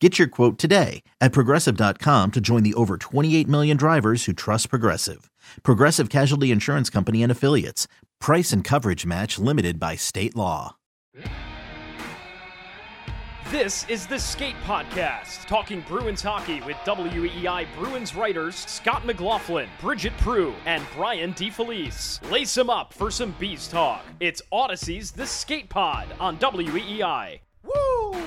Get 0.00 0.18
your 0.18 0.28
quote 0.28 0.58
today 0.58 1.02
at 1.20 1.32
progressive.com 1.32 2.30
to 2.32 2.40
join 2.40 2.62
the 2.62 2.74
over 2.74 2.98
28 2.98 3.48
million 3.48 3.76
drivers 3.78 4.26
who 4.26 4.34
trust 4.34 4.68
Progressive. 4.68 5.30
Progressive 5.62 6.10
Casualty 6.10 6.50
Insurance 6.50 6.90
Company 6.90 7.22
and 7.22 7.32
Affiliates. 7.32 7.88
Price 8.20 8.52
and 8.52 8.62
coverage 8.62 9.06
match 9.06 9.38
limited 9.38 9.80
by 9.80 9.96
state 9.96 10.36
law. 10.36 10.76
This 13.50 13.88
is 13.88 14.06
the 14.08 14.18
Skate 14.18 14.56
Podcast, 14.64 15.46
talking 15.46 15.80
Bruins 15.82 16.20
hockey 16.20 16.60
with 16.62 16.76
WEEI 16.78 17.66
Bruins 17.78 18.14
writers 18.14 18.56
Scott 18.56 19.06
McLaughlin, 19.06 19.68
Bridgette 19.80 20.18
Proulx, 20.18 20.56
and 20.66 20.84
Brian 20.94 21.32
DeFelice. 21.32 22.28
Lace 22.30 22.54
them 22.54 22.68
up 22.68 22.92
for 22.92 23.10
some 23.10 23.34
Bees 23.38 23.68
talk. 23.68 24.04
It's 24.18 24.42
Audacy's 24.52 25.12
The 25.12 25.26
Skate 25.26 25.70
Pod 25.70 26.08
on 26.18 26.36
WEEI. 26.38 27.38
Woo! 27.62 28.20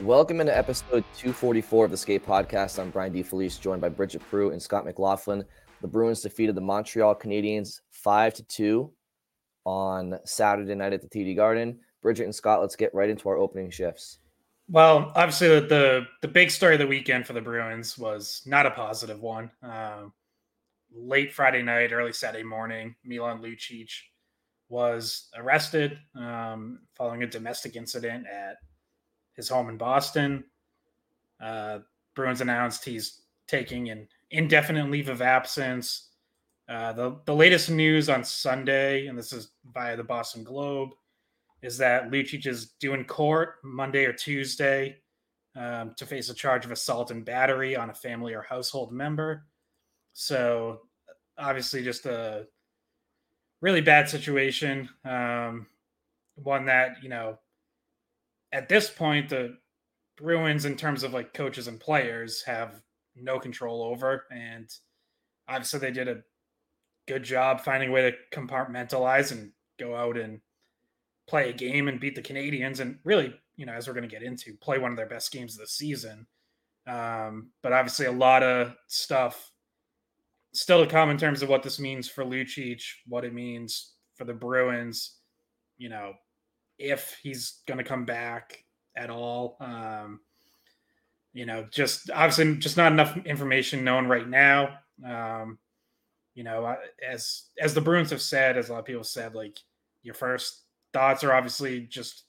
Welcome 0.00 0.40
into 0.40 0.56
episode 0.56 1.04
244 1.16 1.84
of 1.84 1.90
the 1.90 1.96
Skate 1.96 2.26
Podcast. 2.26 2.80
I'm 2.80 2.90
Brian 2.90 3.12
DeFelice, 3.12 3.60
joined 3.60 3.82
by 3.82 3.90
Bridgette 3.90 4.22
Proulx 4.30 4.52
and 4.52 4.60
Scott 4.60 4.84
McLaughlin. 4.84 5.44
The 5.80 5.86
Bruins 5.86 6.22
defeated 6.22 6.54
the 6.54 6.62
Montreal 6.62 7.14
Canadiens 7.14 7.80
5 7.90 8.34
to 8.34 8.42
2 8.42 8.92
on 9.64 10.18
Saturday 10.24 10.74
night 10.74 10.94
at 10.94 11.02
the 11.02 11.08
TD 11.08 11.36
Garden. 11.36 11.78
Bridget 12.00 12.24
and 12.24 12.34
Scott, 12.34 12.60
let's 12.60 12.74
get 12.74 12.92
right 12.94 13.10
into 13.10 13.28
our 13.28 13.36
opening 13.36 13.70
shifts. 13.70 14.18
Well, 14.68 15.12
obviously, 15.14 15.48
the, 15.48 15.66
the, 15.66 16.06
the 16.22 16.28
big 16.28 16.50
story 16.50 16.74
of 16.74 16.80
the 16.80 16.86
weekend 16.86 17.26
for 17.26 17.34
the 17.34 17.42
Bruins 17.42 17.96
was 17.98 18.42
not 18.46 18.66
a 18.66 18.70
positive 18.70 19.20
one. 19.20 19.50
Uh, 19.62 20.04
late 20.92 21.32
Friday 21.32 21.62
night, 21.62 21.92
early 21.92 22.14
Saturday 22.14 22.44
morning, 22.44 22.96
Milan 23.04 23.40
Lucic 23.42 23.90
was 24.68 25.28
arrested 25.36 25.98
um, 26.16 26.80
following 26.96 27.22
a 27.22 27.26
domestic 27.26 27.76
incident 27.76 28.26
at 28.26 28.56
his 29.34 29.48
home 29.48 29.68
in 29.68 29.76
Boston. 29.76 30.44
Uh, 31.40 31.80
Bruins 32.14 32.40
announced 32.40 32.84
he's 32.84 33.22
taking 33.46 33.90
an 33.90 34.08
indefinite 34.30 34.90
leave 34.90 35.08
of 35.08 35.22
absence. 35.22 36.08
Uh, 36.68 36.92
the, 36.92 37.20
the 37.24 37.34
latest 37.34 37.70
news 37.70 38.08
on 38.08 38.24
Sunday, 38.24 39.06
and 39.06 39.18
this 39.18 39.32
is 39.32 39.50
via 39.72 39.96
the 39.96 40.04
Boston 40.04 40.44
Globe, 40.44 40.90
is 41.62 41.76
that 41.78 42.10
Lucic 42.10 42.46
is 42.46 42.72
due 42.80 42.94
in 42.94 43.04
court 43.04 43.56
Monday 43.62 44.04
or 44.04 44.12
Tuesday 44.12 44.98
um, 45.54 45.94
to 45.96 46.06
face 46.06 46.28
a 46.28 46.34
charge 46.34 46.64
of 46.64 46.72
assault 46.72 47.10
and 47.10 47.24
battery 47.24 47.76
on 47.76 47.90
a 47.90 47.94
family 47.94 48.34
or 48.34 48.42
household 48.42 48.92
member. 48.92 49.44
So, 50.12 50.82
obviously, 51.38 51.82
just 51.82 52.06
a 52.06 52.46
really 53.60 53.80
bad 53.80 54.08
situation. 54.08 54.88
Um, 55.04 55.66
one 56.34 56.66
that, 56.66 57.02
you 57.02 57.08
know, 57.08 57.38
at 58.52 58.68
this 58.68 58.90
point, 58.90 59.30
the 59.30 59.56
Bruins, 60.16 60.64
in 60.64 60.76
terms 60.76 61.02
of 61.02 61.12
like 61.12 61.34
coaches 61.34 61.68
and 61.68 61.80
players, 61.80 62.42
have 62.42 62.80
no 63.16 63.38
control 63.38 63.82
over. 63.82 64.26
And 64.30 64.68
obviously, 65.48 65.80
they 65.80 65.90
did 65.90 66.08
a 66.08 66.22
good 67.08 67.24
job 67.24 67.60
finding 67.60 67.88
a 67.88 67.92
way 67.92 68.10
to 68.10 68.16
compartmentalize 68.38 69.32
and 69.32 69.52
go 69.78 69.96
out 69.96 70.16
and 70.16 70.40
play 71.26 71.50
a 71.50 71.52
game 71.52 71.88
and 71.88 72.00
beat 72.00 72.14
the 72.14 72.22
Canadiens. 72.22 72.80
And 72.80 72.98
really, 73.04 73.34
you 73.56 73.66
know, 73.66 73.72
as 73.72 73.88
we're 73.88 73.94
going 73.94 74.08
to 74.08 74.14
get 74.14 74.22
into, 74.22 74.54
play 74.54 74.78
one 74.78 74.90
of 74.90 74.96
their 74.96 75.08
best 75.08 75.32
games 75.32 75.54
of 75.54 75.60
the 75.60 75.66
season. 75.66 76.26
Um, 76.86 77.50
but 77.62 77.72
obviously, 77.72 78.06
a 78.06 78.12
lot 78.12 78.42
of 78.42 78.74
stuff 78.88 79.50
still 80.52 80.84
to 80.84 80.90
come 80.90 81.08
in 81.10 81.16
terms 81.16 81.42
of 81.42 81.48
what 81.48 81.62
this 81.62 81.80
means 81.80 82.08
for 82.08 82.24
Lucic, 82.24 82.82
what 83.06 83.24
it 83.24 83.32
means 83.32 83.92
for 84.16 84.24
the 84.24 84.34
Bruins. 84.34 85.16
You 85.78 85.88
know, 85.88 86.12
if 86.82 87.16
he's 87.22 87.60
going 87.66 87.78
to 87.78 87.84
come 87.84 88.04
back 88.04 88.64
at 88.96 89.10
all. 89.10 89.56
Um, 89.60 90.20
you 91.32 91.46
know, 91.46 91.66
just 91.70 92.10
obviously 92.10 92.56
just 92.56 92.76
not 92.76 92.92
enough 92.92 93.16
information 93.24 93.84
known 93.84 94.06
right 94.06 94.28
now. 94.28 94.78
Um, 95.06 95.58
you 96.34 96.44
know, 96.44 96.76
as 97.06 97.44
as 97.60 97.74
the 97.74 97.80
Bruins 97.80 98.10
have 98.10 98.22
said, 98.22 98.56
as 98.56 98.68
a 98.68 98.72
lot 98.72 98.80
of 98.80 98.84
people 98.84 99.04
said, 99.04 99.34
like 99.34 99.58
your 100.02 100.14
first 100.14 100.62
thoughts 100.92 101.24
are 101.24 101.32
obviously 101.32 101.80
just 101.80 102.24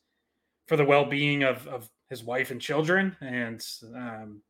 for 0.68 0.78
the 0.78 0.86
well 0.86 1.06
being 1.06 1.44
of 1.44 1.68
of 1.68 1.90
his 2.10 2.24
wife 2.24 2.52
and 2.52 2.62
children, 2.62 3.16
and 3.22 3.66
um, 3.96 4.42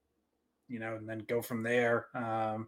you 0.68 0.80
know, 0.80 0.96
and 0.96 1.08
then 1.08 1.20
go 1.28 1.42
from 1.42 1.64
there. 1.64 2.08
Um, 2.16 2.68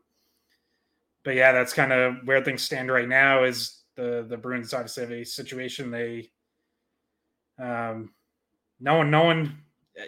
but 1.23 1.35
yeah, 1.35 1.51
that's 1.51 1.73
kind 1.73 1.91
of 1.91 2.15
where 2.25 2.43
things 2.43 2.63
stand 2.63 2.91
right 2.91 3.07
now. 3.07 3.43
Is 3.43 3.81
the 3.95 4.25
the 4.27 4.37
Bruins 4.37 4.73
obviously 4.73 5.03
have 5.03 5.11
a 5.11 5.23
situation 5.23 5.91
they 5.91 6.29
um, 7.59 8.13
no 8.79 8.97
one, 8.97 9.11
no 9.11 9.23
one, 9.23 9.57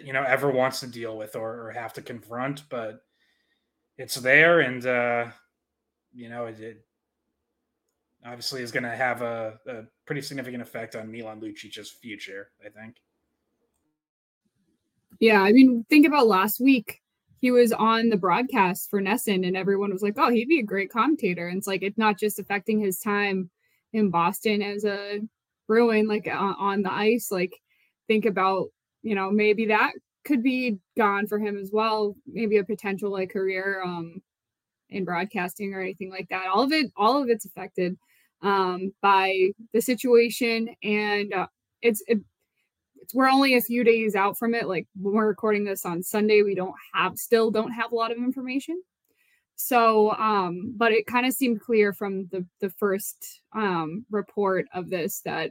you 0.04 0.12
know, 0.12 0.22
ever 0.22 0.50
wants 0.50 0.80
to 0.80 0.86
deal 0.86 1.16
with 1.16 1.36
or, 1.36 1.68
or 1.68 1.70
have 1.70 1.92
to 1.94 2.02
confront, 2.02 2.68
but 2.68 3.02
it's 3.96 4.14
there, 4.14 4.60
and 4.60 4.86
uh, 4.86 5.26
you 6.14 6.28
know, 6.28 6.46
it, 6.46 6.60
it 6.60 6.84
obviously 8.24 8.62
is 8.62 8.72
going 8.72 8.84
to 8.84 8.94
have 8.94 9.22
a, 9.22 9.58
a, 9.66 9.82
pretty 10.06 10.22
significant 10.22 10.62
effect 10.62 10.96
on 10.96 11.10
Milan 11.10 11.40
Lucic's 11.40 11.90
future. 11.90 12.50
I 12.64 12.68
think. 12.68 12.96
Yeah, 15.20 15.42
I 15.42 15.52
mean, 15.52 15.84
think 15.90 16.06
about 16.06 16.28
last 16.28 16.60
week. 16.60 17.02
He 17.40 17.50
was 17.50 17.72
on 17.72 18.08
the 18.08 18.16
broadcast 18.16 18.90
for 18.90 19.00
NESN, 19.00 19.46
and 19.46 19.56
everyone 19.56 19.92
was 19.92 20.02
like, 20.02 20.14
"Oh, 20.16 20.30
he'd 20.30 20.48
be 20.48 20.60
a 20.60 20.64
great 20.64 20.90
commentator." 20.90 21.48
And 21.48 21.58
it's 21.58 21.66
like 21.66 21.82
it's 21.82 21.98
not 21.98 22.18
just 22.18 22.38
affecting 22.38 22.80
his 22.80 23.00
time 23.00 23.50
in 23.92 24.10
Boston 24.10 24.62
as 24.62 24.84
a 24.84 25.20
Bruin, 25.68 26.08
like 26.08 26.26
uh, 26.26 26.54
on 26.58 26.82
the 26.82 26.92
ice. 26.92 27.28
Like, 27.30 27.52
think 28.08 28.24
about, 28.24 28.68
you 29.02 29.14
know, 29.14 29.30
maybe 29.30 29.66
that 29.66 29.92
could 30.24 30.42
be 30.42 30.78
gone 30.96 31.28
for 31.28 31.38
him 31.38 31.56
as 31.56 31.70
well. 31.72 32.16
Maybe 32.26 32.56
a 32.56 32.64
potential 32.64 33.12
like 33.12 33.30
career 33.30 33.80
um, 33.84 34.20
in 34.90 35.04
broadcasting 35.04 35.72
or 35.74 35.80
anything 35.80 36.10
like 36.10 36.28
that. 36.30 36.46
All 36.52 36.62
of 36.62 36.72
it, 36.72 36.90
all 36.96 37.22
of 37.22 37.28
it's 37.28 37.44
affected 37.44 37.96
um, 38.42 38.92
by 39.00 39.50
the 39.72 39.80
situation, 39.80 40.68
and 40.82 41.32
uh, 41.32 41.46
it's 41.82 42.02
it, 42.06 42.18
it's 43.00 43.14
we're 43.14 43.28
only 43.28 43.54
a 43.54 43.60
few 43.60 43.84
days 43.84 44.14
out 44.14 44.38
from 44.38 44.54
it. 44.54 44.68
Like 44.68 44.86
when 45.00 45.14
we're 45.14 45.28
recording 45.28 45.64
this 45.64 45.86
on 45.86 46.02
Sunday, 46.02 46.42
we 46.42 46.54
don't 46.54 46.74
have 46.94 47.16
still 47.16 47.50
don't 47.50 47.72
have 47.72 47.92
a 47.92 47.96
lot 47.96 48.12
of 48.12 48.18
information. 48.18 48.80
So, 49.56 50.12
um, 50.12 50.74
but 50.76 50.92
it 50.92 51.06
kind 51.06 51.26
of 51.26 51.32
seemed 51.32 51.60
clear 51.60 51.92
from 51.92 52.28
the 52.28 52.46
the 52.60 52.70
first 52.70 53.40
um, 53.54 54.04
report 54.10 54.66
of 54.72 54.88
this 54.90 55.20
that 55.24 55.50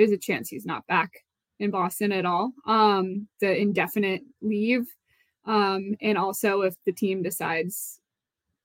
there's 0.00 0.12
a 0.12 0.18
chance 0.18 0.48
he's 0.48 0.64
not 0.64 0.86
back 0.86 1.10
in 1.58 1.70
Boston 1.70 2.10
at 2.12 2.24
all. 2.24 2.52
Um, 2.66 3.28
the 3.40 3.54
indefinite 3.54 4.22
leave, 4.40 4.86
um, 5.44 5.94
and 6.00 6.16
also 6.16 6.62
if 6.62 6.74
the 6.86 6.92
team 6.92 7.22
decides 7.22 8.00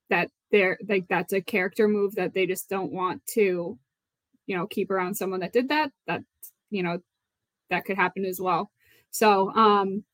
that 0.08 0.30
they're 0.50 0.78
like 0.88 1.06
that's 1.08 1.32
a 1.32 1.40
character 1.40 1.88
move 1.88 2.14
that 2.14 2.32
they 2.32 2.46
just 2.46 2.70
don't 2.70 2.92
want 2.92 3.20
to 3.26 3.78
you 4.46 4.56
know, 4.56 4.66
keep 4.66 4.90
around 4.90 5.16
someone 5.16 5.40
that 5.40 5.52
did 5.52 5.68
that, 5.68 5.90
that, 6.06 6.22
you 6.70 6.82
know, 6.82 6.98
that 7.70 7.84
could 7.84 7.96
happen 7.96 8.24
as 8.24 8.40
well. 8.40 8.70
So, 9.10 9.50
um, 9.54 10.04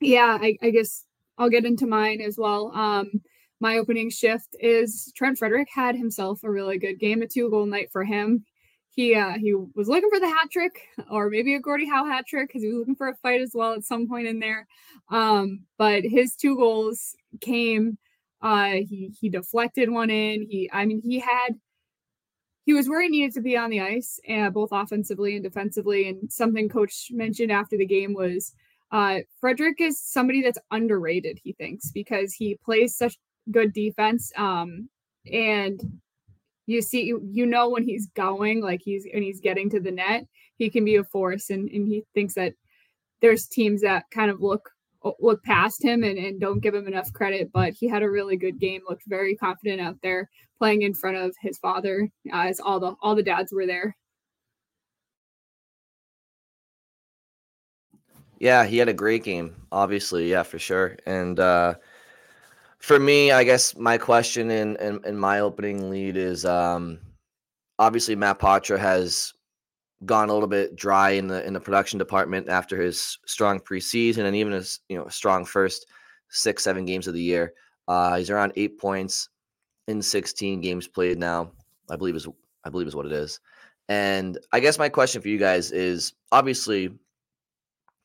yeah, 0.00 0.38
I, 0.40 0.56
I 0.62 0.70
guess 0.70 1.04
I'll 1.38 1.50
get 1.50 1.64
into 1.64 1.86
mine 1.86 2.20
as 2.20 2.36
well. 2.38 2.72
Um, 2.74 3.22
my 3.60 3.76
opening 3.76 4.10
shift 4.10 4.56
is 4.58 5.12
Trent 5.14 5.38
Frederic 5.38 5.68
had 5.72 5.94
himself 5.94 6.42
a 6.42 6.50
really 6.50 6.78
good 6.78 6.98
game, 6.98 7.22
a 7.22 7.26
two 7.26 7.50
goal 7.50 7.66
night 7.66 7.90
for 7.92 8.02
him. 8.02 8.44
He 8.94 9.14
uh, 9.14 9.38
he 9.38 9.54
was 9.54 9.88
looking 9.88 10.10
for 10.10 10.20
the 10.20 10.28
hat 10.28 10.50
trick 10.50 10.82
or 11.10 11.30
maybe 11.30 11.54
a 11.54 11.60
Gordie 11.60 11.88
Howe 11.88 12.04
hat 12.04 12.26
trick 12.26 12.48
because 12.48 12.62
he 12.62 12.68
was 12.68 12.78
looking 12.78 12.94
for 12.94 13.08
a 13.08 13.16
fight 13.16 13.40
as 13.40 13.52
well 13.54 13.72
at 13.72 13.84
some 13.84 14.06
point 14.06 14.26
in 14.26 14.38
there. 14.38 14.66
Um, 15.10 15.60
but 15.78 16.04
his 16.04 16.36
two 16.36 16.56
goals 16.56 17.14
came. 17.40 17.96
Uh, 18.42 18.80
he 18.88 19.14
he 19.18 19.28
deflected 19.30 19.90
one 19.90 20.10
in. 20.10 20.46
He 20.48 20.68
I 20.72 20.84
mean 20.84 21.00
he 21.02 21.18
had 21.20 21.54
he 22.66 22.74
was 22.74 22.88
where 22.88 23.00
he 23.02 23.08
needed 23.08 23.32
to 23.34 23.40
be 23.40 23.56
on 23.56 23.70
the 23.70 23.80
ice, 23.80 24.20
uh, 24.28 24.50
both 24.50 24.70
offensively 24.72 25.34
and 25.34 25.42
defensively. 25.42 26.08
And 26.08 26.30
something 26.30 26.68
coach 26.68 27.08
mentioned 27.10 27.50
after 27.50 27.76
the 27.76 27.86
game 27.86 28.14
was 28.14 28.52
uh, 28.92 29.20
Frederic 29.40 29.80
is 29.80 29.98
somebody 29.98 30.42
that's 30.42 30.58
underrated, 30.70 31.40
he 31.42 31.54
thinks, 31.54 31.90
because 31.90 32.34
he 32.34 32.58
plays 32.62 32.94
such 32.94 33.18
good 33.50 33.72
defense. 33.72 34.30
Um, 34.36 34.90
and 35.32 35.80
you 36.66 36.82
see, 36.82 37.02
you 37.02 37.20
you 37.30 37.46
know, 37.46 37.68
when 37.68 37.84
he's 37.84 38.06
going, 38.14 38.60
like 38.60 38.80
he's 38.82 39.06
when 39.12 39.22
he's 39.22 39.40
getting 39.40 39.68
to 39.70 39.80
the 39.80 39.90
net, 39.90 40.26
he 40.56 40.70
can 40.70 40.84
be 40.84 40.96
a 40.96 41.04
force. 41.04 41.50
And, 41.50 41.68
and 41.70 41.86
he 41.86 42.04
thinks 42.14 42.34
that 42.34 42.54
there's 43.20 43.46
teams 43.46 43.82
that 43.82 44.04
kind 44.10 44.30
of 44.30 44.40
look 44.40 44.70
look 45.20 45.42
past 45.42 45.82
him 45.82 46.04
and, 46.04 46.16
and 46.16 46.40
don't 46.40 46.60
give 46.60 46.74
him 46.74 46.86
enough 46.86 47.12
credit, 47.12 47.50
but 47.52 47.72
he 47.72 47.88
had 47.88 48.02
a 48.02 48.10
really 48.10 48.36
good 48.36 48.60
game, 48.60 48.82
looked 48.88 49.02
very 49.06 49.34
confident 49.36 49.80
out 49.80 49.96
there 50.02 50.30
playing 50.58 50.82
in 50.82 50.94
front 50.94 51.16
of 51.16 51.34
his 51.40 51.58
father 51.58 52.08
uh, 52.32 52.42
as 52.42 52.60
all 52.60 52.78
the 52.78 52.94
all 53.02 53.14
the 53.16 53.22
dads 53.22 53.52
were 53.52 53.66
there. 53.66 53.96
Yeah, 58.38 58.64
he 58.64 58.78
had 58.78 58.88
a 58.88 58.94
great 58.94 59.24
game, 59.24 59.54
obviously, 59.70 60.30
yeah, 60.30 60.42
for 60.42 60.58
sure. 60.58 60.96
And 61.06 61.38
uh 61.40 61.74
for 62.82 62.98
me, 62.98 63.30
I 63.30 63.44
guess 63.44 63.76
my 63.76 63.96
question 63.96 64.50
in 64.50 64.76
in, 64.76 65.00
in 65.06 65.16
my 65.16 65.40
opening 65.40 65.88
lead 65.88 66.16
is 66.16 66.44
um 66.44 66.98
obviously 67.78 68.16
Matt 68.16 68.40
Poitras 68.40 68.78
has 68.80 69.32
gone 70.04 70.28
a 70.28 70.32
little 70.32 70.48
bit 70.48 70.74
dry 70.74 71.10
in 71.10 71.28
the 71.28 71.46
in 71.46 71.52
the 71.54 71.60
production 71.60 71.98
department 71.98 72.48
after 72.48 72.76
his 72.82 73.18
strong 73.24 73.60
preseason 73.60 74.24
and 74.24 74.34
even 74.34 74.52
his 74.52 74.80
you 74.88 74.98
know 74.98 75.06
strong 75.08 75.44
first 75.44 75.86
six 76.28 76.64
seven 76.64 76.84
games 76.84 77.06
of 77.06 77.14
the 77.14 77.22
year. 77.22 77.54
Uh, 77.86 78.16
he's 78.16 78.30
around 78.30 78.52
eight 78.56 78.78
points 78.78 79.28
in 79.88 80.00
16 80.00 80.60
games 80.60 80.86
played 80.88 81.18
now. 81.18 81.50
I 81.90 81.96
believe 81.96 82.16
is 82.16 82.26
I 82.64 82.70
believe 82.70 82.88
is 82.88 82.96
what 82.96 83.06
it 83.06 83.12
is. 83.12 83.38
And 83.88 84.38
I 84.52 84.58
guess 84.58 84.78
my 84.78 84.88
question 84.88 85.22
for 85.22 85.28
you 85.28 85.38
guys 85.38 85.70
is 85.70 86.14
obviously 86.32 86.90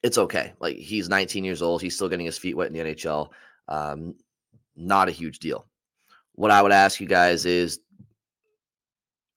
it's 0.03 0.19
okay. 0.19 0.53
Like 0.59 0.77
he's 0.77 1.09
19 1.09 1.44
years 1.44 1.63
old, 1.63 1.81
he's 1.81 1.95
still 1.95 2.09
getting 2.09 2.25
his 2.27 2.38
feet 2.38 2.56
wet 2.56 2.68
in 2.68 2.74
the 2.74 2.94
NHL. 2.94 3.29
Um, 3.68 4.15
not 4.77 5.09
a 5.09 5.12
huge 5.12 5.39
deal. 5.39 5.65
What 6.33 6.51
I 6.51 6.62
would 6.62 6.71
ask 6.71 7.00
you 7.00 7.07
guys 7.07 7.45
is 7.45 7.79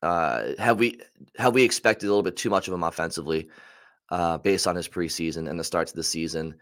uh, 0.03 0.53
have 0.59 0.79
we 0.79 1.01
have 1.37 1.55
we 1.55 1.63
expected 1.63 2.07
a 2.07 2.11
little 2.11 2.23
bit 2.23 2.37
too 2.37 2.51
much 2.51 2.69
of 2.69 2.75
him 2.75 2.83
offensively 2.83 3.49
uh, 4.11 4.39
based 4.39 4.67
on 4.67 4.77
his 4.77 4.89
preseason 4.89 5.49
and 5.49 5.59
the 5.59 5.65
start 5.65 5.89
to 5.89 5.97
the 5.97 6.05
season? 6.05 6.55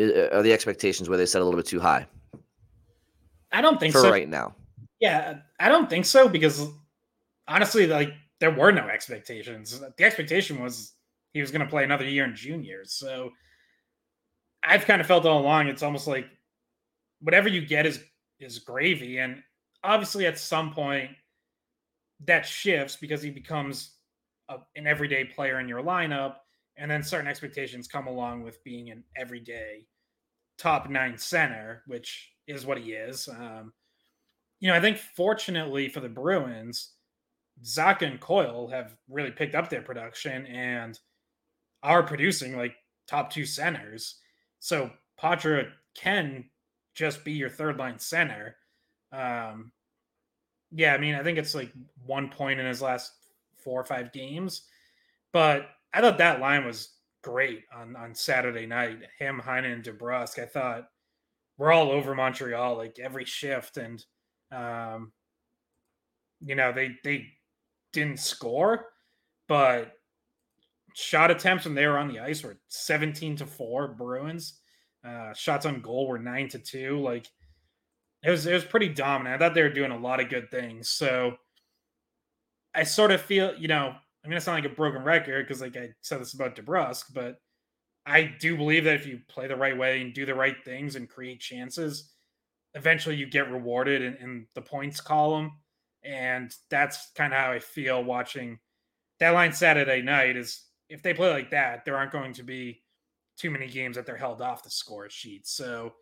Are 0.00 0.42
the 0.42 0.52
expectations 0.52 1.08
where 1.08 1.18
they 1.18 1.26
set 1.26 1.42
a 1.42 1.44
little 1.44 1.58
bit 1.58 1.66
too 1.66 1.80
high? 1.80 2.06
I 3.52 3.60
don't 3.60 3.78
think 3.78 3.92
for 3.92 4.00
so. 4.00 4.10
right 4.10 4.28
now. 4.28 4.54
Yeah, 5.00 5.40
I 5.60 5.68
don't 5.68 5.90
think 5.90 6.06
so 6.06 6.28
because 6.28 6.66
honestly, 7.46 7.86
like 7.86 8.12
there 8.40 8.50
were 8.50 8.72
no 8.72 8.88
expectations. 8.88 9.80
The 9.96 10.04
expectation 10.04 10.60
was 10.60 10.94
he 11.32 11.40
was 11.40 11.50
going 11.50 11.60
to 11.60 11.68
play 11.68 11.84
another 11.84 12.08
year 12.08 12.24
in 12.24 12.34
juniors. 12.34 12.92
So 12.92 13.30
I've 14.64 14.86
kind 14.86 15.00
of 15.00 15.06
felt 15.06 15.26
all 15.26 15.40
along 15.40 15.68
it's 15.68 15.82
almost 15.82 16.06
like 16.06 16.26
whatever 17.22 17.48
you 17.48 17.64
get 17.64 17.86
is 17.86 18.02
is 18.40 18.58
gravy, 18.58 19.18
and 19.18 19.42
obviously 19.84 20.26
at 20.26 20.38
some 20.38 20.72
point 20.72 21.10
that 22.24 22.46
shifts 22.46 22.96
because 22.96 23.22
he 23.22 23.30
becomes 23.30 23.96
a, 24.48 24.56
an 24.76 24.86
everyday 24.86 25.24
player 25.24 25.60
in 25.60 25.68
your 25.68 25.82
lineup. 25.82 26.36
And 26.78 26.90
then 26.90 27.02
certain 27.02 27.28
expectations 27.28 27.86
come 27.86 28.06
along 28.06 28.42
with 28.42 28.62
being 28.64 28.90
an 28.90 29.04
everyday 29.16 29.86
top 30.58 30.88
nine 30.88 31.18
center 31.18 31.82
which 31.86 32.32
is 32.46 32.64
what 32.64 32.78
he 32.78 32.92
is. 32.92 33.28
Um, 33.28 33.72
you 34.60 34.68
know 34.68 34.76
i 34.76 34.80
think 34.80 34.96
fortunately 34.96 35.88
for 35.88 35.98
the 35.98 36.08
bruins 36.08 36.92
Zacha 37.62 38.02
and 38.02 38.20
Coyle 38.20 38.68
have 38.68 38.96
really 39.08 39.30
picked 39.30 39.54
up 39.54 39.68
their 39.68 39.82
production 39.82 40.46
and 40.46 40.98
are 41.82 42.02
producing 42.02 42.56
like 42.56 42.74
top 43.06 43.30
two 43.30 43.44
centers. 43.44 44.18
So 44.58 44.90
Poitras 45.20 45.70
can 45.96 46.44
just 46.94 47.24
be 47.24 47.32
your 47.32 47.50
third 47.50 47.78
line 47.78 47.98
center 47.98 48.56
um, 49.12 49.72
yeah, 50.74 50.94
I 50.94 50.98
mean, 50.98 51.14
I 51.14 51.22
think 51.22 51.38
it's 51.38 51.54
like 51.54 51.70
one 52.06 52.28
point 52.28 52.58
in 52.58 52.66
his 52.66 52.82
last 52.82 53.12
four 53.62 53.80
or 53.80 53.84
five 53.84 54.12
games, 54.12 54.62
but 55.32 55.68
I 55.92 56.00
thought 56.00 56.18
that 56.18 56.40
line 56.40 56.64
was 56.64 56.94
great 57.22 57.64
on 57.74 57.94
on 57.94 58.14
Saturday 58.14 58.66
night. 58.66 59.00
Him, 59.18 59.40
Heinen, 59.44 59.74
and 59.74 59.84
DeBrusk. 59.84 60.42
I 60.42 60.46
thought 60.46 60.88
we're 61.58 61.72
all 61.72 61.90
over 61.90 62.14
Montreal 62.14 62.76
like 62.76 62.98
every 62.98 63.26
shift, 63.26 63.76
and 63.76 64.02
um, 64.50 65.12
you 66.40 66.54
know 66.54 66.72
they 66.72 66.96
they 67.04 67.26
didn't 67.92 68.18
score, 68.18 68.86
but 69.48 69.92
shot 70.94 71.30
attempts 71.30 71.66
when 71.66 71.74
they 71.74 71.86
were 71.86 71.98
on 71.98 72.08
the 72.08 72.20
ice 72.20 72.42
were 72.42 72.58
17 72.68 73.36
to 73.36 73.46
4 73.46 73.88
Bruins. 73.88 74.60
Uh, 75.04 75.32
shots 75.34 75.66
on 75.66 75.80
goal 75.80 76.06
were 76.06 76.18
9 76.18 76.48
to 76.48 76.58
2. 76.58 77.00
Like 77.00 77.26
it 78.22 78.30
was 78.30 78.46
it 78.46 78.54
was 78.54 78.64
pretty 78.64 78.88
dominant. 78.88 79.34
I 79.34 79.38
thought 79.44 79.54
they 79.54 79.62
were 79.62 79.68
doing 79.68 79.90
a 79.90 79.98
lot 79.98 80.20
of 80.20 80.28
good 80.28 80.50
things. 80.50 80.88
So 80.88 81.36
I 82.74 82.84
sort 82.84 83.10
of 83.10 83.20
feel, 83.20 83.54
you 83.56 83.68
know, 83.68 83.92
I'm 84.24 84.30
gonna 84.30 84.40
sound 84.40 84.62
like 84.62 84.72
a 84.72 84.74
broken 84.74 85.02
record 85.02 85.46
because 85.46 85.60
like 85.60 85.76
I 85.76 85.90
said 86.00 86.20
this 86.20 86.34
about 86.34 86.56
DeBrusk, 86.56 87.12
but 87.14 87.38
I 88.06 88.24
do 88.40 88.56
believe 88.56 88.84
that 88.84 88.94
if 88.94 89.06
you 89.06 89.20
play 89.28 89.46
the 89.46 89.56
right 89.56 89.76
way 89.76 90.00
and 90.00 90.14
do 90.14 90.26
the 90.26 90.34
right 90.34 90.56
things 90.64 90.96
and 90.96 91.08
create 91.08 91.40
chances, 91.40 92.12
eventually 92.74 93.16
you 93.16 93.26
get 93.26 93.50
rewarded 93.50 94.02
in, 94.02 94.14
in 94.14 94.46
the 94.54 94.62
points 94.62 95.00
column. 95.00 95.52
And 96.04 96.52
that's 96.68 97.10
kind 97.14 97.32
of 97.32 97.38
how 97.38 97.52
I 97.52 97.60
feel 97.60 98.02
watching 98.02 98.58
that 99.20 99.30
line 99.30 99.52
Saturday 99.52 100.02
night 100.02 100.36
is 100.36 100.64
if 100.88 101.00
they 101.02 101.14
play 101.14 101.30
like 101.30 101.50
that, 101.50 101.84
there 101.84 101.96
aren't 101.96 102.10
going 102.10 102.32
to 102.34 102.42
be 102.42 102.81
too 103.42 103.50
many 103.50 103.66
games 103.66 103.96
that 103.96 104.06
they're 104.06 104.16
held 104.16 104.40
off 104.40 104.62
the 104.62 104.70
score 104.70 105.10
sheet. 105.10 105.48
So 105.48 105.92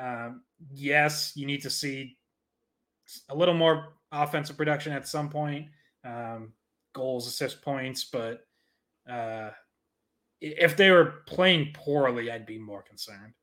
um, 0.00 0.42
yes, 0.72 1.32
you 1.34 1.46
need 1.46 1.62
to 1.62 1.70
see 1.70 2.16
a 3.28 3.36
little 3.36 3.54
more 3.54 3.94
offensive 4.10 4.56
production 4.56 4.92
at 4.92 5.06
some 5.06 5.28
point, 5.28 5.66
um, 6.04 6.54
goals, 6.94 7.26
assist 7.26 7.60
points, 7.60 8.04
but 8.04 8.40
uh, 9.10 9.50
if 10.40 10.76
they 10.76 10.90
were 10.90 11.24
playing 11.26 11.72
poorly, 11.74 12.30
I'd 12.30 12.46
be 12.46 12.58
more 12.58 12.82
concerned. 12.82 13.34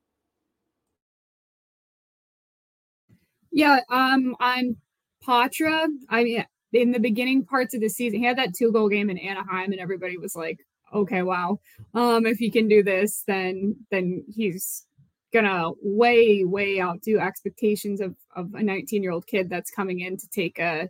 Yeah, 3.51 3.79
um, 3.89 4.35
on 4.39 4.75
Poitras, 5.23 5.87
I 6.09 6.23
mean, 6.23 6.45
in 6.73 6.91
the 6.91 6.99
beginning 6.99 7.45
parts 7.45 7.73
of 7.73 7.81
the 7.81 7.89
season, 7.89 8.19
he 8.19 8.25
had 8.25 8.37
that 8.37 8.55
two 8.55 8.71
goal 8.71 8.89
game 8.89 9.09
in 9.09 9.17
Anaheim, 9.17 9.71
and 9.71 9.79
everybody 9.79 10.17
was 10.17 10.35
like, 10.35 10.64
"Okay, 10.93 11.23
wow, 11.23 11.59
um, 11.93 12.25
if 12.25 12.37
he 12.37 12.49
can 12.49 12.67
do 12.67 12.83
this, 12.83 13.23
then 13.27 13.75
then 13.91 14.23
he's 14.27 14.85
gonna 15.33 15.71
way 15.81 16.45
way 16.45 16.79
outdo 16.79 17.19
expectations 17.19 17.99
of 18.01 18.15
of 18.35 18.53
a 18.53 18.63
19 18.63 19.03
year 19.03 19.11
old 19.11 19.27
kid 19.27 19.49
that's 19.49 19.71
coming 19.71 20.01
in 20.01 20.17
to 20.17 20.27
take 20.29 20.59
a, 20.59 20.89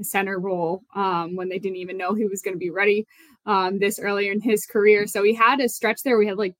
a 0.00 0.04
center 0.04 0.38
role 0.38 0.82
um, 0.94 1.36
when 1.36 1.48
they 1.48 1.58
didn't 1.58 1.76
even 1.76 1.96
know 1.96 2.14
he 2.14 2.24
was 2.24 2.42
going 2.42 2.54
to 2.54 2.58
be 2.58 2.70
ready 2.70 3.06
um, 3.46 3.78
this 3.78 3.98
earlier 3.98 4.32
in 4.32 4.40
his 4.40 4.66
career. 4.66 5.06
So 5.06 5.22
he 5.22 5.34
had 5.34 5.60
a 5.60 5.68
stretch 5.68 6.02
there. 6.02 6.18
We 6.18 6.26
had 6.26 6.38
like 6.38 6.54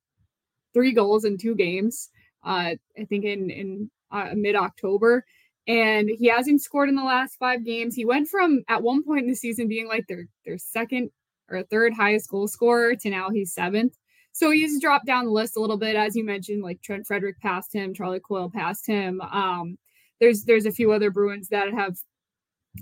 three 0.72 0.92
goals 0.92 1.24
in 1.24 1.38
two 1.38 1.54
games. 1.54 2.10
Uh, 2.44 2.74
I 2.98 3.04
think 3.08 3.24
in 3.24 3.50
in 3.50 3.90
uh, 4.10 4.30
mid 4.34 4.54
October, 4.56 5.24
and 5.66 6.10
he 6.10 6.26
hasn't 6.28 6.62
scored 6.62 6.88
in 6.88 6.94
the 6.94 7.02
last 7.02 7.36
five 7.38 7.64
games. 7.64 7.94
He 7.94 8.04
went 8.04 8.28
from 8.28 8.62
at 8.68 8.82
one 8.82 9.02
point 9.02 9.24
in 9.24 9.30
the 9.30 9.36
season 9.36 9.68
being 9.68 9.88
like 9.88 10.06
their 10.08 10.26
their 10.44 10.58
second 10.58 11.10
or 11.50 11.62
third 11.62 11.94
highest 11.94 12.30
goal 12.30 12.48
scorer 12.48 12.94
to 12.96 13.10
now 13.10 13.30
he's 13.30 13.52
seventh. 13.52 13.96
So 14.32 14.50
he's 14.50 14.80
dropped 14.80 15.06
down 15.06 15.26
the 15.26 15.30
list 15.30 15.56
a 15.56 15.60
little 15.60 15.76
bit, 15.76 15.94
as 15.94 16.16
you 16.16 16.24
mentioned, 16.24 16.62
like 16.62 16.82
Trent 16.82 17.06
Frederic 17.06 17.40
passed 17.40 17.72
him, 17.72 17.94
Charlie 17.94 18.20
Coyle 18.20 18.50
passed 18.50 18.86
him. 18.86 19.20
Um, 19.20 19.78
there's 20.20 20.44
there's 20.44 20.66
a 20.66 20.72
few 20.72 20.92
other 20.92 21.10
Bruins 21.10 21.48
that 21.48 21.72
have 21.72 21.96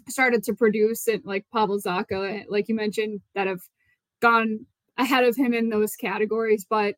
started 0.08 0.42
to 0.44 0.54
produce 0.54 1.08
it, 1.08 1.26
like 1.26 1.44
Pavel 1.52 1.80
Zacha, 1.80 2.44
like 2.48 2.68
you 2.68 2.74
mentioned, 2.74 3.20
that 3.34 3.46
have 3.46 3.60
gone 4.20 4.66
ahead 4.96 5.24
of 5.24 5.36
him 5.36 5.52
in 5.52 5.68
those 5.68 5.96
categories. 5.96 6.66
But 6.68 6.94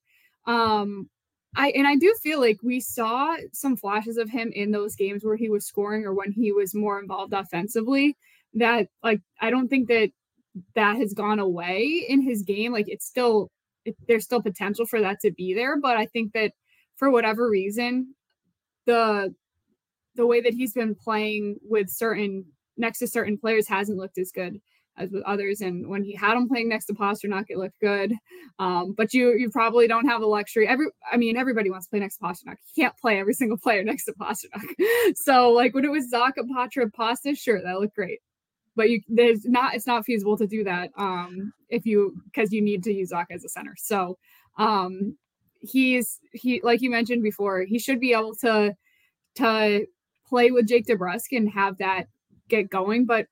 um, 0.47 1.09
I 1.56 1.71
and 1.71 1.87
I 1.87 1.97
do 1.97 2.14
feel 2.23 2.40
like 2.40 2.59
we 2.62 2.80
saw 2.80 3.37
some 3.52 3.76
flashes 3.76 4.16
of 4.16 4.30
him 4.30 4.52
in 4.54 4.71
those 4.71 4.97
games 4.97 5.25
where 5.25 5.37
he 5.37 5.49
was 5.49 5.66
scoring 5.66 6.04
or 6.04 6.14
when 6.14 6.33
he 6.33 6.52
was 6.52 6.75
more 6.75 7.00
involved 7.00 7.33
offensively 7.33 8.16
that 8.54 8.88
like 9.02 9.21
I 9.40 9.50
don't 9.50 9.68
think 9.68 9.88
that 9.88 10.11
that 10.75 10.97
has 10.97 11.13
gone 11.13 11.39
away 11.39 12.05
in 12.09 12.23
his 12.23 12.43
game. 12.43 12.73
Like 12.73 12.89
it's 12.89 13.07
still 13.07 13.51
it, 13.85 13.97
there's 14.09 14.25
still 14.25 14.43
potential 14.43 14.87
for 14.87 15.01
that 15.01 15.21
to 15.21 15.31
be 15.33 15.55
there, 15.55 15.79
but 15.79 15.97
I 15.97 16.07
think 16.07 16.33
that 16.33 16.53
for 16.97 17.11
whatever 17.11 17.49
reason, 17.49 18.15
the 18.87 19.35
the 20.17 20.27
way 20.27 20.41
that 20.41 20.55
he's 20.55 20.73
been 20.73 20.95
playing 20.95 21.57
with 21.63 21.91
certain 21.91 22.45
next 22.77 22.99
to 23.01 23.07
certain 23.07 23.39
players 23.39 23.69
hasn't 23.69 23.99
looked 23.99 24.19
as 24.19 24.31
good 24.31 24.61
as 24.97 25.11
with 25.11 25.23
others. 25.25 25.61
And 25.61 25.89
when 25.89 26.05
he 26.05 26.15
had 26.15 26.37
him 26.37 26.49
playing 26.49 26.69
next 26.69 26.87
to 26.87 26.95
Pastrnak, 26.95 27.47
it 27.49 27.59
looked 27.59 27.81
good. 27.81 28.15
Um, 28.59 28.95
but 28.97 29.13
you 29.13 29.35
you 29.35 29.51
probably 29.51 29.89
don't 29.89 30.07
have 30.07 30.21
the 30.21 30.27
luxury. 30.27 30.69
Every 30.69 30.87
I 31.11 31.17
mean, 31.17 31.37
everybody 31.37 31.71
wants 31.71 31.87
to 31.87 31.91
play 31.91 32.01
next 32.01 32.19
to 32.19 32.25
Pastrnak. 32.25 32.57
You 32.75 32.85
can't 32.85 32.97
play 32.97 33.19
every 33.19 33.35
single 33.35 33.59
player 33.59 33.83
next 33.85 34.05
to 34.05 34.13
Pastrnak. 34.13 35.17
so 35.17 35.51
like 35.51 35.75
when 35.75 35.85
it 35.85 35.91
was 35.91 36.11
Zacha, 36.13 36.45
Poitras, 36.51 36.93
Pasta, 36.93 37.35
sure, 37.35 37.61
that 37.63 37.81
looked 37.81 37.97
great. 37.97 38.21
But 38.76 38.90
you 38.90 39.00
there's 39.09 39.45
not 39.45 39.75
it's 39.75 39.87
not 39.87 40.04
feasible 40.04 40.37
to 40.37 40.47
do 40.47 40.64
that 40.64 40.90
um 40.97 41.52
if 41.69 41.87
you 41.87 42.16
because 42.25 42.52
you 42.52 42.61
need 42.61 42.83
to 42.85 42.93
use 42.93 43.12
Zacha 43.12 43.33
as 43.33 43.45
a 43.45 43.49
center. 43.49 43.75
So 43.78 44.19
um 44.59 45.16
he's 45.61 46.21
he 46.33 46.61
like 46.62 46.83
you 46.83 46.90
mentioned 46.90 47.23
before, 47.23 47.62
he 47.62 47.78
should 47.78 48.00
be 48.00 48.12
able 48.12 48.35
to 48.37 48.75
to 49.37 49.87
play 50.26 50.50
with 50.50 50.69
Jake 50.69 50.87
DeBrusk 50.87 51.37
and 51.37 51.50
have 51.50 51.78
that 51.78 52.07
get 52.49 52.71
going. 52.71 53.07
But 53.07 53.26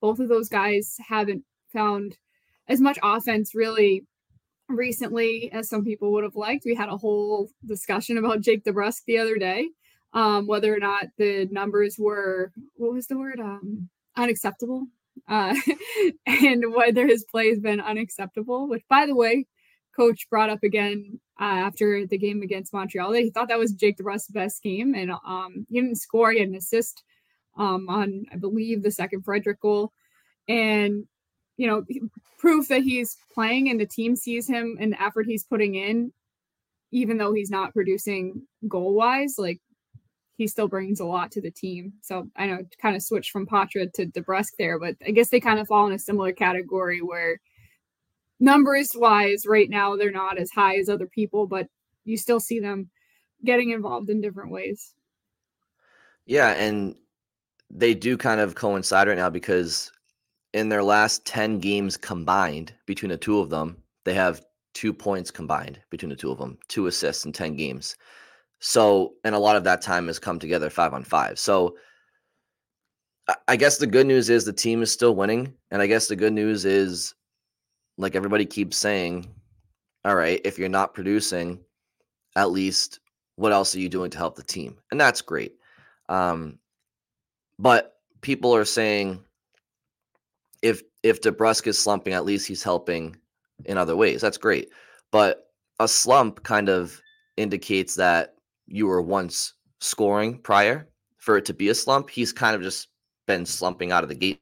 both 0.00 0.18
of 0.18 0.28
those 0.28 0.48
guys 0.48 0.96
haven't 1.08 1.44
found 1.72 2.16
as 2.68 2.80
much 2.80 2.98
offense 3.02 3.54
really 3.54 4.04
recently 4.68 5.50
as 5.52 5.68
some 5.68 5.84
people 5.84 6.12
would 6.12 6.24
have 6.24 6.36
liked. 6.36 6.64
We 6.64 6.74
had 6.74 6.88
a 6.88 6.96
whole 6.96 7.50
discussion 7.66 8.18
about 8.18 8.40
Jake 8.40 8.64
DeBrusk 8.64 9.04
the 9.06 9.18
other 9.18 9.36
day, 9.36 9.68
um, 10.12 10.46
whether 10.46 10.74
or 10.74 10.78
not 10.78 11.06
the 11.18 11.48
numbers 11.50 11.96
were 11.98 12.52
what 12.76 12.92
was 12.92 13.06
the 13.06 13.18
word 13.18 13.40
um, 13.40 13.88
unacceptable, 14.16 14.86
uh, 15.28 15.54
and 16.26 16.72
whether 16.74 17.06
his 17.06 17.24
play 17.24 17.48
has 17.48 17.60
been 17.60 17.80
unacceptable. 17.80 18.68
Which, 18.68 18.84
by 18.88 19.06
the 19.06 19.14
way, 19.14 19.46
coach 19.96 20.28
brought 20.30 20.50
up 20.50 20.62
again 20.62 21.20
uh, 21.40 21.44
after 21.44 22.06
the 22.06 22.18
game 22.18 22.42
against 22.42 22.72
Montreal. 22.72 23.12
He 23.12 23.30
thought 23.30 23.48
that 23.48 23.58
was 23.58 23.72
Jake 23.72 23.98
DeBrusk's 23.98 24.28
best 24.28 24.62
game, 24.62 24.94
and 24.94 25.10
um, 25.10 25.66
he 25.68 25.80
didn't 25.80 25.96
score. 25.96 26.32
He 26.32 26.40
had 26.40 26.48
an 26.48 26.54
assist 26.54 27.02
um, 27.56 27.88
on, 27.88 28.26
I 28.32 28.36
believe, 28.36 28.82
the 28.82 28.90
second 28.90 29.22
Frederic 29.22 29.60
goal, 29.60 29.92
and 30.48 31.06
you 31.56 31.66
know, 31.66 31.84
proof 32.38 32.68
that 32.68 32.82
he's 32.82 33.16
playing 33.32 33.70
and 33.70 33.80
the 33.80 33.86
team 33.86 34.16
sees 34.16 34.48
him 34.48 34.76
and 34.80 34.92
the 34.92 35.02
effort 35.02 35.26
he's 35.26 35.44
putting 35.44 35.76
in, 35.76 36.12
even 36.90 37.16
though 37.16 37.32
he's 37.32 37.50
not 37.50 37.72
producing 37.72 38.42
goal 38.68 38.94
wise. 38.94 39.36
Like 39.38 39.60
he 40.36 40.46
still 40.46 40.68
brings 40.68 41.00
a 41.00 41.04
lot 41.04 41.30
to 41.32 41.40
the 41.40 41.50
team. 41.50 41.92
So 42.02 42.28
I 42.36 42.46
know 42.46 42.58
kind 42.80 42.96
of 42.96 43.02
switched 43.02 43.30
from 43.30 43.46
Poitras 43.46 43.92
to 43.94 44.06
DeBrusk 44.06 44.52
there, 44.58 44.78
but 44.78 44.96
I 45.06 45.10
guess 45.10 45.28
they 45.28 45.40
kind 45.40 45.58
of 45.58 45.68
fall 45.68 45.86
in 45.86 45.92
a 45.92 45.98
similar 45.98 46.32
category 46.32 47.00
where 47.00 47.40
numbers 48.40 48.92
wise 48.94 49.46
right 49.46 49.70
now 49.70 49.96
they're 49.96 50.10
not 50.10 50.38
as 50.38 50.50
high 50.50 50.76
as 50.76 50.88
other 50.88 51.06
people 51.06 51.46
but 51.46 51.66
you 52.04 52.16
still 52.16 52.40
see 52.40 52.60
them 52.60 52.90
getting 53.44 53.70
involved 53.70 54.10
in 54.10 54.20
different 54.20 54.50
ways 54.50 54.94
yeah 56.26 56.50
and 56.50 56.94
they 57.70 57.94
do 57.94 58.16
kind 58.16 58.40
of 58.40 58.54
coincide 58.54 59.08
right 59.08 59.16
now 59.16 59.30
because 59.30 59.92
in 60.52 60.68
their 60.68 60.82
last 60.82 61.24
10 61.26 61.58
games 61.58 61.96
combined 61.96 62.72
between 62.86 63.10
the 63.10 63.16
two 63.16 63.38
of 63.38 63.50
them 63.50 63.76
they 64.04 64.14
have 64.14 64.44
two 64.74 64.92
points 64.92 65.30
combined 65.30 65.80
between 65.90 66.10
the 66.10 66.16
two 66.16 66.30
of 66.30 66.38
them 66.38 66.58
two 66.68 66.86
assists 66.86 67.24
in 67.24 67.32
10 67.32 67.56
games 67.56 67.96
so 68.66 69.12
and 69.24 69.34
a 69.34 69.38
lot 69.38 69.56
of 69.56 69.64
that 69.64 69.82
time 69.82 70.06
has 70.06 70.18
come 70.18 70.38
together 70.38 70.70
five 70.70 70.94
on 70.94 71.04
five 71.04 71.38
so 71.38 71.76
I 73.48 73.56
guess 73.56 73.78
the 73.78 73.86
good 73.86 74.06
news 74.06 74.28
is 74.28 74.44
the 74.44 74.52
team 74.52 74.82
is 74.82 74.92
still 74.92 75.14
winning. 75.14 75.54
And 75.70 75.80
I 75.80 75.86
guess 75.86 76.08
the 76.08 76.16
good 76.16 76.32
news 76.32 76.64
is 76.64 77.14
like 77.96 78.14
everybody 78.14 78.44
keeps 78.44 78.76
saying, 78.76 79.28
all 80.04 80.14
right, 80.14 80.40
if 80.44 80.58
you're 80.58 80.68
not 80.68 80.94
producing, 80.94 81.60
at 82.36 82.50
least 82.50 83.00
what 83.36 83.52
else 83.52 83.74
are 83.74 83.80
you 83.80 83.88
doing 83.88 84.10
to 84.10 84.18
help 84.18 84.36
the 84.36 84.42
team? 84.42 84.76
And 84.90 85.00
that's 85.00 85.22
great. 85.22 85.54
Um, 86.08 86.58
but 87.58 87.96
people 88.20 88.54
are 88.54 88.64
saying 88.64 89.24
if 90.60 90.82
if 91.02 91.20
DeBrusk 91.20 91.66
is 91.66 91.78
slumping, 91.78 92.12
at 92.12 92.24
least 92.24 92.46
he's 92.46 92.62
helping 92.62 93.16
in 93.64 93.78
other 93.78 93.96
ways. 93.96 94.20
That's 94.20 94.38
great. 94.38 94.70
But 95.10 95.50
a 95.80 95.88
slump 95.88 96.42
kind 96.42 96.68
of 96.68 97.00
indicates 97.36 97.94
that 97.94 98.33
you 98.66 98.86
were 98.86 99.02
once 99.02 99.54
scoring 99.80 100.38
prior 100.38 100.88
for 101.18 101.36
it 101.36 101.44
to 101.46 101.54
be 101.54 101.68
a 101.68 101.74
slump. 101.74 102.10
He's 102.10 102.32
kind 102.32 102.54
of 102.54 102.62
just 102.62 102.88
been 103.26 103.46
slumping 103.46 103.92
out 103.92 104.02
of 104.02 104.08
the 104.08 104.14
gate 104.14 104.40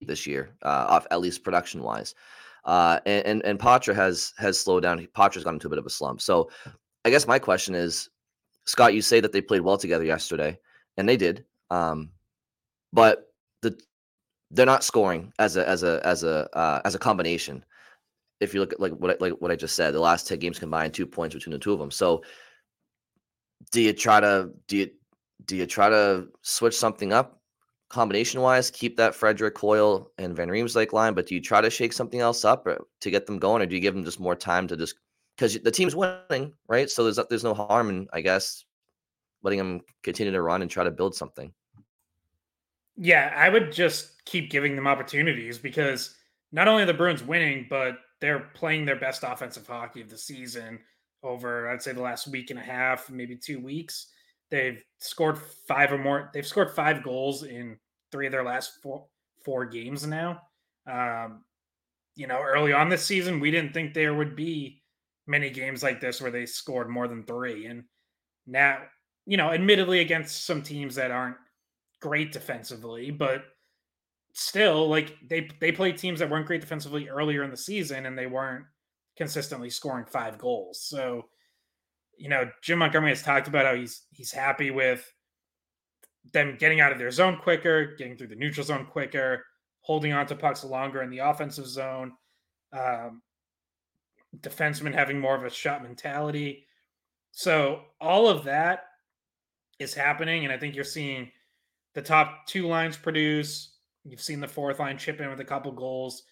this 0.00 0.26
year, 0.26 0.50
uh, 0.62 0.86
off 0.88 1.06
at 1.10 1.20
least 1.20 1.44
production 1.44 1.82
wise. 1.82 2.14
Uh, 2.64 2.98
and, 3.06 3.26
and 3.26 3.44
and 3.44 3.58
Poitras 3.58 3.94
has 3.94 4.32
has 4.38 4.58
slowed 4.58 4.82
down. 4.82 5.06
Poitras's 5.14 5.44
gone 5.44 5.54
into 5.54 5.68
a 5.68 5.70
bit 5.70 5.78
of 5.78 5.86
a 5.86 5.90
slump. 5.90 6.20
So, 6.20 6.50
I 7.04 7.10
guess 7.10 7.26
my 7.26 7.38
question 7.38 7.76
is, 7.76 8.10
Scott, 8.64 8.92
you 8.92 9.02
say 9.02 9.20
that 9.20 9.32
they 9.32 9.40
played 9.40 9.60
well 9.60 9.78
together 9.78 10.04
yesterday, 10.04 10.58
and 10.96 11.08
they 11.08 11.16
did. 11.16 11.44
Um, 11.70 12.10
but 12.92 13.32
the 13.62 13.78
they're 14.50 14.66
not 14.66 14.82
scoring 14.82 15.32
as 15.38 15.56
a 15.56 15.68
as 15.68 15.84
a 15.84 16.04
as 16.04 16.24
a 16.24 16.48
uh, 16.56 16.80
as 16.84 16.96
a 16.96 16.98
combination. 16.98 17.64
If 18.40 18.52
you 18.52 18.60
look 18.60 18.72
at 18.72 18.80
like 18.80 18.92
what 18.92 19.12
I, 19.12 19.16
like 19.20 19.34
what 19.34 19.52
I 19.52 19.56
just 19.56 19.76
said, 19.76 19.94
the 19.94 20.00
last 20.00 20.26
ten 20.26 20.40
games 20.40 20.58
combined, 20.58 20.92
two 20.92 21.06
points 21.06 21.36
between 21.36 21.52
the 21.52 21.60
two 21.60 21.72
of 21.72 21.78
them. 21.78 21.92
So, 21.92 22.24
do 23.72 23.80
you 23.80 23.92
try 23.92 24.20
to 24.20 24.50
do 24.66 24.76
you 24.78 24.90
do 25.44 25.56
you 25.56 25.66
try 25.66 25.88
to 25.88 26.26
switch 26.42 26.76
something 26.76 27.12
up 27.12 27.40
combination 27.88 28.40
wise, 28.40 28.70
keep 28.70 28.96
that 28.96 29.14
Frederic 29.14 29.54
Coyle 29.54 30.10
and 30.18 30.34
Van 30.34 30.48
Riemsdyk 30.48 30.92
line, 30.92 31.14
but 31.14 31.26
do 31.26 31.34
you 31.34 31.40
try 31.40 31.60
to 31.60 31.70
shake 31.70 31.92
something 31.92 32.20
else 32.20 32.44
up 32.44 32.66
uh, 32.66 32.76
to 33.00 33.10
get 33.10 33.26
them 33.26 33.38
going, 33.38 33.62
or 33.62 33.66
do 33.66 33.74
you 33.74 33.80
give 33.80 33.94
them 33.94 34.04
just 34.04 34.20
more 34.20 34.34
time 34.34 34.66
to 34.68 34.76
just 34.76 34.96
because 35.36 35.58
the 35.60 35.70
team's 35.70 35.94
winning, 35.94 36.52
right? 36.68 36.90
So 36.90 37.04
there's 37.04 37.18
there's 37.28 37.44
no 37.44 37.54
harm 37.54 37.88
in 37.88 38.08
I 38.12 38.20
guess 38.20 38.64
letting 39.42 39.58
them 39.58 39.80
continue 40.02 40.32
to 40.32 40.42
run 40.42 40.62
and 40.62 40.70
try 40.70 40.84
to 40.84 40.90
build 40.90 41.14
something. 41.14 41.52
Yeah, 42.96 43.32
I 43.36 43.48
would 43.48 43.72
just 43.72 44.24
keep 44.24 44.50
giving 44.50 44.74
them 44.74 44.86
opportunities 44.86 45.58
because 45.58 46.16
not 46.50 46.66
only 46.66 46.82
are 46.82 46.86
the 46.86 46.94
Bruins 46.94 47.22
winning, 47.22 47.66
but 47.68 47.98
they're 48.20 48.50
playing 48.54 48.86
their 48.86 48.96
best 48.96 49.22
offensive 49.22 49.66
hockey 49.66 50.00
of 50.00 50.08
the 50.08 50.16
season 50.16 50.80
over 51.22 51.68
I'd 51.68 51.82
say 51.82 51.92
the 51.92 52.02
last 52.02 52.28
week 52.28 52.50
and 52.50 52.58
a 52.58 52.62
half, 52.62 53.10
maybe 53.10 53.36
two 53.36 53.60
weeks. 53.60 54.08
They've 54.50 54.82
scored 54.98 55.38
five 55.66 55.92
or 55.92 55.98
more. 55.98 56.30
They've 56.32 56.46
scored 56.46 56.70
five 56.70 57.02
goals 57.02 57.42
in 57.42 57.78
three 58.12 58.26
of 58.26 58.32
their 58.32 58.44
last 58.44 58.82
four 58.82 59.06
four 59.44 59.64
games 59.66 60.06
now. 60.06 60.40
Um, 60.90 61.44
you 62.14 62.26
know, 62.26 62.40
early 62.40 62.72
on 62.72 62.88
this 62.88 63.04
season, 63.04 63.40
we 63.40 63.50
didn't 63.50 63.74
think 63.74 63.92
there 63.92 64.14
would 64.14 64.36
be 64.36 64.82
many 65.26 65.50
games 65.50 65.82
like 65.82 66.00
this 66.00 66.20
where 66.20 66.30
they 66.30 66.46
scored 66.46 66.88
more 66.88 67.08
than 67.08 67.24
three. 67.24 67.66
And 67.66 67.84
now, 68.46 68.82
you 69.26 69.36
know, 69.36 69.50
admittedly 69.50 70.00
against 70.00 70.46
some 70.46 70.62
teams 70.62 70.94
that 70.94 71.10
aren't 71.10 71.36
great 72.00 72.32
defensively, 72.32 73.10
but 73.10 73.44
still, 74.32 74.88
like 74.88 75.16
they 75.28 75.48
they 75.60 75.72
played 75.72 75.98
teams 75.98 76.20
that 76.20 76.30
weren't 76.30 76.46
great 76.46 76.60
defensively 76.60 77.08
earlier 77.08 77.42
in 77.42 77.50
the 77.50 77.56
season, 77.56 78.06
and 78.06 78.16
they 78.16 78.26
weren't 78.26 78.64
consistently 79.16 79.70
scoring 79.70 80.04
five 80.04 80.38
goals. 80.38 80.80
So 80.82 81.26
you 82.16 82.28
know, 82.28 82.50
Jim 82.62 82.78
Montgomery 82.78 83.10
has 83.10 83.22
talked 83.22 83.48
about 83.48 83.66
how 83.66 83.74
he's 83.74 84.02
he's 84.10 84.32
happy 84.32 84.70
with 84.70 85.12
them 86.32 86.56
getting 86.58 86.80
out 86.80 86.92
of 86.92 86.98
their 86.98 87.10
zone 87.10 87.38
quicker, 87.40 87.94
getting 87.96 88.16
through 88.16 88.28
the 88.28 88.36
neutral 88.36 88.64
zone 88.64 88.86
quicker, 88.86 89.44
holding 89.80 90.12
on 90.12 90.26
to 90.26 90.34
pucks 90.34 90.64
longer 90.64 91.02
in 91.02 91.10
the 91.10 91.18
offensive 91.18 91.66
zone, 91.66 92.12
um, 92.72 93.22
defensemen 94.40 94.94
having 94.94 95.20
more 95.20 95.36
of 95.36 95.44
a 95.44 95.50
shot 95.50 95.82
mentality. 95.82 96.66
So 97.32 97.82
all 98.00 98.28
of 98.28 98.44
that 98.44 98.84
is 99.78 99.92
happening, 99.92 100.44
and 100.44 100.52
I 100.52 100.58
think 100.58 100.74
you're 100.74 100.84
seeing 100.84 101.30
the 101.94 102.02
top 102.02 102.46
two 102.46 102.66
lines 102.66 102.96
produce. 102.96 103.74
You've 104.04 104.22
seen 104.22 104.40
the 104.40 104.48
fourth 104.48 104.78
line 104.78 104.96
chip 104.96 105.20
in 105.20 105.28
with 105.28 105.40
a 105.40 105.44
couple 105.44 105.70
goals, 105.72 106.22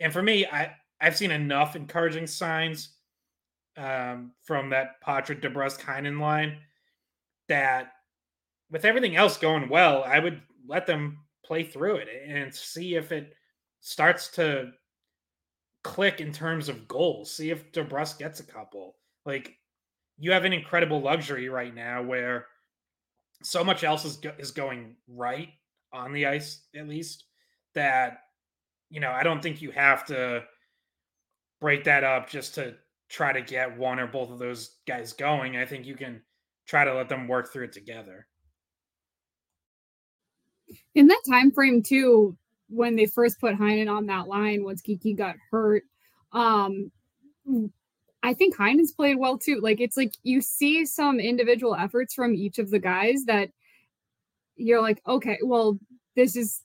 and 0.00 0.12
for 0.12 0.22
me, 0.22 0.46
I 0.46 0.74
I've 1.00 1.16
seen 1.16 1.30
enough 1.30 1.76
encouraging 1.76 2.26
signs 2.26 2.90
um, 3.76 4.32
from 4.42 4.70
that 4.70 5.02
Poitras 5.04 5.40
DeBrusk 5.40 5.80
Heinen 5.80 6.20
line 6.20 6.58
that 7.48 7.92
with 8.70 8.84
everything 8.84 9.16
else 9.16 9.36
going 9.36 9.68
well, 9.68 10.04
I 10.04 10.18
would 10.18 10.40
let 10.66 10.86
them 10.86 11.18
play 11.44 11.62
through 11.62 11.96
it 11.96 12.08
and 12.26 12.54
see 12.54 12.94
if 12.94 13.12
it 13.12 13.34
starts 13.80 14.28
to 14.28 14.70
click 15.82 16.20
in 16.20 16.32
terms 16.32 16.68
of 16.68 16.88
goals. 16.88 17.30
See 17.30 17.50
if 17.50 17.70
DeBrusk 17.72 18.18
gets 18.18 18.40
a 18.40 18.44
couple. 18.44 18.96
Like 19.26 19.56
you 20.18 20.32
have 20.32 20.44
an 20.44 20.52
incredible 20.52 21.00
luxury 21.00 21.48
right 21.48 21.74
now 21.74 22.02
where 22.02 22.46
so 23.42 23.62
much 23.62 23.84
else 23.84 24.04
is 24.04 24.16
go- 24.16 24.34
is 24.38 24.50
going 24.50 24.96
right 25.08 25.50
on 25.92 26.12
the 26.12 26.26
ice 26.26 26.62
at 26.74 26.88
least 26.88 27.24
that 27.74 28.18
you 28.90 29.00
know 29.00 29.10
I 29.10 29.22
don't 29.22 29.42
think 29.42 29.60
you 29.60 29.70
have 29.70 30.04
to 30.06 30.44
break 31.64 31.84
that 31.84 32.04
up 32.04 32.28
just 32.28 32.54
to 32.54 32.74
try 33.08 33.32
to 33.32 33.40
get 33.40 33.78
one 33.78 33.98
or 33.98 34.06
both 34.06 34.30
of 34.30 34.38
those 34.38 34.76
guys 34.86 35.14
going. 35.14 35.56
I 35.56 35.64
think 35.64 35.86
you 35.86 35.96
can 35.96 36.20
try 36.66 36.84
to 36.84 36.92
let 36.92 37.08
them 37.08 37.26
work 37.26 37.50
through 37.50 37.64
it 37.64 37.72
together. 37.72 38.26
In 40.94 41.06
that 41.06 41.22
time 41.26 41.50
frame 41.50 41.82
too, 41.82 42.36
when 42.68 42.96
they 42.96 43.06
first 43.06 43.40
put 43.40 43.54
Heinen 43.54 43.90
on 43.90 44.04
that 44.06 44.28
line 44.28 44.62
once 44.62 44.82
Geekie 44.82 45.16
got 45.16 45.36
hurt. 45.50 45.84
Um, 46.32 46.92
I 48.22 48.34
think 48.34 48.54
Heinen's 48.54 48.92
played 48.92 49.16
well 49.16 49.38
too. 49.38 49.60
Like 49.62 49.80
it's 49.80 49.96
like 49.96 50.12
you 50.22 50.42
see 50.42 50.84
some 50.84 51.18
individual 51.18 51.74
efforts 51.74 52.12
from 52.12 52.34
each 52.34 52.58
of 52.58 52.70
the 52.70 52.78
guys 52.78 53.24
that 53.24 53.48
you're 54.56 54.82
like, 54.82 55.00
okay, 55.06 55.38
well, 55.42 55.78
this 56.14 56.36
is 56.36 56.60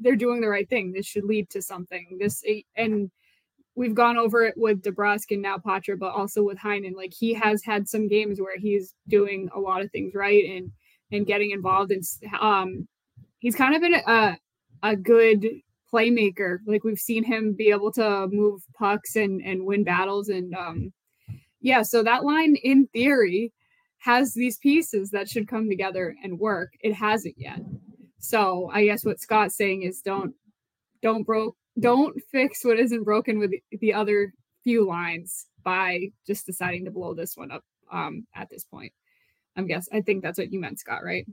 they're 0.00 0.16
doing 0.16 0.40
the 0.40 0.48
right 0.48 0.70
thing. 0.70 0.92
This 0.92 1.04
should 1.04 1.24
lead 1.24 1.50
to 1.50 1.60
something. 1.60 2.16
This 2.18 2.42
and 2.76 3.10
we've 3.78 3.94
gone 3.94 4.16
over 4.16 4.42
it 4.42 4.54
with 4.56 4.82
DeBrusk 4.82 5.30
and 5.30 5.40
now 5.40 5.56
Poitras, 5.56 6.00
but 6.00 6.12
also 6.12 6.42
with 6.42 6.58
Heinen. 6.58 6.96
Like 6.96 7.14
he 7.16 7.32
has 7.34 7.62
had 7.64 7.88
some 7.88 8.08
games 8.08 8.40
where 8.40 8.58
he's 8.58 8.94
doing 9.06 9.48
a 9.54 9.60
lot 9.60 9.82
of 9.82 9.90
things 9.92 10.14
right 10.14 10.44
and 10.44 10.72
and 11.12 11.26
getting 11.26 11.52
involved. 11.52 11.92
And 11.92 12.02
um, 12.40 12.88
he's 13.38 13.54
kind 13.54 13.76
of 13.76 13.80
been 13.80 13.94
a 13.94 14.36
a 14.82 14.96
good 14.96 15.46
playmaker. 15.92 16.58
Like 16.66 16.82
we've 16.82 16.98
seen 16.98 17.22
him 17.22 17.54
be 17.56 17.70
able 17.70 17.92
to 17.92 18.26
move 18.32 18.62
pucks 18.76 19.14
and 19.14 19.40
and 19.42 19.64
win 19.64 19.84
battles. 19.84 20.28
And 20.28 20.52
um, 20.54 20.92
yeah, 21.60 21.82
so 21.82 22.02
that 22.02 22.24
line 22.24 22.56
in 22.56 22.88
theory 22.88 23.52
has 23.98 24.34
these 24.34 24.58
pieces 24.58 25.10
that 25.10 25.28
should 25.28 25.46
come 25.46 25.68
together 25.68 26.16
and 26.24 26.40
work. 26.40 26.72
It 26.80 26.94
hasn't 26.94 27.36
yet. 27.38 27.60
So 28.18 28.70
I 28.72 28.86
guess 28.86 29.04
what 29.04 29.20
Scott's 29.20 29.56
saying 29.56 29.82
is 29.82 30.02
don't 30.02 30.34
don't 31.00 31.22
broke 31.22 31.57
don't 31.78 32.20
fix 32.30 32.64
what 32.64 32.78
isn't 32.78 33.04
broken 33.04 33.38
with 33.38 33.52
the 33.80 33.94
other 33.94 34.32
few 34.64 34.86
lines 34.86 35.46
by 35.62 36.08
just 36.26 36.46
deciding 36.46 36.84
to 36.84 36.90
blow 36.90 37.14
this 37.14 37.36
one 37.36 37.50
up 37.50 37.64
um, 37.92 38.26
at 38.34 38.48
this 38.50 38.64
point. 38.64 38.92
I'm 39.56 39.66
guess 39.66 39.88
I 39.92 40.00
think 40.00 40.22
that's 40.22 40.38
what 40.38 40.52
you 40.52 40.60
meant, 40.60 40.78
Scott, 40.78 41.04
right? 41.04 41.26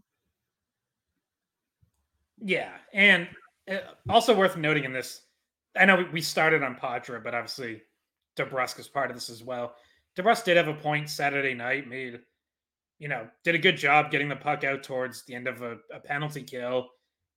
Yeah, 2.40 2.72
and 2.94 3.28
uh, 3.70 3.78
also 4.10 4.36
worth 4.36 4.58
noting 4.58 4.84
in 4.84 4.94
this, 4.94 5.22
I 5.78 5.86
know 5.86 6.06
we 6.12 6.22
started 6.22 6.64
on 6.64 6.76
Poitras, 6.76 7.24
but 7.24 7.36
obviously 7.36 7.82
DeBrusk 8.38 8.80
is 8.80 8.88
part 8.88 9.10
of 9.10 9.16
this 9.16 9.30
as 9.30 9.44
well. 9.44 9.76
DeBrusk 10.18 10.44
did 10.44 10.58
have 10.58 10.68
a 10.68 10.74
point 10.74 11.10
Saturday 11.10 11.54
night, 11.54 11.88
made 11.88 12.20
you 13.00 13.10
know, 13.10 13.28
did 13.44 13.56
a 13.56 13.60
good 13.60 13.78
job 13.78 14.12
getting 14.12 14.30
the 14.30 14.36
puck 14.36 14.64
out 14.64 14.84
towards 14.84 15.24
the 15.26 15.36
end 15.36 15.48
of 15.48 15.62
a, 15.62 15.78
a 15.94 16.00
penalty 16.00 16.44
kill 16.44 16.88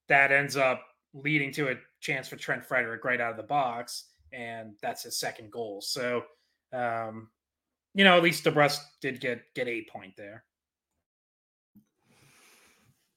that 0.08 0.30
ends 0.30 0.56
up 0.56 0.80
leading 1.14 1.52
to 1.52 1.70
a 1.70 1.74
chance 2.00 2.28
for 2.28 2.36
Trent 2.36 2.64
Frederic 2.64 3.04
right 3.04 3.20
out 3.20 3.30
of 3.30 3.36
the 3.36 3.42
box, 3.42 4.04
and 4.32 4.74
that's 4.82 5.02
his 5.02 5.18
second 5.18 5.50
goal. 5.50 5.80
So, 5.80 6.24
um, 6.72 7.28
you 7.94 8.04
know, 8.04 8.16
at 8.16 8.22
least 8.22 8.44
DeBrusk 8.44 8.80
did 9.00 9.20
get 9.20 9.42
get 9.54 9.68
a 9.68 9.86
point 9.92 10.14
there. 10.16 10.44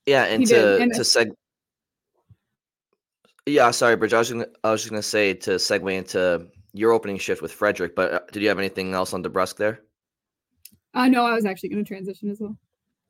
Yeah, 0.05 0.25
and 0.25 0.41
he 0.41 0.47
to 0.47 0.77
and 0.79 0.93
to 0.93 1.01
seg. 1.01 1.31
Yeah, 3.45 3.71
sorry, 3.71 3.95
Bridge. 3.95 4.13
I 4.13 4.19
was 4.19 4.31
gonna 4.31 4.47
I 4.63 4.71
was 4.71 4.81
just 4.81 4.91
gonna 4.91 5.01
say 5.01 5.33
to 5.33 5.51
segue 5.51 5.93
into 5.93 6.47
your 6.73 6.91
opening 6.91 7.17
shift 7.17 7.41
with 7.41 7.51
Frederic, 7.51 7.95
but 7.95 8.13
uh, 8.13 8.19
did 8.31 8.41
you 8.41 8.49
have 8.49 8.59
anything 8.59 8.93
else 8.93 9.13
on 9.13 9.23
DeBrusk 9.23 9.57
there? 9.57 9.81
Uh, 10.93 11.07
no, 11.07 11.25
I 11.25 11.33
was 11.33 11.45
actually 11.45 11.69
going 11.69 11.83
to 11.83 11.87
transition 11.87 12.29
as 12.29 12.39
well. 12.39 12.57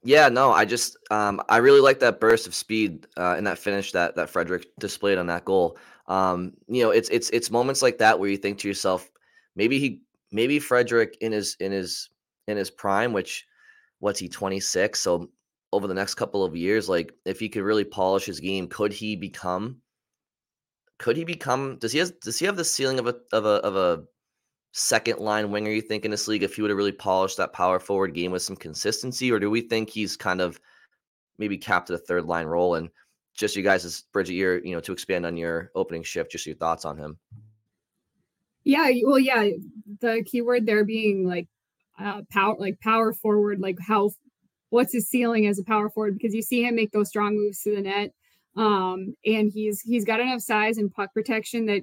Yeah, 0.04 0.30
no, 0.30 0.52
I 0.52 0.66
just 0.66 0.98
um, 1.12 1.42
I 1.48 1.58
really 1.58 1.80
like 1.80 2.00
that 2.00 2.20
burst 2.20 2.48
of 2.48 2.56
speed 2.56 3.06
uh, 3.18 3.36
and 3.38 3.46
that 3.46 3.60
finish 3.60 3.92
that 3.92 4.16
that 4.16 4.30
Frederic 4.32 4.66
displayed 4.80 5.18
on 5.20 5.28
that 5.28 5.46
goal. 5.46 5.78
Um, 6.08 6.54
you 6.68 6.82
know, 6.84 6.90
it's 6.90 7.08
it's 7.10 7.30
it's 7.30 7.52
moments 7.52 7.82
like 7.84 8.00
that 8.00 8.20
where 8.20 8.30
you 8.30 8.38
think 8.38 8.58
to 8.60 8.68
yourself, 8.68 9.12
maybe 9.56 9.78
he 9.78 10.02
maybe 10.32 10.58
Frederic 10.60 11.18
in 11.22 11.32
his 11.32 11.56
in 11.60 11.72
his 11.72 12.10
in 12.48 12.58
his 12.58 12.72
prime, 12.72 13.14
which 13.14 13.46
what's 14.00 14.20
he 14.20 14.28
26? 14.28 15.00
So 15.00 15.30
over 15.72 15.88
the 15.88 15.94
next 15.94 16.16
couple 16.16 16.44
of 16.44 16.56
years, 16.56 16.90
like 16.90 17.14
if 17.26 17.40
he 17.40 17.48
could 17.50 17.64
really 17.64 17.86
polish 17.86 18.26
his 18.26 18.40
game, 18.40 18.68
could 18.68 18.94
he 18.94 19.16
become 19.16 19.82
could 20.98 21.18
he 21.18 21.24
become 21.24 21.78
does 21.78 21.92
he 21.92 22.00
has 22.00 22.12
does 22.12 22.38
he 22.40 22.46
have 22.46 22.56
the 22.56 22.66
ceiling 22.66 23.00
of 23.00 23.08
a 23.08 23.16
of 23.34 23.46
a 23.46 23.50
of 23.68 23.76
a 23.76 24.04
second 24.72 25.20
line 25.20 25.52
winger 25.52 25.72
you 25.72 25.82
think 25.82 26.06
in 26.06 26.12
this 26.12 26.28
league 26.28 26.44
if 26.44 26.56
he 26.56 26.62
would 26.62 26.72
have 26.72 26.78
really 26.78 26.92
polished 26.92 27.38
that 27.38 27.54
power 27.54 27.80
forward 27.80 28.14
game 28.14 28.32
with 28.32 28.42
some 28.42 28.56
consistency, 28.56 29.32
or 29.32 29.40
do 29.40 29.50
we 29.50 29.62
think 29.62 29.90
he's 29.90 30.16
kind 30.16 30.42
of 30.42 30.60
maybe 31.38 31.58
capped 31.58 31.90
at 31.90 31.96
a 31.96 32.00
third 32.00 32.26
line 32.26 32.46
role? 32.46 32.76
And 32.76 32.90
just 33.34 33.56
you 33.56 33.64
guys, 33.64 33.86
as 33.86 34.04
Bridgette, 34.14 34.36
your 34.36 34.64
you 34.66 34.74
know 34.74 34.82
to 34.82 34.94
expand 34.94 35.26
on 35.26 35.38
your 35.38 35.72
opening 35.76 36.04
shift, 36.04 36.32
just 36.32 36.46
your 36.46 36.56
thoughts 36.56 36.86
on 36.86 36.98
him. 36.98 37.18
Yeah, 38.64 38.92
well, 39.04 39.20
yeah, 39.20 39.50
the 40.02 40.24
keyword 40.26 40.66
there 40.66 40.86
being 40.86 41.28
like 41.28 41.48
uh, 42.00 42.22
power, 42.32 42.56
like 42.60 42.80
power 42.80 43.14
forward, 43.14 43.60
like 43.60 43.78
how 43.86 44.12
what's 44.70 44.94
his 44.94 45.10
ceiling 45.10 45.48
as 45.48 45.60
a 45.60 45.64
power 45.64 45.90
forward 45.90 46.14
because 46.18 46.34
you 46.34 46.42
see 46.42 46.64
him 46.64 46.76
make 46.76 46.92
those 46.92 47.10
strong 47.10 47.36
moves 47.36 47.62
to 47.64 47.76
the 47.76 47.82
net, 47.82 48.12
um, 48.56 49.16
and 49.26 49.52
he's 49.52 49.82
he's 49.82 50.06
got 50.06 50.20
enough 50.20 50.42
size 50.42 50.78
and 50.78 50.94
puck 50.94 51.14
protection 51.14 51.66
that 51.66 51.82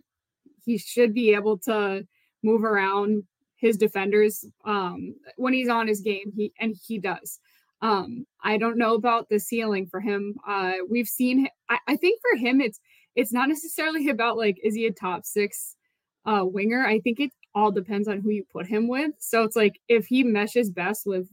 he 0.64 0.78
should 0.78 1.14
be 1.14 1.34
able 1.34 1.58
to 1.58 2.06
move 2.42 2.64
around 2.64 3.24
his 3.56 3.76
defenders 3.76 4.44
um, 4.64 5.14
when 5.36 5.52
he's 5.52 5.68
on 5.68 5.88
his 5.88 6.00
game. 6.00 6.32
He 6.34 6.52
and 6.60 6.74
he 6.86 6.98
does. 6.98 7.40
Um, 7.80 8.26
I 8.42 8.58
don't 8.58 8.78
know 8.78 8.94
about 8.94 9.28
the 9.28 9.38
ceiling 9.38 9.86
for 9.86 10.00
him. 10.00 10.36
Uh, 10.46 10.74
we've 10.88 11.08
seen. 11.08 11.48
I, 11.68 11.78
I 11.86 11.96
think 11.96 12.20
for 12.20 12.38
him, 12.38 12.60
it's 12.60 12.80
it's 13.16 13.32
not 13.32 13.48
necessarily 13.48 14.08
about 14.10 14.36
like 14.36 14.58
is 14.62 14.74
he 14.74 14.86
a 14.86 14.92
top 14.92 15.24
six 15.24 15.76
uh, 16.24 16.44
winger. 16.44 16.86
I 16.86 17.00
think 17.00 17.20
it 17.20 17.32
all 17.54 17.72
depends 17.72 18.08
on 18.08 18.20
who 18.20 18.30
you 18.30 18.44
put 18.52 18.66
him 18.66 18.88
with. 18.88 19.12
So 19.18 19.42
it's 19.42 19.56
like 19.56 19.80
if 19.88 20.06
he 20.06 20.22
meshes 20.22 20.70
best 20.70 21.06
with 21.06 21.28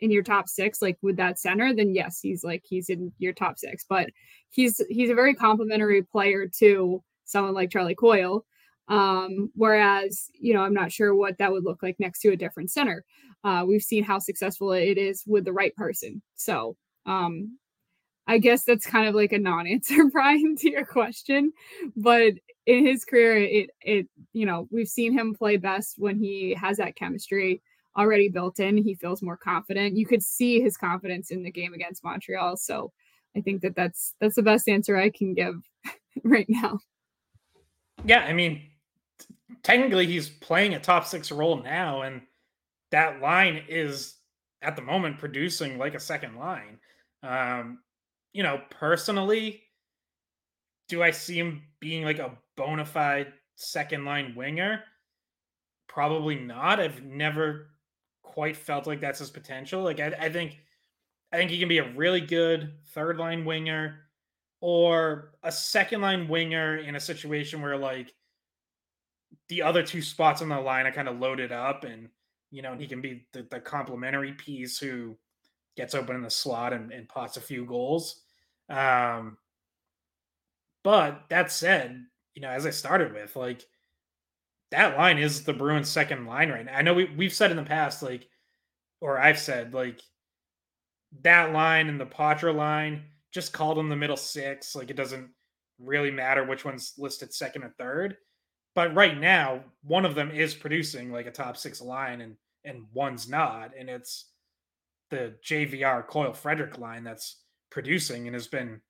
in 0.00 0.10
your 0.10 0.22
top 0.22 0.48
six, 0.48 0.82
like 0.82 0.98
with 1.02 1.16
that 1.16 1.38
center, 1.38 1.74
then 1.74 1.94
yes, 1.94 2.20
he's 2.20 2.44
like 2.44 2.62
he's 2.66 2.88
in 2.88 3.12
your 3.18 3.32
top 3.32 3.58
six. 3.58 3.84
But 3.88 4.10
he's 4.50 4.80
he's 4.88 5.10
a 5.10 5.14
very 5.14 5.34
complimentary 5.34 6.02
player 6.02 6.46
to 6.58 7.02
someone 7.24 7.54
like 7.54 7.70
Charlie 7.70 7.94
Coyle. 7.94 8.44
Um, 8.88 9.50
whereas, 9.54 10.30
you 10.38 10.52
know, 10.52 10.60
I'm 10.60 10.74
not 10.74 10.92
sure 10.92 11.14
what 11.14 11.38
that 11.38 11.50
would 11.50 11.64
look 11.64 11.82
like 11.82 11.98
next 11.98 12.20
to 12.20 12.32
a 12.32 12.36
different 12.36 12.70
center. 12.70 13.04
Uh, 13.42 13.64
we've 13.66 13.82
seen 13.82 14.04
how 14.04 14.18
successful 14.18 14.72
it 14.72 14.98
is 14.98 15.24
with 15.26 15.44
the 15.44 15.52
right 15.52 15.74
person. 15.76 16.22
So 16.34 16.76
um, 17.06 17.58
I 18.26 18.38
guess 18.38 18.64
that's 18.64 18.86
kind 18.86 19.08
of 19.08 19.14
like 19.14 19.32
a 19.32 19.38
non-answer, 19.38 20.04
Brian, 20.12 20.56
to 20.56 20.70
your 20.70 20.84
question. 20.84 21.52
But 21.96 22.34
in 22.66 22.86
his 22.86 23.04
career, 23.04 23.36
it 23.36 23.70
it 23.82 24.08
you 24.32 24.46
know 24.46 24.66
we've 24.70 24.88
seen 24.88 25.12
him 25.12 25.34
play 25.34 25.58
best 25.58 25.96
when 25.98 26.18
he 26.18 26.54
has 26.54 26.78
that 26.78 26.96
chemistry 26.96 27.62
already 27.96 28.28
built 28.28 28.58
in. 28.60 28.76
He 28.76 28.94
feels 28.94 29.22
more 29.22 29.36
confident. 29.36 29.96
You 29.96 30.06
could 30.06 30.22
see 30.22 30.60
his 30.60 30.76
confidence 30.76 31.30
in 31.30 31.42
the 31.42 31.50
game 31.50 31.74
against 31.74 32.02
Montreal. 32.02 32.56
So 32.56 32.92
I 33.36 33.40
think 33.40 33.62
that 33.62 33.76
that's 33.76 34.14
that's 34.20 34.36
the 34.36 34.42
best 34.42 34.68
answer 34.68 34.96
I 34.96 35.10
can 35.10 35.34
give 35.34 35.56
right 36.24 36.46
now. 36.48 36.78
Yeah, 38.04 38.20
I 38.20 38.32
mean, 38.32 38.62
technically 39.62 40.06
he's 40.06 40.28
playing 40.28 40.74
a 40.74 40.80
top 40.80 41.06
six 41.06 41.30
role 41.30 41.62
now, 41.62 42.02
and 42.02 42.22
that 42.90 43.20
line 43.20 43.64
is 43.68 44.16
at 44.62 44.76
the 44.76 44.82
moment 44.82 45.18
producing 45.18 45.78
like 45.78 45.94
a 45.94 46.00
second 46.00 46.36
line. 46.36 46.78
Um, 47.22 47.80
you 48.32 48.42
know, 48.42 48.60
personally, 48.70 49.62
do 50.88 51.02
I 51.02 51.10
see 51.10 51.38
him 51.38 51.62
being 51.80 52.04
like 52.04 52.18
a 52.18 52.36
bona 52.56 52.84
fide 52.84 53.32
second 53.56 54.04
line 54.04 54.34
winger? 54.34 54.82
Probably 55.88 56.36
not. 56.36 56.80
I've 56.80 57.02
never 57.02 57.68
quite 58.22 58.56
felt 58.56 58.86
like 58.86 59.00
that's 59.00 59.20
his 59.20 59.30
potential. 59.30 59.82
Like 59.82 60.00
I, 60.00 60.14
I 60.18 60.28
think 60.28 60.58
I 61.32 61.36
think 61.36 61.50
he 61.50 61.58
can 61.58 61.68
be 61.68 61.78
a 61.78 61.92
really 61.94 62.20
good 62.20 62.74
third 62.88 63.18
line 63.18 63.44
winger 63.44 64.00
or 64.60 65.32
a 65.42 65.52
second 65.52 66.00
line 66.00 66.28
winger 66.28 66.78
in 66.78 66.96
a 66.96 67.00
situation 67.00 67.60
where 67.60 67.76
like 67.76 68.12
the 69.48 69.62
other 69.62 69.82
two 69.82 70.02
spots 70.02 70.42
on 70.42 70.48
the 70.48 70.60
line 70.60 70.86
are 70.86 70.92
kind 70.92 71.08
of 71.08 71.18
loaded 71.18 71.52
up, 71.52 71.84
and 71.84 72.08
you 72.50 72.62
know, 72.62 72.72
and 72.72 72.80
he 72.80 72.86
can 72.86 73.00
be 73.00 73.26
the, 73.32 73.46
the 73.50 73.60
complementary 73.60 74.32
piece 74.32 74.78
who 74.78 75.16
gets 75.76 75.94
open 75.94 76.14
in 76.14 76.22
the 76.22 76.30
slot 76.30 76.72
and, 76.72 76.92
and 76.92 77.08
pots 77.08 77.36
a 77.36 77.40
few 77.40 77.64
goals. 77.64 78.22
Um, 78.68 79.38
but 80.84 81.24
that 81.30 81.50
said, 81.50 82.04
you 82.34 82.42
know, 82.42 82.50
as 82.50 82.66
I 82.66 82.70
started 82.70 83.12
with, 83.12 83.34
like 83.34 83.64
that 84.70 84.96
line 84.96 85.18
is 85.18 85.44
the 85.44 85.52
Bruins' 85.52 85.88
second 85.88 86.26
line 86.26 86.50
right 86.50 86.64
now. 86.64 86.76
I 86.76 86.82
know 86.82 86.94
we 86.94 87.04
we've 87.16 87.32
said 87.32 87.50
in 87.50 87.56
the 87.56 87.62
past, 87.62 88.02
like, 88.02 88.28
or 89.00 89.18
I've 89.18 89.38
said, 89.38 89.74
like, 89.74 90.00
that 91.22 91.52
line 91.52 91.88
and 91.88 92.00
the 92.00 92.06
Poitras 92.06 92.54
line 92.54 93.04
just 93.32 93.52
called 93.52 93.78
them 93.78 93.88
the 93.88 93.96
middle 93.96 94.16
six. 94.16 94.74
Like, 94.74 94.90
it 94.90 94.96
doesn't 94.96 95.30
really 95.78 96.10
matter 96.10 96.44
which 96.44 96.64
one's 96.64 96.94
listed 96.98 97.32
second 97.32 97.62
or 97.62 97.74
third. 97.78 98.16
But 98.74 98.94
right 98.94 99.18
now, 99.18 99.62
one 99.82 100.04
of 100.04 100.14
them 100.14 100.30
is 100.30 100.54
producing 100.54 101.12
like 101.12 101.26
a 101.26 101.30
top 101.30 101.56
six 101.56 101.80
line, 101.80 102.20
and 102.20 102.36
and 102.64 102.84
one's 102.92 103.28
not, 103.28 103.72
and 103.78 103.88
it's 103.88 104.30
the 105.10 105.34
JVR 105.44 106.06
Coyle 106.06 106.32
Frederic 106.32 106.78
line 106.78 107.04
that's 107.04 107.42
producing 107.70 108.26
and 108.26 108.34
has 108.34 108.46
been 108.46 108.80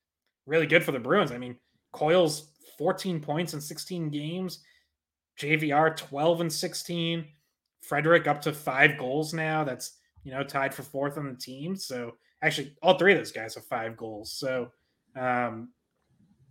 really 0.46 0.66
good 0.66 0.84
for 0.84 0.92
the 0.92 0.98
Bruins. 0.98 1.32
I 1.32 1.38
mean, 1.38 1.56
Coyle's 1.92 2.52
14 2.78 3.20
points 3.20 3.54
in 3.54 3.60
16 3.60 4.10
games, 4.10 4.60
JVR 5.40 5.96
12 5.96 6.40
and 6.42 6.52
16, 6.52 7.26
Frederic 7.82 8.26
up 8.26 8.40
to 8.42 8.52
five 8.52 8.98
goals 8.98 9.34
now. 9.34 9.64
That's 9.64 9.98
you 10.22 10.32
know 10.32 10.42
tied 10.42 10.74
for 10.74 10.82
fourth 10.82 11.18
on 11.18 11.28
the 11.28 11.34
team. 11.34 11.76
So 11.76 12.12
actually, 12.42 12.74
all 12.82 12.98
three 12.98 13.12
of 13.12 13.18
those 13.18 13.32
guys 13.32 13.54
have 13.54 13.66
five 13.66 13.96
goals. 13.96 14.32
So 14.32 14.70
um, 15.16 15.70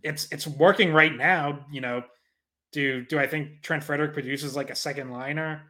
it's 0.02 0.28
it's 0.30 0.46
working 0.46 0.92
right 0.92 1.14
now. 1.14 1.66
You 1.72 1.80
know, 1.80 2.02
do 2.74 3.04
do 3.04 3.18
I 3.18 3.26
think 3.26 3.62
Trent 3.62 3.84
Frederic 3.84 4.12
produces 4.12 4.56
like 4.56 4.68
a 4.68 4.74
second 4.74 5.10
liner 5.10 5.62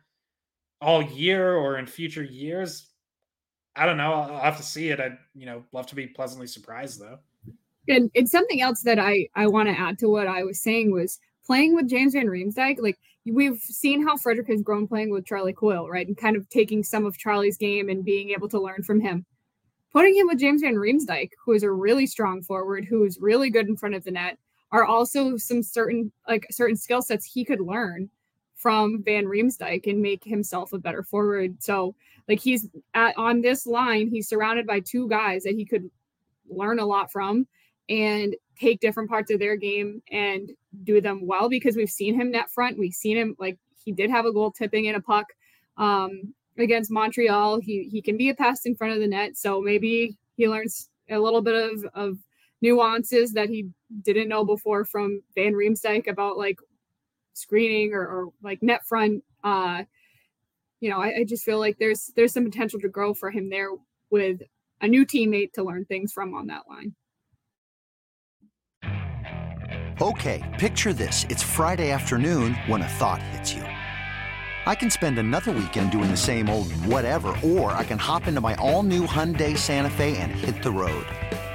all 0.81 1.03
year 1.03 1.55
or 1.55 1.79
in 1.79 1.87
future 1.87 2.25
years? 2.25 2.89
I 3.77 3.87
don't 3.87 3.99
know. 3.99 4.13
I'll, 4.13 4.41
have 4.41 4.57
to 4.57 4.63
see 4.63 4.89
it. 4.89 5.01
I'd 5.01 5.19
you 5.35 5.47
know 5.47 5.63
love 5.73 5.87
to 5.89 5.95
be 5.95 6.07
pleasantly 6.07 6.47
surprised 6.47 7.01
though. 7.01 7.19
And 7.89 8.11
it's 8.15 8.33
something 8.33 8.63
else 8.63 8.81
that 8.83 8.99
I 8.99 9.29
I 9.37 9.47
want 9.47 9.69
to 9.69 9.79
add 9.79 9.99
to 9.99 10.09
what 10.09 10.27
I 10.27 10.43
was 10.43 10.63
saying 10.63 10.93
was 10.93 11.21
playing 11.45 11.75
with 11.75 11.91
James 11.91 12.15
Van 12.15 12.27
Riemsdyk. 12.27 12.81
Like 12.81 12.99
we've 13.27 13.61
seen 13.61 14.03
how 14.03 14.17
Frederic 14.17 14.49
has 14.49 14.63
grown 14.63 14.89
playing 14.89 15.11
with 15.11 15.27
Charlie 15.27 15.53
Coyle, 15.53 15.89
right, 15.89 16.07
and 16.07 16.17
kind 16.17 16.37
of 16.37 16.49
taking 16.49 16.83
some 16.83 17.05
of 17.05 17.19
Charlie's 17.19 17.59
game 17.59 17.91
and 17.91 18.03
being 18.03 18.31
able 18.31 18.49
to 18.49 18.61
learn 18.61 18.83
from 18.83 19.01
him. 19.01 19.27
Putting 19.93 20.17
him 20.17 20.27
with 20.27 20.41
James 20.41 20.63
Van 20.63 20.75
Riemsdyk, 20.75 21.31
who 21.45 21.53
is 21.53 21.63
a 21.63 21.71
really 21.71 22.07
strong 22.07 22.43
forward, 22.43 22.85
who 22.85 23.05
is 23.05 23.19
really 23.21 23.51
good 23.51 23.69
in 23.69 23.77
front 23.77 23.95
of 23.95 24.03
the 24.03 24.11
net, 24.11 24.39
are 24.75 24.85
also 24.85 25.37
some 25.37 25.63
certain 25.63 26.11
like 26.29 26.49
certain 26.51 26.77
skill 26.77 27.01
sets 27.01 27.25
he 27.25 27.45
could 27.45 27.61
learn 27.61 28.11
from 28.57 29.05
Van 29.05 29.25
Riemsdyk 29.25 29.87
and 29.87 30.03
make 30.03 30.25
himself 30.25 30.73
a 30.73 30.79
better 30.79 31.05
forward. 31.05 31.63
So 31.63 31.95
like 32.27 32.41
he's 32.41 32.69
at 32.93 33.17
on 33.17 33.41
this 33.41 33.69
line, 33.69 34.09
he's 34.09 34.29
surrounded 34.29 34.67
by 34.67 34.81
two 34.81 35.09
guys 35.09 35.45
that 35.45 35.55
he 35.55 35.65
could 35.65 35.89
learn 36.51 36.81
a 36.81 36.87
lot 36.87 37.13
from 37.13 37.47
and 37.89 38.35
take 38.59 38.81
different 38.81 39.09
parts 39.09 39.31
of 39.31 39.39
their 39.39 39.55
game 39.55 40.03
and 40.11 40.51
do 40.83 41.01
them 41.01 41.25
well 41.25 41.49
because 41.49 41.77
we've 41.77 41.89
seen 41.89 42.19
him 42.21 42.33
net 42.33 42.51
front. 42.51 42.77
We've 42.77 42.93
seen 42.93 43.17
him 43.17 43.37
like 43.39 43.57
he 43.85 43.93
did 43.93 44.11
have 44.11 44.27
a 44.27 44.33
goal 44.33 44.51
tipping 44.51 44.87
in 44.87 44.97
a 44.97 45.01
puck 45.01 45.27
um, 45.77 46.35
against 46.59 46.91
Montreal. 46.91 47.61
He 47.61 47.85
he 47.93 48.03
can 48.03 48.17
be 48.17 48.29
a 48.31 48.35
pass 48.35 48.67
in 48.67 48.75
front 48.75 48.95
of 48.95 48.99
the 48.99 49.07
net, 49.07 49.37
so 49.37 49.61
maybe 49.61 50.17
he 50.37 50.49
learns 50.49 50.91
a 51.11 51.19
little 51.21 51.43
bit 51.43 51.55
of 51.55 51.85
of 51.95 52.19
nuances 52.65 53.35
that 53.35 53.51
he 53.51 53.69
didn't 54.03 54.29
know 54.29 54.43
before 54.43 54.87
from 54.87 55.23
Van 55.35 55.53
Riemsdyk 55.53 56.09
about 56.09 56.39
like 56.39 56.59
screening 57.35 57.93
or, 57.93 58.01
or 58.01 58.29
like 58.43 58.63
net 58.63 58.87
front. 58.87 59.23
Uh, 59.45 59.83
you 60.81 60.89
know, 60.89 60.99
I, 60.99 61.19
I 61.19 61.25
just 61.25 61.45
feel 61.45 61.61
like 61.61 61.77
there's 61.79 62.11
there's 62.17 62.33
some 62.33 62.45
potential 62.45 62.81
to 62.81 62.89
grow 62.89 63.13
for 63.13 63.31
him 63.31 63.51
there 63.51 63.69
with 64.11 64.41
a 64.81 64.89
new 64.89 65.05
teammate 65.05 65.53
to 65.53 65.63
learn 65.63 65.85
things 65.85 66.13
from 66.13 66.35
on 66.35 66.47
that 66.47 66.63
line. 66.69 66.95
Okay, 70.01 70.43
picture 70.59 70.93
this. 70.93 71.25
It's 71.29 71.43
Friday 71.43 71.91
afternoon 71.91 72.55
when 72.67 72.81
a 72.83 72.89
thought 72.89 73.23
hits 73.23 73.53
you. 73.55 73.63
I 74.67 74.75
can 74.75 74.89
spend 74.89 75.19
another 75.19 75.53
weekend 75.53 75.93
doing 75.93 76.11
the 76.11 76.17
same 76.17 76.49
old 76.49 76.73
whatever, 76.87 77.37
or 77.45 77.73
I 77.73 77.85
can 77.85 77.99
hop 77.99 78.27
into 78.27 78.41
my 78.41 78.55
all 78.55 78.83
new 78.83 79.07
Hyundai 79.07 79.57
Santa 79.57 79.91
Fe 79.91 80.17
and 80.17 80.33
hit 80.33 80.63
the 80.63 80.71
road. 80.71 81.07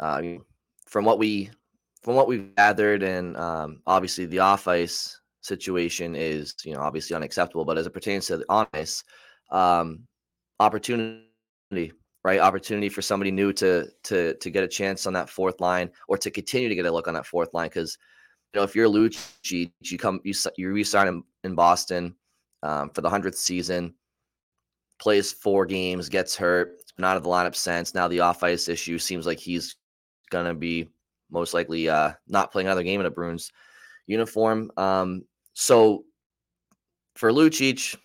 uh, 0.00 0.22
from 0.86 1.04
what 1.04 1.18
we 1.18 1.50
from 2.02 2.14
what 2.14 2.26
we've 2.26 2.54
gathered, 2.56 3.02
and 3.02 3.36
um, 3.36 3.82
obviously 3.86 4.26
the 4.26 4.38
off 4.38 4.66
ice 4.66 5.20
situation 5.42 6.16
is 6.16 6.54
you 6.64 6.74
know 6.74 6.80
obviously 6.80 7.14
unacceptable. 7.14 7.64
But 7.64 7.78
as 7.78 7.86
it 7.86 7.94
pertains 7.94 8.26
to 8.26 8.38
the 8.38 8.44
on 8.48 8.66
ice, 8.72 9.04
um, 9.50 10.00
opportunity, 10.58 11.92
right? 12.24 12.40
Opportunity 12.40 12.88
for 12.88 13.02
somebody 13.02 13.30
new 13.30 13.52
to 13.54 13.88
to 14.04 14.34
to 14.34 14.50
get 14.50 14.64
a 14.64 14.68
chance 14.68 15.06
on 15.06 15.12
that 15.12 15.30
fourth 15.30 15.60
line 15.60 15.90
or 16.08 16.18
to 16.18 16.30
continue 16.30 16.68
to 16.68 16.74
get 16.74 16.86
a 16.86 16.92
look 16.92 17.06
on 17.06 17.14
that 17.14 17.26
fourth 17.26 17.52
line. 17.52 17.68
Because 17.68 17.98
you 18.52 18.60
know, 18.60 18.64
if 18.64 18.74
you're 18.74 18.88
Lucic, 18.88 19.70
you 19.82 19.98
come 19.98 20.20
you 20.24 20.34
you 20.56 20.72
resign 20.72 21.08
in, 21.08 21.22
in 21.44 21.54
Boston 21.54 22.16
um, 22.62 22.90
for 22.90 23.02
the 23.02 23.10
hundredth 23.10 23.38
season, 23.38 23.94
plays 24.98 25.32
four 25.32 25.66
games, 25.66 26.08
gets 26.08 26.34
hurt, 26.34 26.80
been 26.96 27.04
out 27.04 27.16
of 27.16 27.22
the 27.22 27.28
lineup 27.28 27.54
since. 27.54 27.94
Now 27.94 28.08
the 28.08 28.20
off 28.20 28.42
ice 28.42 28.68
issue 28.68 28.98
seems 28.98 29.26
like 29.26 29.38
he's 29.38 29.76
gonna 30.30 30.54
be 30.54 30.88
most 31.30 31.54
likely 31.54 31.88
uh, 31.88 32.12
not 32.26 32.52
playing 32.52 32.66
another 32.66 32.82
game 32.82 33.00
in 33.00 33.06
a 33.06 33.10
Bruins 33.10 33.52
uniform. 34.06 34.70
Um, 34.76 35.24
so 35.52 36.04
for 37.14 37.30
Lucic, 37.30 37.96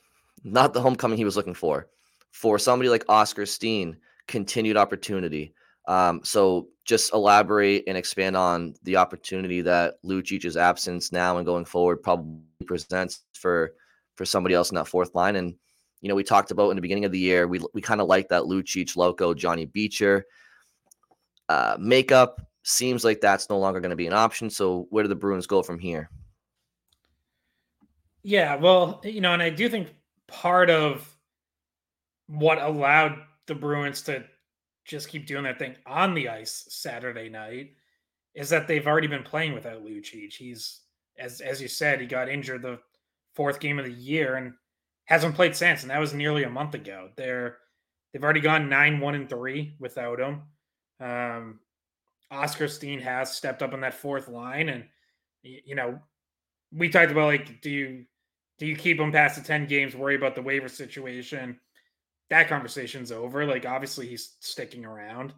not 0.44 0.74
the 0.74 0.82
homecoming 0.82 1.18
he 1.18 1.26
was 1.26 1.36
looking 1.36 1.54
for. 1.54 1.88
For 2.32 2.60
somebody 2.60 2.90
like 2.90 3.06
Oskar 3.10 3.46
Steen, 3.46 3.98
continued 4.28 4.78
opportunity. 4.78 5.54
Um, 5.88 6.22
so 6.24 6.68
just 6.84 7.14
elaborate 7.14 7.84
and 7.88 7.98
expand 7.98 8.36
on 8.36 8.76
the 8.84 8.98
opportunity 8.98 9.62
that 9.62 9.96
Lucic's 10.04 10.58
absence 10.58 11.12
now 11.12 11.38
and 11.38 11.46
going 11.46 11.66
forward 11.66 12.04
probably 12.04 12.42
presents 12.66 13.24
for 13.34 13.74
for 14.16 14.26
somebody 14.26 14.56
else 14.56 14.70
in 14.70 14.76
that 14.76 14.88
fourth 14.88 15.14
line. 15.16 15.36
And 15.36 15.56
you 16.02 16.10
know, 16.10 16.16
we 16.16 16.24
talked 16.24 16.52
about 16.52 16.70
in 16.70 16.76
the 16.76 16.82
beginning 16.82 17.06
of 17.06 17.12
the 17.12 17.20
year, 17.20 17.48
we 17.48 17.60
we 17.74 17.82
kind 17.82 18.02
of 18.02 18.08
like 18.08 18.30
that 18.30 18.44
Lucic, 18.44 18.96
Lauko, 18.96 19.36
Johnny 19.36 19.66
Beecher 19.66 20.26
uh, 21.50 21.78
makeup. 21.80 22.42
Seems 22.64 23.04
like 23.04 23.22
that's 23.22 23.50
no 23.50 23.60
longer 23.60 23.80
going 23.80 23.92
to 23.92 23.96
be 23.96 24.08
an 24.08 24.14
option. 24.14 24.50
So 24.50 24.88
where 24.90 25.04
do 25.04 25.08
the 25.08 25.16
Bruins 25.16 25.46
go 25.48 25.62
from 25.62 25.78
here? 25.78 26.10
Yeah, 28.24 28.56
well, 28.56 29.02
you 29.04 29.22
know, 29.22 29.34
and 29.34 29.44
I 29.44 29.52
do 29.52 29.70
think 29.70 29.94
part 30.28 30.72
of 30.72 31.16
what 32.28 32.60
allowed 32.60 33.20
the 33.46 33.54
Bruins 33.54 34.02
to 34.04 34.24
just 34.84 35.10
keep 35.10 35.28
doing 35.28 35.44
their 35.44 35.54
thing 35.54 35.76
on 35.86 36.14
the 36.14 36.30
ice 36.30 36.66
Saturday 36.70 37.30
night 37.30 37.74
is 38.34 38.50
that 38.50 38.68
they've 38.68 38.88
already 38.88 39.08
been 39.08 39.24
playing 39.24 39.54
without 39.54 39.86
Lucic. 39.86 40.34
He's 40.34 40.82
as 41.18 41.42
as 41.42 41.62
you 41.62 41.68
said, 41.68 42.02
he 42.02 42.08
got 42.08 42.30
injured 42.30 42.62
the 42.62 42.80
fourth 43.34 43.60
game 43.60 43.80
of 43.80 43.86
the 43.86 43.92
year 43.92 44.36
and 44.36 44.54
hasn't 45.06 45.36
played 45.36 45.56
since, 45.56 45.82
and 45.82 45.92
that 45.92 46.00
was 46.00 46.14
nearly 46.14 46.44
a 46.44 46.50
month 46.50 46.74
ago. 46.74 47.10
They're 47.16 47.58
they've 48.12 48.24
already 48.24 48.42
gone 48.42 48.70
nine 48.70 49.00
one 49.00 49.16
and 49.16 49.30
three 49.30 49.76
without 49.80 50.20
him. 50.20 50.44
Um, 51.00 51.60
Oskar 52.32 52.68
Steen 52.68 53.00
has 53.00 53.36
stepped 53.36 53.62
up 53.62 53.74
on 53.74 53.82
that 53.82 53.94
fourth 53.94 54.28
line, 54.28 54.70
and 54.70 54.86
you 55.44 55.76
know 55.76 56.00
we 56.72 56.90
talked 56.90 57.12
about 57.12 57.26
like 57.26 57.62
do 57.62 57.70
you 57.70 58.06
do 58.58 58.66
you 58.66 58.76
keep 58.76 59.00
him 59.00 59.12
past 59.12 59.38
the 59.38 59.46
10 59.46 59.68
games, 59.68 59.96
worry 59.96 60.16
about 60.16 60.36
the 60.36 60.42
waiver 60.42 60.70
situation? 60.70 61.60
That 62.30 62.48
conversation's 62.48 63.12
over. 63.12 63.46
Like, 63.46 63.66
obviously, 63.66 64.08
he's 64.08 64.36
sticking 64.40 64.86
around. 64.86 65.34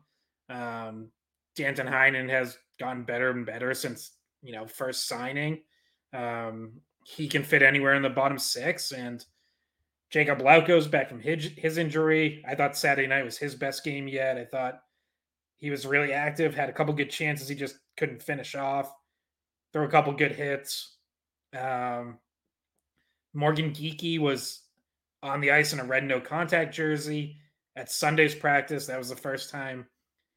Um, 0.50 1.10
Danton 1.56 1.88
Heinen 1.88 2.30
has 2.30 2.58
gotten 2.80 3.04
better 3.04 3.32
and 3.32 3.46
better 3.46 3.74
since, 3.74 4.12
you 4.43 4.54
know, 4.54 4.67
first 4.67 5.08
signing. 5.08 5.62
Um, 6.13 6.74
he 7.06 7.28
can 7.28 7.43
fit 7.43 7.63
anywhere 7.63 7.96
in 7.96 8.04
the 8.04 8.10
bottom 8.10 8.38
six. 8.38 8.91
And 8.91 9.26
Jakub 10.13 10.41
Lauko's 10.41 10.88
back 10.88 11.10
from 11.10 11.20
his, 11.20 11.50
his 11.58 11.78
injury. 11.78 12.43
I 12.48 12.54
thought 12.54 12.78
Saturday 12.78 13.08
night 13.08 13.26
was 13.26 13.38
his 13.38 13.56
best 13.56 13.84
game 13.84 14.08
yet. 14.08 14.38
I 14.38 14.46
thought 14.46 14.82
he 15.58 15.70
was 15.70 15.86
really 15.86 16.13
active, 16.13 16.54
had 16.54 16.70
a 16.70 16.74
couple 16.74 16.93
good 16.93 17.10
chances. 17.10 17.48
He 17.48 17.56
just 17.56 17.78
couldn't 17.98 18.22
finish 18.22 18.56
off, 18.56 18.91
throw 19.74 19.86
a 19.86 19.89
couple 19.89 20.13
good 20.13 20.34
hits. 20.34 20.98
Um, 21.58 22.20
Morgan 23.34 23.72
Geekie 23.72 24.20
was 24.20 24.62
on 25.24 25.41
the 25.41 25.52
ice 25.52 25.74
in 25.74 25.80
a 25.80 25.84
red 25.84 26.04
no 26.04 26.20
contact 26.20 26.74
jersey 26.74 27.38
at 27.76 27.91
Sunday's 27.91 28.36
practice. 28.36 28.86
That 28.88 29.00
was 29.00 29.10
the 29.10 29.15
first 29.15 29.50
time 29.50 29.88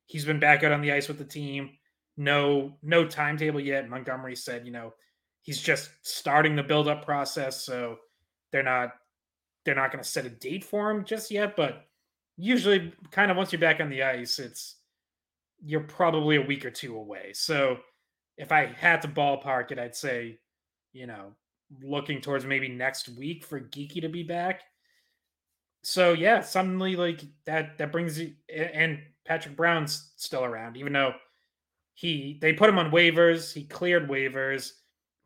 he's 0.07 0.25
been 0.25 0.41
back 0.41 0.65
out 0.65 0.73
on 0.73 0.81
the 0.81 0.93
ice 0.93 1.09
with 1.09 1.19
the 1.19 1.25
team. 1.25 1.71
No, 2.17 2.77
no 2.83 3.07
timetable 3.07 3.61
yet. 3.61 3.89
Montgomery 3.89 4.37
said, 4.37 4.67
you 4.67 4.73
know, 4.73 4.93
he's 5.43 5.61
just 5.61 5.91
starting 6.03 6.57
the 6.57 6.63
build 6.63 6.89
up 6.89 7.05
process, 7.05 7.65
so 7.65 7.97
they're 8.53 8.63
not 8.63 8.91
they're 9.65 9.75
not 9.75 9.93
going 9.93 10.03
to 10.03 10.09
set 10.09 10.27
a 10.27 10.31
date 10.31 10.65
for 10.65 10.91
him 10.91 11.05
just 11.05 11.31
yet. 11.31 11.57
But 11.57 11.85
usually, 12.37 12.93
kind 13.11 13.31
of 13.31 13.37
once 13.37 13.53
you're 13.53 13.61
back 13.61 13.81
on 13.81 13.89
the 13.89 14.03
ice, 14.03 14.39
it's 14.39 14.77
you're 15.65 15.81
probably 15.81 16.37
a 16.37 16.43
week 16.43 16.65
or 16.65 16.71
two 16.71 16.97
away. 16.97 17.33
So 17.35 17.79
if 18.37 18.53
I 18.53 18.67
had 18.67 19.03
to 19.03 19.09
ballpark 19.09 19.71
it, 19.71 19.79
I'd 19.79 19.97
say, 19.97 20.39
you 20.93 21.07
know, 21.07 21.33
looking 21.83 22.21
towards 22.21 22.45
maybe 22.45 22.69
next 22.69 23.09
week 23.11 23.45
for 23.45 23.61
Geekie 23.61 24.01
to 24.01 24.09
be 24.09 24.23
back. 24.23 24.63
So 25.83 26.13
yeah, 26.13 26.41
suddenly 26.41 26.97
like 26.97 27.23
that 27.47 27.79
that 27.79 27.93
brings 27.93 28.19
you 28.19 28.33
and 28.49 29.01
Patrick 29.25 29.57
Brown's 29.57 30.13
still 30.17 30.45
around, 30.45 30.77
even 30.77 30.93
though 30.93 31.15
he 31.95 32.39
they 32.41 32.53
put 32.53 32.69
him 32.69 32.79
on 32.79 32.91
waivers, 32.91 33.53
he 33.53 33.65
cleared 33.65 34.09
waivers. 34.09 34.73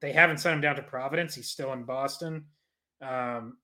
They 0.01 0.13
haven't 0.13 0.39
sent 0.39 0.57
him 0.57 0.61
down 0.61 0.77
to 0.77 0.83
Providence. 0.83 1.35
He's 1.35 1.49
still 1.49 1.73
in 1.73 1.85
Boston. 1.85 2.45
Um, 3.01 3.59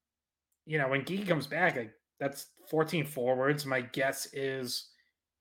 you 0.65 0.79
know, 0.79 0.89
when 0.89 1.03
Geekie 1.03 1.27
comes 1.27 1.47
back, 1.47 1.77
like, 1.77 1.93
that's 2.19 2.47
14 2.69 3.05
forwards. 3.05 3.67
My 3.67 3.81
guess 3.81 4.29
is 4.33 4.90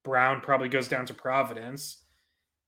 Brown 0.09 0.41
probably 0.41 0.69
goes 0.69 0.87
down 0.87 1.05
to 1.05 1.13
Providence. 1.13 1.97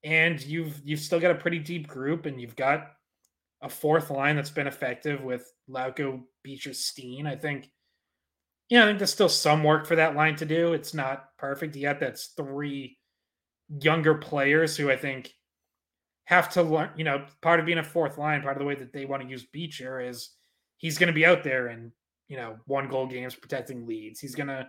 And 0.04 0.40
you've 0.44 0.80
you've 0.84 1.00
still 1.00 1.20
got 1.20 1.32
a 1.32 1.36
pretty 1.36 1.60
deep 1.60 1.88
group, 1.88 2.26
and 2.26 2.40
you've 2.40 2.56
got 2.56 2.92
a 3.62 3.70
fourth 3.70 4.10
line 4.10 4.36
that's 4.36 4.50
been 4.50 4.68
effective 4.68 5.24
with 5.24 5.52
Lauko, 5.70 6.22
Beecher, 6.44 6.74
Steen. 6.74 7.28
I 7.28 7.36
think, 7.36 7.70
yeah, 8.70 8.84
I 8.84 8.86
think 8.88 9.00
there's 9.00 9.12
still 9.12 9.30
some 9.30 9.64
work 9.64 9.86
for 9.86 9.96
that 9.96 10.16
line 10.16 10.36
to 10.38 10.46
do. 10.46 10.74
It's 10.74 10.94
not 10.94 11.36
perfect 11.38 11.76
yet. 11.76 12.00
That's 12.00 12.34
three 12.38 12.98
younger 13.82 14.16
players 14.16 14.78
who 14.78 14.90
I 14.90 14.96
think 14.96 15.34
have 16.26 16.50
to 16.52 16.64
learn. 16.64 16.92
You 16.96 17.04
know, 17.04 17.26
part 17.42 17.60
of 17.60 17.66
being 17.66 17.78
a 17.80 17.84
fourth 17.84 18.18
line, 18.18 18.42
part 18.42 18.58
of 18.58 18.60
the 18.60 18.68
way 18.68 18.76
that 18.76 18.94
they 18.94 19.06
want 19.06 19.24
to 19.24 19.30
use 19.30 19.46
Beecher 19.52 20.00
is 20.00 20.32
he's 20.78 20.98
going 20.98 21.08
to 21.08 21.14
be 21.14 21.26
out 21.26 21.44
there 21.44 21.68
and 21.68 21.92
you 22.28 22.38
know 22.38 22.58
one 22.66 22.88
goal 22.88 23.08
games 23.08 23.36
protecting 23.36 23.86
leads. 23.88 24.20
He's 24.20 24.36
going 24.36 24.48
to 24.48 24.68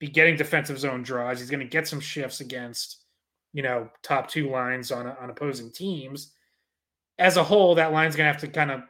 be 0.00 0.08
getting 0.08 0.36
defensive 0.36 0.80
zone 0.80 1.04
draws. 1.04 1.38
He's 1.38 1.50
going 1.50 1.60
to 1.60 1.66
get 1.66 1.86
some 1.86 2.00
shifts 2.00 2.40
against 2.40 3.04
you 3.52 3.62
know 3.62 3.88
top 4.02 4.28
two 4.28 4.50
lines 4.50 4.90
on 4.90 5.06
on 5.06 5.30
opposing 5.30 5.70
teams 5.70 6.32
as 7.20 7.36
a 7.36 7.44
whole, 7.44 7.74
that 7.74 7.92
line's 7.92 8.16
going 8.16 8.26
to 8.26 8.32
have 8.32 8.40
to 8.40 8.48
kind 8.48 8.70
of 8.70 8.80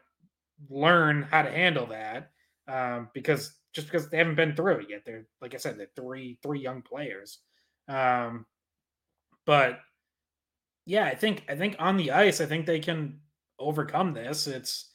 learn 0.70 1.27
how 1.31 1.42
to 1.42 1.51
handle 1.51 1.87
that 1.87 2.31
um, 2.68 3.09
because 3.12 3.53
just 3.75 3.88
because 3.88 4.09
they 4.09 4.18
haven't 4.18 4.37
been 4.37 4.55
through 4.55 4.77
it 4.77 4.87
yet. 4.88 5.03
They're 5.05 5.27
like 5.42 5.55
I 5.55 5.59
said, 5.59 5.77
they're 5.77 5.90
three 5.96 6.38
three 6.42 6.61
young 6.61 6.81
players. 6.81 7.40
Um, 7.88 8.46
but 9.46 9.81
yeah, 10.87 11.05
I 11.05 11.16
think 11.16 11.44
I 11.49 11.57
think 11.57 11.77
on 11.79 11.96
the 11.96 12.12
ice, 12.12 12.40
I 12.40 12.46
think 12.46 12.66
they 12.66 12.79
can 12.79 13.18
overcome 13.59 14.14
this. 14.14 14.46
It's 14.46 14.90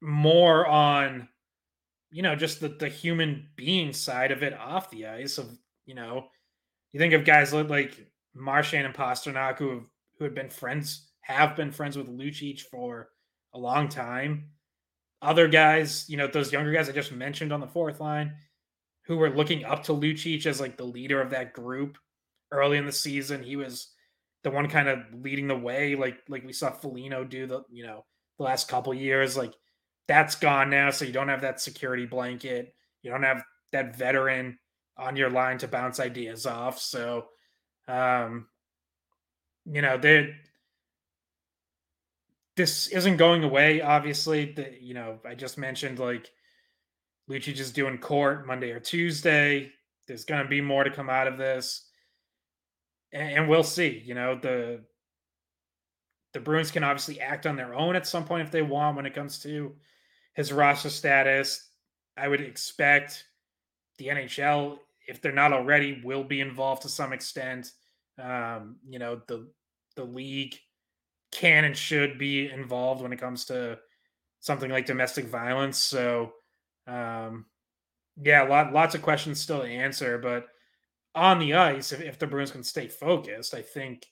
more 0.00 0.66
on 0.66 1.28
you 2.12 2.22
know 2.22 2.36
just 2.36 2.60
the 2.60 2.68
the 2.68 2.88
human 2.88 3.48
being 3.56 3.92
side 3.92 4.30
of 4.30 4.42
it 4.42 4.54
off 4.54 4.90
the 4.90 5.06
ice. 5.06 5.38
Of 5.38 5.50
you 5.86 5.94
know, 5.94 6.26
you 6.92 7.00
think 7.00 7.14
of 7.14 7.24
guys 7.24 7.52
like 7.52 8.06
Marchand 8.34 8.86
and 8.86 8.94
Pastrnak 8.94 9.58
who 9.58 9.70
have 9.70 9.84
who 10.18 10.24
had 10.24 10.34
been 10.34 10.50
friends 10.50 11.10
have 11.22 11.56
been 11.56 11.72
friends 11.72 11.96
with 11.96 12.08
Lucic 12.08 12.60
for 12.60 13.08
a 13.54 13.58
long 13.58 13.88
time. 13.88 14.50
Other 15.22 15.48
guys, 15.48 16.04
you 16.08 16.16
know, 16.16 16.26
those 16.26 16.52
younger 16.52 16.72
guys 16.72 16.88
I 16.88 16.92
just 16.92 17.12
mentioned 17.12 17.52
on 17.52 17.60
the 17.60 17.66
fourth 17.66 18.00
line 18.00 18.34
who 19.06 19.16
were 19.16 19.30
looking 19.30 19.64
up 19.64 19.84
to 19.84 19.92
Lucic 19.92 20.46
as 20.46 20.60
like 20.60 20.76
the 20.76 20.84
leader 20.84 21.20
of 21.20 21.30
that 21.30 21.52
group 21.52 21.96
early 22.50 22.76
in 22.76 22.86
the 22.86 22.92
season. 22.92 23.42
He 23.42 23.56
was 23.56 23.88
the 24.42 24.50
one 24.50 24.68
kind 24.68 24.88
of 24.88 24.98
leading 25.12 25.48
the 25.48 25.56
way, 25.56 25.94
like 25.94 26.18
like 26.28 26.44
we 26.44 26.52
saw 26.52 26.70
Foligno 26.70 27.24
do 27.24 27.46
the, 27.46 27.62
you 27.70 27.84
know, 27.86 28.04
the 28.38 28.44
last 28.44 28.68
couple 28.68 28.92
years. 28.92 29.36
Like 29.36 29.54
that's 30.08 30.34
gone 30.34 30.70
now. 30.70 30.90
So 30.90 31.04
you 31.04 31.12
don't 31.12 31.28
have 31.28 31.42
that 31.42 31.60
security 31.60 32.06
blanket. 32.06 32.74
You 33.02 33.10
don't 33.10 33.22
have 33.22 33.44
that 33.72 33.96
veteran 33.96 34.58
on 34.96 35.16
your 35.16 35.30
line 35.30 35.58
to 35.58 35.68
bounce 35.68 36.00
ideas 36.00 36.46
off. 36.46 36.78
So 36.78 37.26
um, 37.88 38.46
you 39.64 39.82
know, 39.82 39.98
they 39.98 40.34
this 42.56 42.88
isn't 42.88 43.16
going 43.16 43.44
away. 43.44 43.80
Obviously, 43.80 44.52
the, 44.52 44.76
you 44.80 44.94
know, 44.94 45.18
I 45.26 45.34
just 45.34 45.56
mentioned 45.56 45.98
like 45.98 46.30
Lucic 47.30 47.58
is 47.58 47.72
doing 47.72 47.98
court 47.98 48.46
Monday 48.46 48.70
or 48.70 48.80
Tuesday. 48.80 49.72
There's 50.06 50.24
going 50.24 50.42
to 50.42 50.48
be 50.48 50.60
more 50.60 50.84
to 50.84 50.90
come 50.90 51.08
out 51.08 51.28
of 51.28 51.38
this, 51.38 51.88
and, 53.12 53.38
and 53.38 53.48
we'll 53.48 53.62
see. 53.62 54.02
You 54.04 54.14
know, 54.14 54.38
the 54.40 54.84
the 56.32 56.40
Bruins 56.40 56.70
can 56.70 56.84
obviously 56.84 57.20
act 57.20 57.46
on 57.46 57.56
their 57.56 57.74
own 57.74 57.96
at 57.96 58.06
some 58.06 58.24
point 58.24 58.42
if 58.46 58.50
they 58.50 58.62
want 58.62 58.96
when 58.96 59.06
it 59.06 59.14
comes 59.14 59.38
to 59.40 59.74
his 60.34 60.52
roster 60.52 60.90
status. 60.90 61.68
I 62.16 62.28
would 62.28 62.40
expect 62.40 63.24
the 63.98 64.08
NHL, 64.08 64.78
if 65.06 65.20
they're 65.20 65.32
not 65.32 65.52
already, 65.52 66.00
will 66.04 66.24
be 66.24 66.40
involved 66.40 66.82
to 66.82 66.88
some 66.88 67.12
extent. 67.12 67.72
Um, 68.18 68.76
you 68.88 68.98
know, 68.98 69.20
the 69.26 69.48
the 69.96 70.04
league 70.04 70.56
can 71.32 71.64
and 71.64 71.76
should 71.76 72.18
be 72.18 72.50
involved 72.50 73.02
when 73.02 73.12
it 73.12 73.20
comes 73.20 73.46
to 73.46 73.78
something 74.40 74.70
like 74.70 74.86
domestic 74.86 75.26
violence. 75.26 75.78
So, 75.78 76.32
um, 76.86 77.46
yeah, 78.22 78.42
lot, 78.42 78.72
lots 78.72 78.94
of 78.94 79.02
questions 79.02 79.40
still 79.40 79.60
to 79.60 79.66
answer. 79.66 80.18
But 80.18 80.46
on 81.14 81.38
the 81.38 81.54
ice, 81.54 81.92
if, 81.92 82.00
if 82.00 82.18
the 82.18 82.26
Bruins 82.26 82.50
can 82.50 82.62
stay 82.62 82.88
focused, 82.88 83.54
I 83.54 83.62
think, 83.62 84.06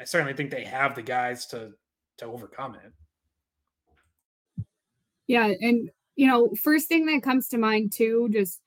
I 0.00 0.04
certainly 0.04 0.32
think 0.32 0.50
they 0.50 0.64
have 0.64 0.94
the 0.94 1.02
guys 1.02 1.46
to 1.46 1.72
to 2.18 2.24
overcome 2.24 2.74
it. 2.74 4.64
Yeah, 5.26 5.52
and 5.60 5.90
you 6.16 6.26
know, 6.26 6.50
first 6.60 6.88
thing 6.88 7.06
that 7.06 7.22
comes 7.22 7.48
to 7.48 7.58
mind 7.58 7.92
too, 7.92 8.28
just 8.32 8.60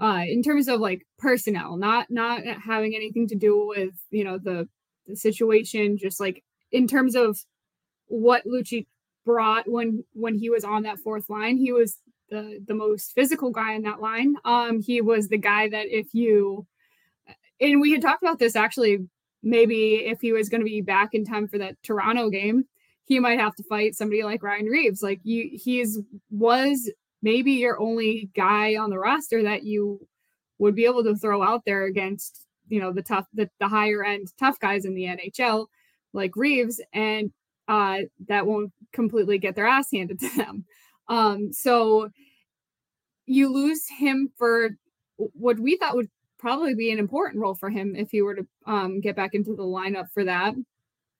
uh 0.00 0.22
in 0.26 0.42
terms 0.42 0.66
of 0.66 0.80
like 0.80 1.06
personnel, 1.18 1.76
not 1.76 2.10
not 2.10 2.44
having 2.44 2.94
anything 2.96 3.28
to 3.28 3.36
do 3.36 3.68
with 3.68 3.94
you 4.10 4.24
know 4.24 4.38
the 4.38 4.68
the 5.06 5.14
situation, 5.14 5.96
just 5.96 6.18
like 6.18 6.42
in 6.72 6.88
terms 6.88 7.14
of 7.14 7.38
what 8.06 8.44
Lucic 8.44 8.86
brought 9.24 9.70
when 9.70 10.04
when 10.12 10.34
he 10.34 10.50
was 10.50 10.64
on 10.64 10.82
that 10.82 10.98
fourth 10.98 11.30
line, 11.30 11.56
he 11.56 11.72
was 11.72 11.98
the 12.30 12.60
the 12.66 12.74
most 12.74 13.12
physical 13.14 13.50
guy 13.50 13.74
in 13.74 13.82
that 13.82 14.00
line. 14.00 14.34
Um, 14.44 14.80
he 14.80 15.00
was 15.00 15.28
the 15.28 15.38
guy 15.38 15.68
that 15.68 15.86
if 15.86 16.08
you 16.12 16.66
and 17.60 17.80
we 17.80 17.92
had 17.92 18.02
talked 18.02 18.22
about 18.22 18.40
this 18.40 18.56
actually, 18.56 19.08
maybe 19.44 20.06
if 20.06 20.20
he 20.20 20.32
was 20.32 20.48
going 20.48 20.60
to 20.60 20.64
be 20.64 20.80
back 20.80 21.10
in 21.12 21.24
time 21.24 21.46
for 21.46 21.58
that 21.58 21.80
Toronto 21.82 22.30
game, 22.30 22.64
he 23.04 23.20
might 23.20 23.38
have 23.38 23.54
to 23.56 23.62
fight 23.64 23.94
somebody 23.94 24.22
like 24.22 24.42
Ryan 24.42 24.66
Reaves. 24.66 25.02
Like 25.02 25.20
you, 25.22 25.50
he's 25.52 26.00
was 26.30 26.90
maybe 27.22 27.52
your 27.52 27.80
only 27.80 28.30
guy 28.34 28.76
on 28.76 28.90
the 28.90 28.98
roster 28.98 29.42
that 29.42 29.62
you 29.62 30.00
would 30.58 30.74
be 30.74 30.86
able 30.86 31.04
to 31.04 31.16
throw 31.16 31.42
out 31.42 31.62
there 31.66 31.84
against 31.84 32.46
you 32.68 32.80
know 32.80 32.92
the 32.92 33.02
tough 33.02 33.26
the, 33.34 33.48
the 33.60 33.68
higher 33.68 34.02
end 34.02 34.28
tough 34.38 34.58
guys 34.58 34.86
in 34.86 34.94
the 34.94 35.04
NHL 35.04 35.66
like 36.14 36.36
Reeves 36.36 36.80
and 36.92 37.30
uh, 37.68 37.98
that 38.28 38.46
won't 38.46 38.72
completely 38.92 39.38
get 39.38 39.54
their 39.54 39.66
ass 39.66 39.88
handed 39.92 40.20
to 40.20 40.36
them. 40.36 40.64
Um, 41.08 41.52
so 41.52 42.08
you 43.26 43.52
lose 43.52 43.86
him 43.88 44.30
for 44.36 44.70
what 45.16 45.58
we 45.58 45.76
thought 45.76 45.96
would 45.96 46.10
probably 46.44 46.74
be 46.74 46.90
an 46.90 46.98
important 46.98 47.40
role 47.40 47.54
for 47.54 47.70
him 47.70 47.96
if 47.96 48.10
he 48.10 48.20
were 48.20 48.34
to 48.34 48.46
um, 48.66 49.00
get 49.00 49.16
back 49.16 49.32
into 49.32 49.56
the 49.56 49.62
lineup 49.62 50.10
for 50.12 50.24
that 50.24 50.52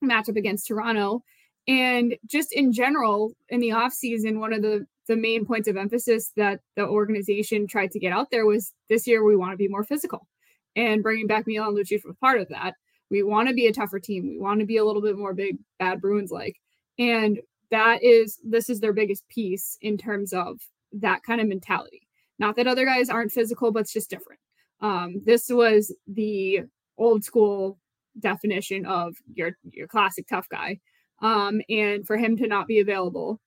matchup 0.04 0.36
against 0.36 0.66
Toronto. 0.68 1.22
And 1.66 2.14
just 2.26 2.52
in 2.52 2.74
general, 2.74 3.32
in 3.48 3.60
the 3.60 3.70
offseason, 3.70 4.38
one 4.38 4.52
of 4.52 4.60
the 4.60 4.86
the 5.08 5.16
main 5.16 5.46
points 5.46 5.66
of 5.66 5.78
emphasis 5.78 6.32
that 6.36 6.60
the 6.76 6.86
organization 6.86 7.66
tried 7.66 7.90
to 7.92 7.98
get 7.98 8.12
out 8.12 8.30
there 8.30 8.44
was 8.44 8.72
this 8.90 9.06
year 9.06 9.24
we 9.24 9.34
want 9.34 9.52
to 9.52 9.56
be 9.56 9.68
more 9.68 9.82
physical. 9.82 10.28
And 10.76 11.02
bringing 11.02 11.26
back 11.26 11.46
Milan 11.46 11.74
Lucic 11.74 12.04
was 12.04 12.16
part 12.20 12.40
of 12.40 12.48
that. 12.48 12.74
We 13.10 13.22
want 13.22 13.48
to 13.48 13.54
be 13.54 13.66
a 13.66 13.72
tougher 13.72 14.00
team. 14.00 14.28
We 14.28 14.38
want 14.38 14.60
to 14.60 14.66
be 14.66 14.76
a 14.76 14.84
little 14.84 15.02
bit 15.02 15.16
more 15.16 15.32
big 15.32 15.56
bad 15.78 16.02
Bruins 16.02 16.32
like. 16.32 16.56
And 16.98 17.40
that 17.70 18.02
is 18.02 18.38
this 18.44 18.68
is 18.68 18.80
their 18.80 18.92
biggest 18.92 19.26
piece 19.28 19.78
in 19.80 19.96
terms 19.96 20.34
of 20.34 20.60
that 20.92 21.22
kind 21.22 21.40
of 21.40 21.48
mentality. 21.48 22.02
Not 22.38 22.56
that 22.56 22.66
other 22.66 22.84
guys 22.84 23.08
aren't 23.08 23.32
physical, 23.32 23.72
but 23.72 23.80
it's 23.80 23.92
just 23.94 24.10
different. 24.10 24.40
Um, 24.84 25.22
this 25.24 25.48
was 25.48 25.94
the 26.06 26.60
old 26.98 27.24
school 27.24 27.78
definition 28.20 28.84
of 28.84 29.16
your 29.32 29.56
your 29.72 29.88
classic 29.88 30.28
tough 30.28 30.46
guy. 30.50 30.78
Um, 31.22 31.62
and 31.70 32.06
for 32.06 32.18
him 32.18 32.36
to 32.36 32.46
not 32.46 32.66
be 32.66 32.80
available 32.80 33.40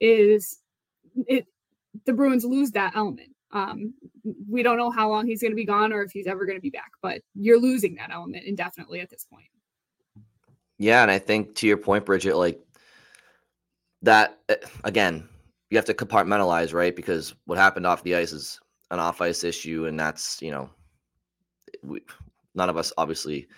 is 0.00 0.58
it 1.26 1.46
the 2.04 2.12
Bruins 2.12 2.44
lose 2.44 2.72
that 2.72 2.94
element. 2.94 3.30
Um, 3.52 3.94
we 4.48 4.62
don't 4.62 4.76
know 4.76 4.90
how 4.90 5.08
long 5.08 5.26
he's 5.26 5.40
going 5.40 5.52
to 5.52 5.56
be 5.56 5.64
gone 5.64 5.94
or 5.94 6.02
if 6.02 6.12
he's 6.12 6.26
ever 6.26 6.44
going 6.44 6.58
to 6.58 6.62
be 6.62 6.70
back, 6.70 6.90
but 7.00 7.22
you're 7.34 7.60
losing 7.60 7.94
that 7.94 8.10
element 8.10 8.44
indefinitely 8.44 9.00
at 9.00 9.08
this 9.08 9.24
point. 9.24 9.46
Yeah, 10.78 11.00
and 11.00 11.10
I 11.10 11.18
think 11.18 11.54
to 11.56 11.66
your 11.66 11.78
point, 11.78 12.04
Bridgette, 12.04 12.36
like 12.36 12.60
that 14.02 14.40
eh, 14.50 14.56
again, 14.84 15.26
you 15.70 15.78
have 15.78 15.84
to 15.86 15.94
compartmentalize, 15.94 16.74
right? 16.74 16.94
Because 16.94 17.34
what 17.46 17.56
happened 17.56 17.86
off 17.86 18.02
the 18.02 18.14
ice 18.14 18.32
is 18.32 18.60
an 18.90 18.98
off 18.98 19.22
ice 19.22 19.42
issue, 19.42 19.86
and 19.86 19.98
that's 19.98 20.40
you 20.42 20.50
know, 20.50 20.68
we, 21.82 22.00
none 22.54 22.68
of 22.68 22.76
us 22.76 22.92
obviously 22.98 23.48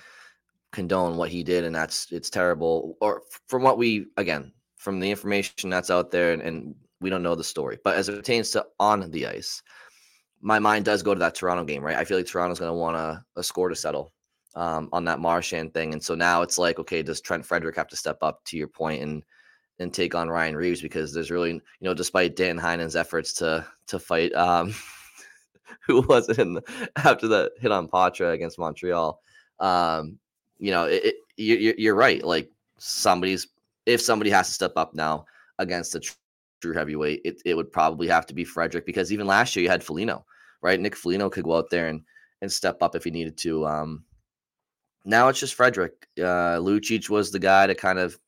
condone 0.72 1.16
what 1.16 1.30
he 1.30 1.42
did, 1.42 1.64
and 1.64 1.74
that's 1.74 2.10
it's 2.12 2.30
terrible. 2.30 2.96
Or 3.00 3.22
from 3.46 3.62
what 3.62 3.78
we 3.78 4.06
again, 4.16 4.52
from 4.76 5.00
the 5.00 5.10
information 5.10 5.70
that's 5.70 5.90
out 5.90 6.10
there, 6.10 6.32
and, 6.32 6.42
and 6.42 6.74
we 7.00 7.10
don't 7.10 7.22
know 7.22 7.34
the 7.34 7.44
story, 7.44 7.78
but 7.84 7.96
as 7.96 8.08
it 8.08 8.16
pertains 8.16 8.50
to 8.50 8.66
on 8.80 9.10
the 9.10 9.26
ice, 9.26 9.62
my 10.40 10.58
mind 10.58 10.84
does 10.84 11.02
go 11.02 11.14
to 11.14 11.20
that 11.20 11.34
Toronto 11.34 11.64
game, 11.64 11.82
right? 11.82 11.96
I 11.96 12.04
feel 12.04 12.16
like 12.16 12.26
Toronto's 12.26 12.58
going 12.58 12.70
to 12.70 12.78
want 12.78 12.96
a, 12.96 13.24
a 13.36 13.42
score 13.42 13.68
to 13.68 13.76
settle 13.76 14.12
um, 14.54 14.88
on 14.92 15.04
that 15.06 15.20
Marchand 15.20 15.72
thing, 15.74 15.92
and 15.92 16.02
so 16.02 16.14
now 16.14 16.42
it's 16.42 16.58
like, 16.58 16.78
okay, 16.78 17.02
does 17.02 17.20
Trent 17.20 17.44
Frederic 17.46 17.76
have 17.76 17.88
to 17.88 17.96
step 17.96 18.18
up? 18.22 18.44
To 18.46 18.56
your 18.56 18.68
point, 18.68 19.02
and 19.02 19.24
and 19.78 19.92
take 19.92 20.14
on 20.14 20.28
Ryan 20.28 20.56
Reaves 20.56 20.80
because 20.80 21.12
there's 21.12 21.30
really, 21.30 21.52
you 21.52 21.60
know, 21.80 21.94
despite 21.94 22.36
Dan 22.36 22.58
Heinen's 22.58 22.96
efforts 22.96 23.32
to 23.34 23.66
to 23.88 23.98
fight 23.98 24.34
um 24.34 24.74
who 25.86 26.02
was 26.02 26.28
it 26.28 26.38
in 26.38 26.54
the, 26.54 26.90
after 26.96 27.28
the 27.28 27.52
hit 27.58 27.72
on 27.72 27.88
Poitras 27.88 28.32
against 28.32 28.58
Montreal. 28.58 29.20
Um, 29.60 30.18
you 30.58 30.70
know, 30.70 30.84
it, 30.84 31.04
it, 31.04 31.14
you, 31.36 31.74
you're 31.76 31.94
right. 31.94 32.22
Like 32.22 32.50
somebody's 32.78 33.48
if 33.86 34.00
somebody 34.00 34.30
has 34.30 34.48
to 34.48 34.54
step 34.54 34.72
up 34.76 34.94
now 34.94 35.26
against 35.58 35.92
the 35.92 36.00
true 36.60 36.72
heavyweight, 36.72 37.20
it, 37.24 37.42
it 37.44 37.54
would 37.54 37.70
probably 37.70 38.08
have 38.08 38.26
to 38.26 38.34
be 38.34 38.44
Frederic 38.44 38.86
because 38.86 39.12
even 39.12 39.26
last 39.26 39.54
year 39.54 39.62
you 39.62 39.68
had 39.68 39.84
Foligno, 39.84 40.24
right? 40.62 40.80
Nick 40.80 40.96
Foligno 40.96 41.28
could 41.28 41.44
go 41.44 41.56
out 41.56 41.70
there 41.70 41.88
and 41.88 42.02
and 42.40 42.50
step 42.50 42.82
up 42.82 42.94
if 42.94 43.04
he 43.04 43.10
needed 43.10 43.36
to. 43.38 43.66
Um, 43.66 44.04
now 45.04 45.28
it's 45.28 45.40
just 45.40 45.54
Frederic. 45.54 46.08
Uh, 46.18 46.58
Lucic 46.58 47.08
was 47.08 47.30
the 47.30 47.38
guy 47.38 47.66
to 47.66 47.74
kind 47.74 47.98
of 47.98 48.18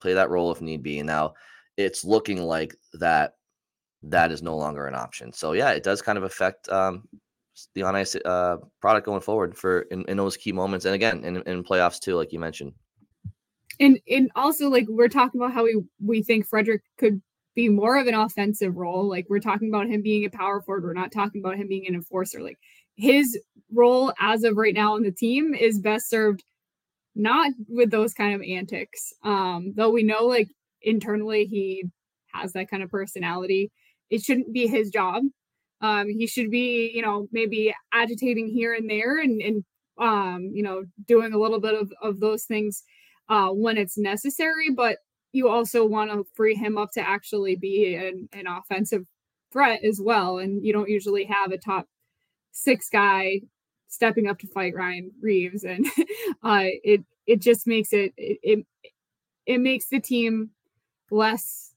play 0.00 0.14
that 0.14 0.30
role 0.30 0.50
if 0.50 0.60
need 0.60 0.82
be. 0.82 0.98
And 0.98 1.06
now 1.06 1.34
it's 1.76 2.04
looking 2.04 2.42
like 2.42 2.74
that 2.94 3.34
that 4.02 4.32
is 4.32 4.42
no 4.42 4.56
longer 4.56 4.86
an 4.86 4.94
option. 4.94 5.32
So 5.32 5.52
yeah, 5.52 5.70
it 5.70 5.82
does 5.82 6.02
kind 6.02 6.18
of 6.18 6.24
affect 6.24 6.68
um, 6.68 7.04
the 7.74 7.82
on 7.82 7.96
ice 7.96 8.16
uh, 8.16 8.56
product 8.80 9.06
going 9.06 9.20
forward 9.20 9.56
for 9.56 9.82
in, 9.82 10.04
in, 10.06 10.16
those 10.16 10.36
key 10.36 10.52
moments, 10.52 10.84
and 10.84 10.94
again 10.94 11.24
in, 11.24 11.36
in 11.42 11.62
playoffs 11.62 12.00
too, 12.00 12.16
like 12.16 12.32
you 12.32 12.38
mentioned. 12.38 12.72
And 13.78 13.98
and 14.08 14.30
also 14.36 14.68
like 14.68 14.86
we're 14.88 15.08
talking 15.08 15.40
about 15.40 15.52
how 15.52 15.64
we 15.64 15.82
we 16.04 16.22
think 16.22 16.46
Frederic 16.46 16.82
could 16.98 17.20
be 17.54 17.68
more 17.68 17.98
of 17.98 18.06
an 18.06 18.14
offensive 18.14 18.76
role. 18.76 19.08
Like 19.08 19.26
we're 19.28 19.40
talking 19.40 19.68
about 19.68 19.88
him 19.88 20.02
being 20.02 20.24
a 20.24 20.30
power 20.30 20.60
forward. 20.60 20.84
We're 20.84 20.92
not 20.92 21.12
talking 21.12 21.42
about 21.42 21.56
him 21.56 21.68
being 21.68 21.86
an 21.86 21.94
enforcer. 21.94 22.40
Like 22.40 22.58
his 22.96 23.38
role 23.72 24.12
as 24.20 24.44
of 24.44 24.56
right 24.56 24.74
now 24.74 24.94
on 24.94 25.02
the 25.02 25.12
team 25.12 25.54
is 25.54 25.78
best 25.78 26.08
served 26.08 26.42
not 27.14 27.52
with 27.68 27.90
those 27.90 28.14
kind 28.14 28.34
of 28.34 28.42
antics. 28.42 29.12
Um, 29.24 29.72
though 29.74 29.90
we 29.90 30.02
know 30.02 30.24
like 30.24 30.48
internally 30.82 31.44
he 31.44 31.84
has 32.32 32.52
that 32.52 32.70
kind 32.70 32.82
of 32.82 32.90
personality. 32.90 33.70
It 34.10 34.22
shouldn't 34.22 34.52
be 34.52 34.66
his 34.66 34.90
job. 34.90 35.24
Um, 35.80 36.08
he 36.08 36.26
should 36.26 36.50
be, 36.50 36.90
you 36.94 37.02
know, 37.02 37.28
maybe 37.32 37.74
agitating 37.92 38.48
here 38.48 38.74
and 38.74 38.88
there 38.88 39.18
and, 39.18 39.40
and 39.40 39.64
um, 39.98 40.50
you 40.52 40.62
know, 40.62 40.84
doing 41.06 41.32
a 41.32 41.38
little 41.38 41.60
bit 41.60 41.74
of, 41.74 41.92
of 42.02 42.20
those 42.20 42.44
things 42.44 42.82
uh, 43.28 43.48
when 43.48 43.78
it's 43.78 43.96
necessary. 43.98 44.70
But 44.70 44.98
you 45.32 45.48
also 45.48 45.86
want 45.86 46.10
to 46.10 46.26
free 46.34 46.54
him 46.54 46.76
up 46.76 46.90
to 46.92 47.00
actually 47.00 47.56
be 47.56 47.94
an, 47.94 48.28
an 48.32 48.46
offensive 48.46 49.06
threat 49.52 49.80
as 49.84 50.00
well. 50.02 50.38
And 50.38 50.64
you 50.64 50.72
don't 50.72 50.88
usually 50.88 51.24
have 51.24 51.52
a 51.52 51.58
top 51.58 51.86
six 52.52 52.88
guy 52.90 53.40
stepping 53.88 54.26
up 54.28 54.38
to 54.40 54.46
fight 54.48 54.74
Ryan 54.74 55.10
Reaves. 55.20 55.64
and 55.64 55.86
uh, 56.42 56.64
it 56.84 57.04
it 57.26 57.40
just 57.40 57.66
makes 57.66 57.92
it, 57.92 58.12
it 58.16 58.38
it 58.42 58.66
it 59.46 59.58
makes 59.58 59.88
the 59.88 60.00
team 60.00 60.50
less 61.10 61.69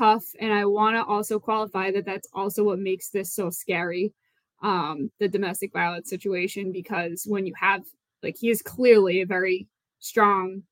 tough. 0.00 0.24
And 0.40 0.52
I 0.52 0.64
want 0.64 0.96
to 0.96 1.04
also 1.04 1.38
qualify 1.38 1.90
that 1.92 2.06
that's 2.06 2.28
also 2.32 2.64
what 2.64 2.78
makes 2.78 3.10
this 3.10 3.34
so 3.34 3.50
scary, 3.50 4.14
um, 4.62 5.10
the 5.20 5.28
domestic 5.28 5.72
violence 5.72 6.08
situation, 6.08 6.72
because 6.72 7.24
when 7.26 7.46
you 7.46 7.52
have 7.60 7.82
like 8.22 8.36
he 8.38 8.48
is 8.50 8.62
clearly 8.62 9.20
a 9.20 9.26
very 9.26 9.66
strong 9.98 10.62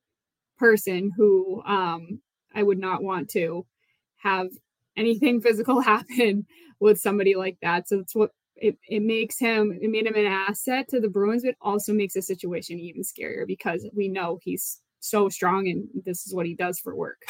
person 0.58 1.12
who 1.16 1.62
um, 1.66 2.20
I 2.54 2.62
would 2.62 2.78
not 2.78 3.02
want 3.02 3.28
to 3.30 3.66
have 4.16 4.48
anything 4.96 5.40
physical 5.42 5.80
happen 5.80 6.46
with 6.80 6.98
somebody 6.98 7.34
like 7.34 7.58
that. 7.60 7.88
So 7.88 7.98
it's 7.98 8.14
what 8.14 8.30
it, 8.56 8.76
it 8.88 9.02
makes 9.02 9.38
him 9.38 9.78
it 9.80 9.90
made 9.90 10.06
him 10.06 10.16
an 10.16 10.26
asset 10.26 10.88
to 10.88 11.00
the 11.00 11.08
Bruins, 11.08 11.44
but 11.44 11.54
also 11.60 11.92
makes 11.92 12.14
the 12.14 12.22
situation 12.22 12.78
even 12.78 13.02
scarier 13.02 13.46
because 13.46 13.86
we 13.94 14.08
know 14.08 14.38
he's 14.42 14.80
so 15.00 15.28
strong 15.28 15.68
and 15.68 15.86
this 16.06 16.26
is 16.26 16.34
what 16.34 16.46
he 16.46 16.54
does 16.54 16.80
for 16.80 16.96
work. 16.96 17.22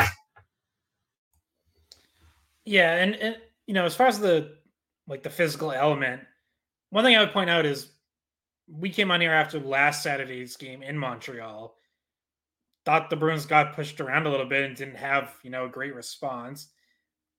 Yeah, 2.69 2.97
and, 2.97 3.15
and 3.17 3.37
you 3.67 3.73
know, 3.73 3.87
as 3.87 3.97
far 3.97 4.09
as 4.09 4.21
the 4.21 4.59
like 5.07 5.23
the 5.23 5.31
physical 5.31 5.73
element, 5.73 6.21
one 6.91 7.03
thing 7.03 7.17
I 7.17 7.21
would 7.21 7.33
point 7.33 7.49
out 7.49 7.65
is 7.65 7.93
we 8.71 8.91
came 8.91 9.11
on 9.11 9.23
here 9.23 9.33
after 9.33 9.59
last 9.59 10.03
Saturday's 10.03 10.55
game 10.59 10.83
in 10.83 10.99
Montreal. 10.99 11.75
Thought 12.85 13.09
the 13.09 13.17
Bruins 13.17 13.47
got 13.47 13.75
pushed 13.75 14.03
around 14.03 14.27
a 14.27 14.31
little 14.31 14.45
bit 14.45 14.65
and 14.65 14.77
didn't 14.77 14.97
have, 14.97 15.35
you 15.43 15.49
know, 15.49 15.65
a 15.65 15.71
great 15.71 15.95
response. 15.95 16.69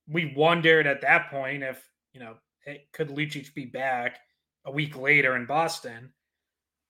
We 0.08 0.34
wondered 0.36 0.88
at 0.88 1.02
that 1.02 1.30
point 1.30 1.62
if, 1.62 1.88
you 2.12 2.20
know, 2.20 2.34
could 2.92 3.10
Lucic 3.10 3.54
be 3.54 3.66
back 3.66 4.18
a 4.66 4.72
week 4.72 4.98
later 4.98 5.36
in 5.36 5.46
Boston? 5.46 6.12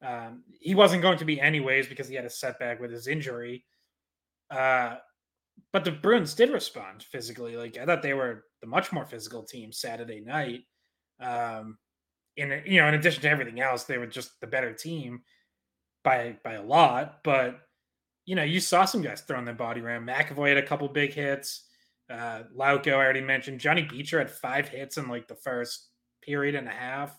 Um, 0.02 0.43
he 0.62 0.75
wasn't 0.75 1.02
going 1.02 1.17
to 1.17 1.25
be 1.25 1.41
anyways 1.41 1.88
because 1.88 2.08
he 2.08 2.15
had 2.15 2.23
a 2.23 2.30
setback 2.30 2.80
with 2.80 2.91
his 2.91 3.08
injury. 3.08 3.65
Uh, 4.49 4.95
but 5.72 5.84
the 5.84 5.91
Bruins 5.91 6.34
did 6.34 6.52
respond 6.52 7.04
physically. 7.04 7.56
Like 7.56 7.78
I 7.78 7.86
thought 7.86 8.02
they 8.02 8.13
were 8.13 8.45
the 8.62 8.67
much 8.67 8.91
more 8.91 9.06
physical 9.06 9.43
team 9.43 9.72
Saturday 9.72 10.22
night. 10.22 10.62
Um, 11.19 11.78
in 12.38 12.62
you 12.65 12.82
know, 12.82 12.88
in 12.88 12.93
addition 12.93 13.22
to 13.24 13.30
everything 13.30 13.60
else, 13.60 13.84
they 13.84 13.98
were 13.98 14.08
just 14.08 14.39
the 14.41 14.48
better 14.48 14.74
team 14.74 15.22
by 16.04 16.38
by 16.43 16.54
a 16.54 16.63
lot. 16.63 17.19
But 17.24 17.60
you 18.26 18.36
know, 18.36 18.43
you 18.43 18.60
saw 18.60 18.86
some 18.86 19.02
guys 19.02 19.22
throwing 19.22 19.45
their 19.45 19.54
body 19.54 19.82
around. 19.82 20.08
McAvoy 20.08 20.50
had 20.50 20.58
a 20.58 20.65
couple 20.65 20.88
big 20.88 21.13
hits. 21.13 21.65
Uh, 22.10 22.43
Lauko, 22.56 22.89
I 22.89 22.93
already 22.93 23.22
mentioned. 23.22 23.60
Johnny 23.60 23.84
Beecher 23.84 24.19
had 24.19 24.32
five 24.32 24.67
hits 24.67 24.98
in 24.98 25.08
like 25.08 25.28
the 25.28 25.36
first 25.36 25.89
period 26.22 26.56
and 26.56 26.67
a 26.67 26.72
half. 26.72 27.15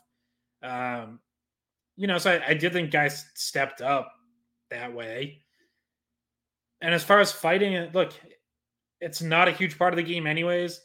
Um, 0.63 1.21
you 1.97 2.07
know, 2.07 2.19
so 2.19 2.33
I, 2.33 2.51
I 2.51 2.55
did 2.55 2.73
think 2.73 2.91
guys 2.91 3.27
stepped 3.35 3.81
up 3.81 4.13
that 4.71 4.93
way. 4.93 5.43
And 6.81 6.95
as 6.95 7.05
far 7.05 7.21
as 7.21 7.33
fighting 7.33 7.75
it, 7.75 7.95
look, 7.95 8.13
it's 9.01 9.23
not 9.23 9.49
a 9.49 9.53
huge 9.53 9.79
part 9.79 9.93
of 9.93 9.97
the 9.97 10.03
game, 10.03 10.27
anyways. 10.27 10.81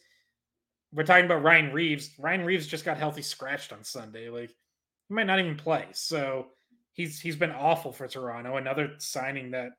We're 0.94 1.04
talking 1.04 1.26
about 1.26 1.44
Ryan 1.44 1.74
Reaves. 1.74 2.12
Ryan 2.18 2.46
Reaves 2.46 2.68
just 2.68 2.86
got 2.86 2.98
healthy 2.98 3.22
scratched 3.22 3.74
on 3.74 3.84
Sunday. 3.84 4.30
Like 4.30 4.50
he 5.08 5.14
might 5.14 5.28
not 5.28 5.40
even 5.40 5.58
play. 5.58 5.88
So 5.92 6.48
he's 6.94 7.20
he's 7.20 7.36
been 7.36 7.52
awful 7.52 7.92
for 7.92 8.08
Toronto. 8.08 8.58
Another 8.58 8.94
signing 8.98 9.52
that 9.52 9.72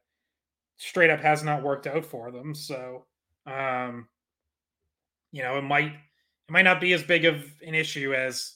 straight 0.77 1.11
up 1.11 1.21
has 1.21 1.43
not 1.43 1.63
worked 1.63 1.87
out 1.87 2.05
for 2.05 2.31
them. 2.31 2.55
So 2.55 3.07
um 3.47 4.09
you 5.33 5.43
know, 5.43 5.57
it 5.57 5.63
might 5.63 5.93
it 5.93 6.51
might 6.51 6.63
not 6.63 6.81
be 6.81 6.93
as 6.93 7.03
big 7.03 7.25
of 7.25 7.45
an 7.67 7.75
issue 7.75 8.15
as 8.15 8.55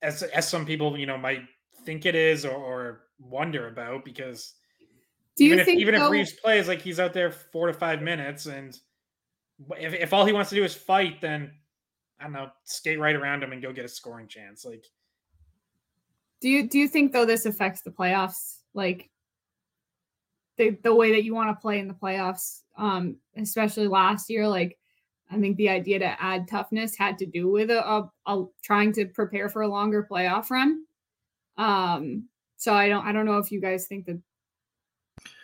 as 0.00 0.22
as 0.22 0.48
some 0.48 0.64
people, 0.64 0.98
you 0.98 1.06
know, 1.06 1.18
might 1.18 1.42
think 1.84 2.06
it 2.06 2.14
is 2.14 2.44
or, 2.44 2.56
or 2.56 3.00
wonder 3.18 3.68
about 3.68 4.04
because 4.04 4.54
do 5.38 5.44
you 5.44 5.54
even 5.54 5.64
think 5.64 5.76
if 5.76 5.82
even 5.82 5.94
though, 5.94 6.06
if 6.06 6.12
Reaves 6.12 6.32
plays 6.32 6.68
like 6.68 6.82
he's 6.82 7.00
out 7.00 7.12
there 7.12 7.30
four 7.30 7.66
to 7.68 7.72
five 7.72 8.02
minutes 8.02 8.46
and 8.46 8.78
if, 9.78 9.94
if 9.94 10.12
all 10.12 10.24
he 10.24 10.32
wants 10.32 10.50
to 10.50 10.56
do 10.56 10.64
is 10.64 10.74
fight, 10.74 11.20
then 11.20 11.50
I 12.20 12.24
don't 12.24 12.32
know, 12.32 12.48
skate 12.64 12.98
right 12.98 13.14
around 13.14 13.42
him 13.42 13.52
and 13.52 13.62
go 13.62 13.72
get 13.72 13.84
a 13.84 13.88
scoring 13.88 14.28
chance. 14.28 14.64
Like 14.64 14.84
do 16.40 16.48
you 16.48 16.68
do 16.68 16.78
you 16.78 16.88
think 16.88 17.12
though 17.12 17.26
this 17.26 17.46
affects 17.46 17.82
the 17.82 17.90
playoffs? 17.90 18.58
Like 18.74 19.10
the 20.56 20.70
the 20.82 20.94
way 20.94 21.12
that 21.12 21.24
you 21.24 21.34
want 21.34 21.56
to 21.56 21.60
play 21.60 21.78
in 21.78 21.88
the 21.88 21.94
playoffs, 21.94 22.62
um, 22.76 23.16
especially 23.36 23.88
last 23.88 24.30
year, 24.30 24.46
like 24.46 24.78
I 25.30 25.38
think 25.38 25.56
the 25.56 25.68
idea 25.68 25.98
to 25.98 26.22
add 26.22 26.48
toughness 26.48 26.96
had 26.96 27.18
to 27.18 27.26
do 27.26 27.50
with 27.50 27.70
a, 27.70 27.86
a, 27.86 28.10
a, 28.26 28.44
trying 28.62 28.92
to 28.94 29.06
prepare 29.06 29.48
for 29.48 29.62
a 29.62 29.68
longer 29.68 30.06
playoff 30.10 30.50
run. 30.50 30.84
Um, 31.58 32.28
so 32.56 32.72
I 32.72 32.88
don't 32.88 33.04
I 33.04 33.12
don't 33.12 33.26
know 33.26 33.38
if 33.38 33.50
you 33.50 33.60
guys 33.60 33.86
think 33.86 34.06
that 34.06 34.20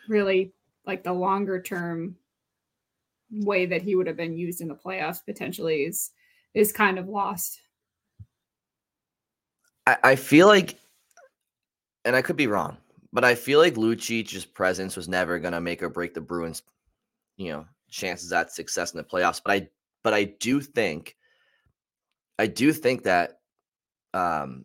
really 0.08 0.52
like 0.86 1.02
the 1.02 1.12
longer 1.12 1.60
term 1.60 2.16
way 3.30 3.66
that 3.66 3.82
he 3.82 3.96
would 3.96 4.06
have 4.06 4.16
been 4.16 4.36
used 4.36 4.60
in 4.60 4.68
the 4.68 4.74
playoffs 4.74 5.24
potentially 5.24 5.84
is 5.84 6.10
is 6.54 6.72
kind 6.72 6.98
of 6.98 7.08
lost. 7.08 7.60
I, 9.86 9.96
I 10.04 10.16
feel 10.16 10.46
like, 10.46 10.78
and 12.04 12.14
I 12.14 12.22
could 12.22 12.36
be 12.36 12.46
wrong, 12.46 12.76
but 13.12 13.24
I 13.24 13.34
feel 13.34 13.58
like 13.58 13.76
Lucic's 13.76 14.44
presence 14.44 14.96
was 14.96 15.08
never 15.08 15.38
to 15.40 15.60
make 15.60 15.82
or 15.82 15.88
break 15.88 16.14
the 16.14 16.20
Bruins, 16.20 16.62
you 17.36 17.52
know, 17.52 17.66
chances 17.90 18.32
at 18.32 18.52
success 18.52 18.92
in 18.92 18.98
the 18.98 19.04
playoffs. 19.04 19.40
But 19.44 19.52
I 19.52 19.68
but 20.02 20.14
I 20.14 20.24
do 20.24 20.60
think 20.60 21.16
I 22.38 22.46
do 22.46 22.72
think 22.72 23.02
that 23.04 23.40
um 24.12 24.64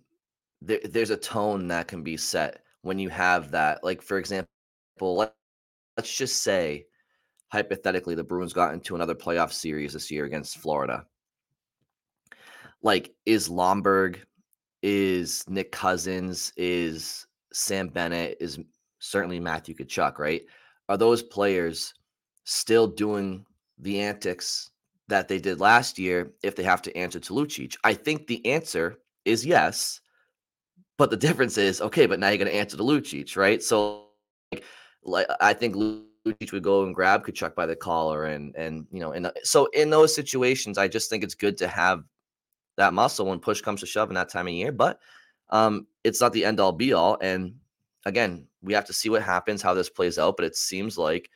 there, 0.62 0.80
there's 0.84 1.10
a 1.10 1.18
tone 1.18 1.68
that 1.70 1.88
can 1.88 2.04
be 2.04 2.18
set 2.18 2.64
when 2.82 3.00
you 3.00 3.10
have 3.10 3.52
that. 3.52 3.84
Like 3.84 4.02
for 4.02 4.18
example, 4.18 4.50
let, 5.02 5.34
let's 5.98 6.16
just 6.16 6.44
say 6.44 6.86
hypothetically 7.52 8.16
the 8.16 8.24
Bruins 8.24 8.54
got 8.54 8.74
into 8.74 8.96
another 8.96 9.16
playoff 9.16 9.52
series 9.52 9.94
this 9.94 10.12
year 10.12 10.26
against 10.26 10.58
Florida. 10.60 11.06
Like 12.82 13.14
is 13.26 13.50
Lomberg, 13.50 14.20
is 14.82 15.44
Nick 15.48 15.72
Cousins, 15.72 16.54
is 16.56 17.28
Sam 17.52 17.88
Bennett, 17.88 18.38
is 18.40 18.60
certainly 19.00 19.40
Matthew 19.40 19.76
Tkachuk, 19.76 20.20
right? 20.20 20.42
Are 20.88 20.98
those 20.98 21.24
players 21.24 21.94
still 22.44 22.88
doing 22.88 23.46
the 23.78 24.00
antics 24.00 24.72
that 25.08 25.28
they 25.28 25.40
did 25.40 25.60
last 25.60 25.98
year 26.00 26.34
if 26.44 26.56
they 26.56 26.64
have 26.64 26.82
to 26.84 26.96
answer 26.96 27.20
to 27.20 27.34
Lucic? 27.34 27.76
I 27.84 27.94
think 27.94 28.28
the 28.28 28.46
answer 28.46 29.00
is 29.26 29.46
yes. 29.46 30.02
But 30.98 31.10
the 31.10 31.18
difference 31.28 31.58
is 31.58 31.82
okay, 31.82 32.06
but 32.06 32.20
now 32.20 32.30
you're 32.30 32.38
going 32.38 32.52
to 32.52 32.56
answer 32.56 32.78
to 32.78 32.84
Lucic, 32.84 33.36
right? 33.36 33.62
So, 33.62 34.08
like, 34.52 34.64
like 35.04 35.28
I 35.40 35.54
think 35.54 35.76
Lucic 35.76 36.52
would 36.52 36.64
go 36.64 36.84
and 36.84 36.94
grab 36.94 37.26
Tkachuk 37.26 37.56
by 37.56 37.66
the 37.66 37.76
collar, 37.76 38.26
and 38.26 38.56
and 38.56 38.88
you 38.92 39.00
know, 39.00 39.12
and 39.12 39.32
so 39.44 39.66
in 39.68 39.90
those 39.90 40.14
situations, 40.14 40.78
I 40.78 40.88
just 40.88 41.10
think 41.10 41.24
it's 41.24 41.36
good 41.36 41.58
to 41.58 41.68
have 41.68 42.04
that 42.78 42.94
muscle 42.94 43.26
when 43.26 43.40
push 43.40 43.62
comes 43.62 43.82
to 43.82 43.86
shove 43.86 44.10
in 44.10 44.16
that 44.16 44.30
time 44.30 44.48
of 44.48 44.54
year. 44.54 44.72
But 44.72 45.00
um, 45.50 45.88
it's 46.04 46.22
not 46.22 46.34
the 46.34 46.46
end 46.46 46.60
all 46.60 46.72
be 46.72 46.94
all. 46.94 47.18
And 47.22 47.56
again, 48.06 48.48
we 48.62 48.74
have 48.74 48.86
to 48.86 48.94
see 48.94 49.10
what 49.10 49.22
happens, 49.22 49.62
how 49.62 49.74
this 49.74 49.90
plays 49.90 50.18
out. 50.18 50.38
But 50.38 50.46
it 50.46 50.56
seems 50.56 50.98
like 50.98 51.30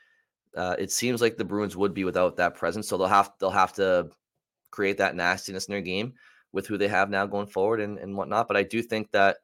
uh, 0.56 0.76
it 0.78 0.92
seems 0.92 1.22
like 1.22 1.38
the 1.38 1.46
Bruins 1.46 1.76
would 1.76 1.94
be 1.94 2.04
without 2.04 2.38
that 2.38 2.56
presence, 2.56 2.88
so 2.88 2.98
they'll 2.98 3.08
have 3.08 3.32
they'll 3.40 3.50
have 3.50 3.74
to 3.74 4.10
create 4.72 4.98
that 4.98 5.16
nastiness 5.16 5.66
in 5.66 5.72
their 5.72 5.82
game 5.82 6.14
with 6.52 6.68
who 6.68 6.78
they 6.78 6.88
have 6.88 7.10
now 7.10 7.26
going 7.26 7.48
forward 7.48 7.80
and, 7.80 7.98
and 7.98 8.16
whatnot. 8.16 8.48
But 8.48 8.58
I 8.58 8.64
do 8.64 8.82
think 8.82 9.12
that 9.12 9.38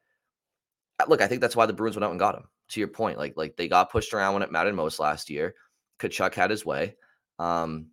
look, 1.07 1.21
I 1.21 1.27
think 1.27 1.41
that's 1.41 1.55
why 1.55 1.65
the 1.65 1.73
Bruins 1.73 1.95
went 1.95 2.03
out 2.05 2.11
and 2.11 2.19
got 2.19 2.35
him. 2.35 2.47
To 2.69 2.79
your 2.79 2.89
point, 2.89 3.17
like 3.17 3.33
like 3.35 3.55
they 3.57 3.67
got 3.67 3.91
pushed 3.91 4.13
around 4.13 4.33
when 4.33 4.43
it 4.43 4.51
mattered 4.51 4.75
most 4.75 4.99
last 4.99 5.29
year. 5.29 5.55
Tkachuk 5.99 6.33
had 6.33 6.51
his 6.51 6.65
way. 6.65 6.95
Um, 7.39 7.87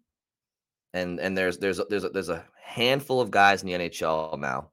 and 0.93 1.21
and 1.21 1.37
there's 1.37 1.59
there's 1.59 1.81
there's 1.89 2.05
a, 2.05 2.09
there's 2.09 2.29
a 2.29 2.45
handful 2.63 3.21
of 3.21 3.31
guys 3.31 3.63
in 3.63 3.69
the 3.69 3.75
NHL 3.75 4.39
now 4.39 4.71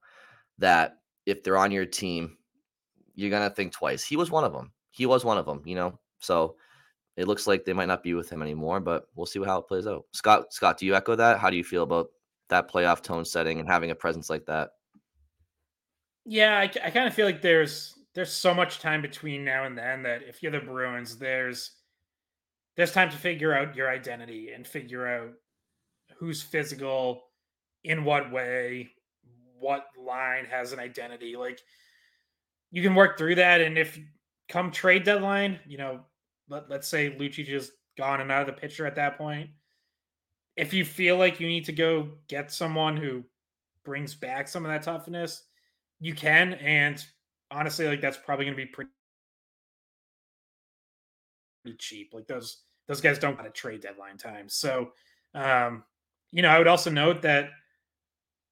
that 0.60 0.98
if 1.26 1.44
they're 1.44 1.58
on 1.58 1.72
your 1.72 1.86
team, 1.86 2.38
you're 3.16 3.30
gonna 3.30 3.50
think 3.50 3.72
twice. 3.72 4.04
He 4.04 4.18
was 4.18 4.32
one 4.32 4.44
of 4.44 4.54
them. 4.54 4.72
He 4.92 5.06
was 5.06 5.26
one 5.26 5.38
of 5.38 5.46
them. 5.46 5.62
You 5.66 5.76
know, 5.76 6.00
so 6.20 6.56
it 7.16 7.28
looks 7.28 7.46
like 7.46 7.66
they 7.66 7.74
might 7.74 7.88
not 7.88 8.04
be 8.04 8.14
with 8.14 8.30
him 8.30 8.42
anymore, 8.42 8.80
but 8.80 9.08
we'll 9.16 9.26
see 9.26 9.44
how 9.44 9.60
it 9.60 9.68
plays 9.68 9.86
out. 9.86 10.06
Scott, 10.12 10.52
Scott, 10.54 10.78
do 10.78 10.86
you 10.86 10.96
echo 10.96 11.16
that? 11.16 11.40
How 11.40 11.50
do 11.50 11.58
you 11.58 11.64
feel 11.64 11.84
about 11.84 12.08
that 12.50 12.72
playoff 12.72 13.02
tone 13.02 13.26
setting 13.26 13.60
and 13.60 13.70
having 13.70 13.92
a 13.92 13.96
presence 13.96 14.30
like 14.30 14.46
that? 14.46 14.72
Yeah, 16.26 16.58
I, 16.58 16.64
I 16.64 16.90
kind 16.90 17.08
of 17.08 17.14
feel 17.14 17.26
like 17.26 17.42
there's 17.42 17.96
there's 18.14 18.32
so 18.32 18.54
much 18.54 18.80
time 18.80 19.02
between 19.02 19.44
now 19.44 19.66
and 19.66 19.78
then 19.78 20.04
that 20.04 20.22
if 20.24 20.42
you're 20.42 20.52
the 20.52 20.60
Bruins, 20.60 21.18
there's 21.18 21.72
there's 22.76 22.92
time 22.92 23.12
to 23.12 23.18
figure 23.18 23.54
out 23.54 23.76
your 23.76 23.90
identity 23.90 24.52
and 24.52 24.68
figure 24.68 25.08
out 25.08 25.32
who's 26.18 26.42
physical, 26.42 27.24
in 27.84 28.04
what 28.04 28.32
way, 28.32 28.92
what 29.60 29.88
line 29.98 30.46
has 30.46 30.74
an 30.74 30.80
identity. 30.80 31.36
Like 31.36 31.60
you 32.72 32.82
can 32.82 32.96
work 32.96 33.18
through 33.18 33.36
that, 33.36 33.62
and 33.62 33.78
if 33.78 34.00
come 34.50 34.72
trade 34.72 35.04
deadline, 35.04 35.60
you 35.68 35.78
know, 35.78 36.02
let, 36.50 36.70
let's 36.70 36.88
say 36.88 37.12
Lucci 37.12 37.46
just 37.46 37.72
gone 37.98 38.22
and 38.22 38.32
out 38.32 38.48
of 38.48 38.56
the 38.56 38.62
picture 38.62 38.86
at 38.86 38.96
that 38.96 39.18
point. 39.18 39.50
If 40.56 40.74
you 40.74 40.86
feel 40.86 41.18
like 41.18 41.40
you 41.40 41.48
need 41.48 41.66
to 41.66 41.72
go 41.72 42.10
get 42.28 42.52
someone 42.52 42.96
who 42.96 43.24
brings 43.84 44.14
back 44.14 44.48
some 44.48 44.66
of 44.66 44.72
that 44.72 44.84
toughness, 44.84 45.44
you 46.00 46.14
can. 46.14 46.54
And 46.54 47.04
honestly, 47.54 47.88
like 47.88 48.02
that's 48.02 48.18
probably 48.18 48.46
going 48.46 48.58
to 48.58 48.66
be 48.66 48.72
pretty 48.72 48.90
cheap. 51.78 52.14
Like 52.14 52.28
those 52.28 52.64
those 52.88 53.02
guys 53.02 53.20
don't 53.20 53.38
got 53.38 53.48
a 53.48 53.52
trade 53.52 53.82
deadline 53.82 54.18
time. 54.18 54.50
So, 54.50 54.92
um, 55.34 55.84
you 56.32 56.42
know, 56.42 56.50
I 56.50 56.58
would 56.58 56.68
also 56.68 56.90
note 56.90 57.22
that 57.22 57.50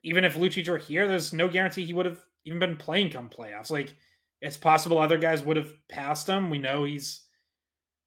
even 0.04 0.24
if 0.24 0.38
Lucic 0.38 0.68
were 0.70 0.78
here, 0.78 1.08
there's 1.08 1.34
no 1.34 1.48
guarantee 1.48 1.86
he 1.86 1.94
would 1.94 2.06
have 2.06 2.20
even 2.46 2.60
been 2.60 2.78
playing 2.78 3.12
come 3.12 3.30
playoffs. 3.30 3.72
Like 3.72 3.94
it's 4.42 4.58
possible 4.58 4.98
other 4.98 5.18
guys 5.18 5.44
would 5.44 5.58
have 5.58 5.74
passed 5.90 6.28
him. 6.28 6.50
We 6.50 6.58
know 6.58 6.84
he's, 6.84 7.22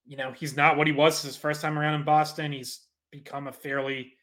you 0.06 0.16
know, 0.16 0.32
he's 0.32 0.56
not 0.56 0.76
what 0.76 0.86
he 0.86 0.92
was 0.92 1.22
his 1.22 1.36
first 1.36 1.60
time 1.60 1.78
around 1.78 1.94
in 1.94 2.04
Boston. 2.04 2.52
He's 2.52 2.80
become 3.10 3.46
a 3.46 3.52
fairly 3.52 4.14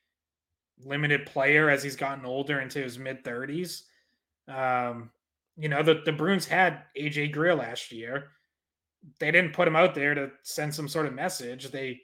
limited 0.84 1.26
player 1.26 1.69
as 1.69 1.84
he's 1.84 1.95
gotten 1.95 2.26
older 2.26 2.59
into 2.59 2.80
his 2.80 2.97
mid 2.97 3.24
30s. 3.24 3.84
Um, 4.47 5.11
you 5.58 5.70
know, 5.70 5.84
the, 5.84 6.02
the 6.06 6.12
Bruins 6.12 6.45
had 6.45 6.84
AJ 6.97 7.32
Greer 7.32 7.56
last 7.56 7.91
year. 7.91 8.32
They 9.20 9.32
didn't 9.32 9.54
put 9.54 9.68
him 9.68 9.76
out 9.76 9.95
there 9.95 10.14
to 10.14 10.32
send 10.43 10.74
some 10.74 10.88
sort 10.88 11.06
of 11.06 11.14
message. 11.14 11.72
They 11.72 11.99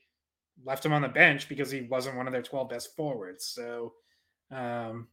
left 0.65 0.85
him 0.85 0.93
on 0.93 1.01
the 1.01 1.09
bench 1.09 1.47
because 1.47 1.69
he 1.69 1.81
wasn't 1.81 2.17
one 2.17 2.27
of 2.27 2.33
their 2.33 2.41
12 2.41 2.69
best 2.69 2.95
forwards. 2.95 3.45
So, 3.45 3.93
um, 4.51 5.07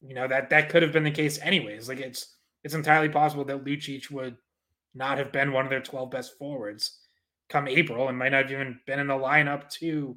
you 0.00 0.14
know, 0.14 0.28
that 0.28 0.50
that 0.50 0.68
could 0.68 0.82
have 0.82 0.92
been 0.92 1.04
the 1.04 1.10
case 1.10 1.38
anyways. 1.40 1.88
Like 1.88 2.00
it's 2.00 2.36
it's 2.64 2.74
entirely 2.74 3.08
possible 3.08 3.44
that 3.44 3.64
Lucic 3.64 4.10
would 4.10 4.36
not 4.94 5.18
have 5.18 5.32
been 5.32 5.52
one 5.52 5.64
of 5.64 5.70
their 5.70 5.80
12 5.80 6.10
best 6.10 6.38
forwards 6.38 6.98
come 7.48 7.68
April 7.68 8.08
and 8.08 8.18
might 8.18 8.30
not 8.30 8.42
have 8.42 8.52
even 8.52 8.78
been 8.86 8.98
in 8.98 9.06
the 9.06 9.14
lineup 9.14 9.68
to 9.70 10.16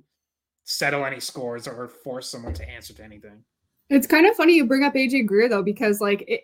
settle 0.64 1.06
any 1.06 1.20
scores 1.20 1.68
or 1.68 1.88
force 1.88 2.28
someone 2.30 2.54
to 2.54 2.70
answer 2.70 2.94
to 2.94 3.04
anything. 3.04 3.44
It's 3.90 4.08
kind 4.08 4.26
of 4.26 4.36
funny 4.36 4.56
you 4.56 4.66
bring 4.66 4.84
up 4.84 4.94
AJ 4.94 5.28
Greer 5.28 5.50
though, 5.50 5.64
because 5.64 6.02
like 6.02 6.24
it, 6.28 6.42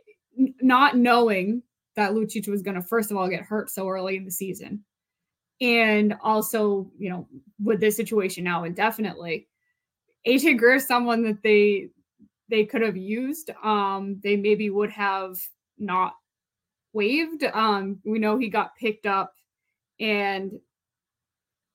not 0.68 0.97
knowing 0.97 1.63
that 1.95 2.11
Lucic 2.11 2.47
was 2.47 2.61
going 2.61 2.76
to 2.76 2.82
first 2.82 3.09
of 3.09 3.18
all 3.18 3.28
get 3.28 3.41
hurt 3.41 3.70
so 3.70 3.88
early 3.89 4.18
in 4.18 4.26
the 4.26 4.32
season, 4.32 4.84
and 5.61 6.15
also 6.22 6.91
you 6.97 7.09
know 7.09 7.28
with 7.63 7.80
this 7.80 7.95
situation 7.95 8.43
now 8.43 8.63
indefinitely, 8.63 9.47
AJ 10.28 10.57
Greer 10.57 10.76
is 10.76 10.86
someone 10.86 11.24
that 11.24 11.41
they 11.41 11.89
they 12.49 12.65
could 12.65 12.82
have 12.82 12.97
used. 12.97 13.49
Um, 13.63 14.20
they 14.24 14.36
maybe 14.36 14.70
would 14.70 14.91
have 14.91 15.39
not 15.78 16.13
waived. 16.93 17.43
Um, 17.43 17.99
we 18.05 18.20
know 18.20 18.38
he 18.38 18.49
got 18.49 18.76
picked 18.76 19.05
up, 19.05 19.34
and 19.99 20.51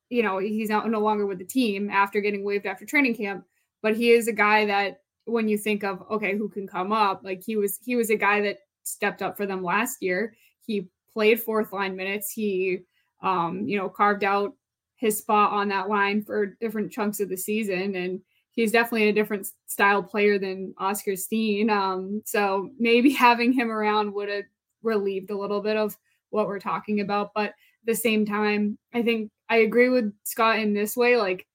you 0.09 0.23
know 0.23 0.37
he's 0.37 0.69
not 0.69 0.89
no 0.89 0.99
longer 0.99 1.25
with 1.25 1.39
the 1.39 1.45
team 1.45 1.89
after 1.89 2.21
getting 2.21 2.43
waived 2.43 2.65
after 2.65 2.85
training 2.85 3.15
camp. 3.15 3.45
But 3.81 3.97
he 3.97 4.11
is 4.11 4.27
a 4.27 4.33
guy 4.33 4.65
that 4.65 5.01
when 5.25 5.47
you 5.47 5.57
think 5.57 5.83
of 5.83 6.03
okay, 6.11 6.37
who 6.37 6.49
can 6.49 6.67
come 6.67 6.91
up, 6.91 7.21
like 7.23 7.43
he 7.43 7.55
was 7.55 7.79
he 7.83 7.95
was 7.95 8.09
a 8.09 8.15
guy 8.15 8.41
that 8.41 8.59
stepped 8.83 9.21
up 9.21 9.37
for 9.37 9.45
them 9.45 9.63
last 9.63 10.01
year. 10.01 10.35
He 10.65 10.87
played 11.11 11.41
fourth 11.41 11.73
line 11.73 11.95
minutes. 11.95 12.31
He 12.31 12.79
um, 13.21 13.67
you 13.67 13.77
know 13.77 13.89
carved 13.89 14.23
out 14.23 14.53
his 14.95 15.17
spot 15.17 15.51
on 15.51 15.67
that 15.69 15.89
line 15.89 16.23
for 16.23 16.45
different 16.45 16.91
chunks 16.91 17.19
of 17.19 17.29
the 17.29 17.37
season 17.37 17.95
and 17.95 18.21
he's 18.53 18.71
definitely 18.71 19.09
a 19.09 19.13
different 19.13 19.47
style 19.67 20.01
player 20.01 20.39
than 20.39 20.73
Oskar 20.77 21.15
Steen. 21.15 21.69
Um, 21.69 22.21
so 22.25 22.69
maybe 22.79 23.09
having 23.13 23.51
him 23.51 23.69
around 23.69 24.13
would 24.13 24.29
have 24.29 24.45
relieved 24.81 25.31
a 25.31 25.37
little 25.37 25.61
bit 25.61 25.75
of 25.75 25.97
what 26.29 26.47
we're 26.47 26.59
talking 26.59 27.01
about. 27.01 27.31
But 27.35 27.49
at 27.49 27.55
the 27.85 27.95
same 27.95 28.25
time, 28.25 28.77
I 28.93 29.01
think 29.01 29.31
I 29.49 29.57
agree 29.57 29.89
with 29.89 30.13
Scott 30.23 30.59
in 30.59 30.73
this 30.73 30.95
way. 30.95 31.17
Like 31.17 31.45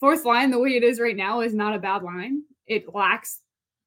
fourth 0.00 0.24
line, 0.24 0.50
the 0.50 0.58
way 0.58 0.76
it 0.76 0.84
is 0.84 1.00
right 1.00 1.16
now, 1.16 1.40
is 1.40 1.54
not 1.54 1.74
a 1.74 1.80
bad 1.80 2.02
line. 2.02 2.42
It 2.66 2.94
lacks 2.94 3.40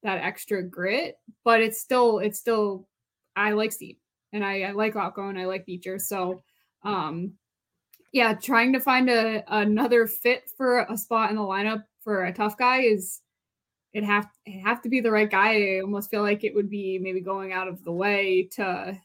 that 0.03 0.23
extra 0.23 0.63
grit, 0.63 1.15
but 1.43 1.61
it's 1.61 1.79
still 1.79 2.19
it's 2.19 2.39
still 2.39 2.87
I 3.35 3.51
like 3.51 3.71
Steen 3.71 3.97
and 4.33 4.43
I, 4.43 4.63
I 4.63 4.71
like 4.71 4.95
Lauko 4.95 5.29
and 5.29 5.39
I 5.39 5.45
like 5.45 5.65
Beecher. 5.65 5.99
So 5.99 6.43
um 6.83 7.33
yeah, 8.13 8.33
trying 8.33 8.73
to 8.73 8.79
find 8.79 9.09
a 9.09 9.43
another 9.47 10.07
fit 10.07 10.49
for 10.57 10.85
a 10.89 10.97
spot 10.97 11.29
in 11.29 11.35
the 11.35 11.41
lineup 11.41 11.83
for 12.03 12.25
a 12.25 12.33
tough 12.33 12.57
guy 12.57 12.81
is 12.81 13.21
it 13.93 14.03
have 14.03 14.27
it 14.45 14.61
have 14.61 14.81
to 14.81 14.89
be 14.89 15.01
the 15.01 15.11
right 15.11 15.29
guy. 15.29 15.77
I 15.77 15.81
almost 15.81 16.09
feel 16.09 16.21
like 16.21 16.43
it 16.43 16.55
would 16.55 16.69
be 16.69 16.97
maybe 16.97 17.21
going 17.21 17.53
out 17.53 17.67
of 17.67 17.83
the 17.83 17.91
way 17.91 18.49
to 18.53 18.97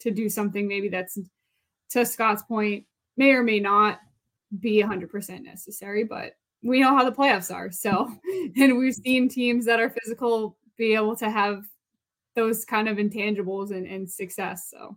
to 0.00 0.10
do 0.10 0.28
something 0.28 0.68
maybe 0.68 0.88
that's 0.88 1.18
to 1.90 2.04
Scott's 2.04 2.42
point 2.42 2.84
may 3.16 3.32
or 3.32 3.42
may 3.42 3.60
not 3.60 3.98
be 4.60 4.82
100% 4.82 5.42
necessary, 5.42 6.04
but 6.04 6.32
we 6.62 6.80
know 6.80 6.96
how 6.96 7.04
the 7.04 7.14
playoffs 7.14 7.54
are. 7.54 7.70
So, 7.70 7.90
mm-hmm. 7.90 8.46
and 8.62 8.78
we've 8.78 8.94
seen 8.94 9.28
teams 9.28 9.64
that 9.66 9.80
are 9.80 9.90
physical 9.90 10.56
be 10.76 10.94
able 10.94 11.16
to 11.16 11.30
have 11.30 11.64
those 12.34 12.64
kind 12.64 12.88
of 12.88 12.98
intangibles 12.98 13.70
and, 13.70 13.86
and 13.86 14.10
success. 14.10 14.68
So, 14.70 14.96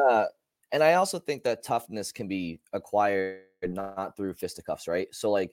Uh, 0.00 0.26
and 0.72 0.82
I 0.82 0.94
also 0.94 1.18
think 1.18 1.42
that 1.44 1.62
toughness 1.62 2.12
can 2.12 2.28
be 2.28 2.60
acquired 2.72 3.40
not 3.62 4.16
through 4.16 4.34
fisticuffs, 4.34 4.88
right? 4.88 5.08
So 5.12 5.30
like 5.30 5.52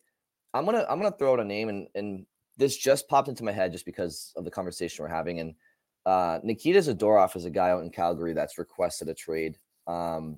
I'm 0.54 0.66
gonna 0.66 0.86
I'm 0.90 1.00
gonna 1.00 1.16
throw 1.18 1.34
out 1.34 1.40
a 1.40 1.44
name 1.44 1.70
and 1.70 1.88
and 1.96 2.26
this 2.58 2.78
just 2.78 3.08
popped 3.08 3.28
into 3.28 3.44
my 3.44 3.52
head 3.52 3.72
just 3.72 3.86
because 3.86 4.34
of 4.36 4.46
the 4.46 4.52
conversation 4.52 5.04
we're 5.04 5.10
having. 5.10 5.40
And 5.40 5.54
uh, 6.06 6.40
Nikita 6.44 6.80
Zadorov 6.80 7.36
is 7.36 7.46
a 7.46 7.50
guy 7.50 7.70
out 7.70 7.84
in 7.84 7.90
Calgary 7.90 8.34
that's 8.34 8.58
requested 8.58 9.10
a 9.10 9.14
trade. 9.14 9.58
Um, 9.86 10.38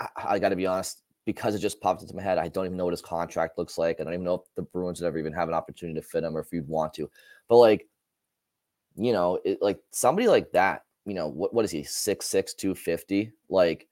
I, 0.00 0.08
I 0.16 0.38
got 0.38 0.48
to 0.50 0.56
be 0.56 0.66
honest, 0.66 1.02
because 1.28 1.54
it 1.54 1.58
just 1.58 1.82
popped 1.82 2.00
into 2.00 2.16
my 2.16 2.22
head. 2.22 2.38
I 2.38 2.48
don't 2.48 2.64
even 2.64 2.78
know 2.78 2.86
what 2.86 2.94
his 2.94 3.02
contract 3.02 3.58
looks 3.58 3.76
like. 3.76 4.00
I 4.00 4.04
don't 4.04 4.14
even 4.14 4.24
know 4.24 4.36
if 4.36 4.54
the 4.56 4.62
Bruins 4.62 4.98
would 4.98 5.06
ever 5.06 5.18
even 5.18 5.34
have 5.34 5.48
an 5.48 5.54
opportunity 5.54 6.00
to 6.00 6.06
fit 6.06 6.24
him 6.24 6.34
or 6.34 6.40
if 6.40 6.50
you'd 6.52 6.66
want 6.66 6.94
to. 6.94 7.10
But 7.50 7.58
like, 7.58 7.86
you 8.96 9.12
know, 9.12 9.38
it, 9.44 9.60
like 9.60 9.78
somebody 9.90 10.26
like 10.26 10.50
that 10.52 10.84
you 11.08 11.14
know, 11.14 11.26
what, 11.28 11.54
what 11.54 11.64
is 11.64 11.70
he, 11.70 11.82
six 11.82 12.26
six 12.26 12.54
two 12.54 12.74
fifty? 12.74 13.32
Like, 13.48 13.88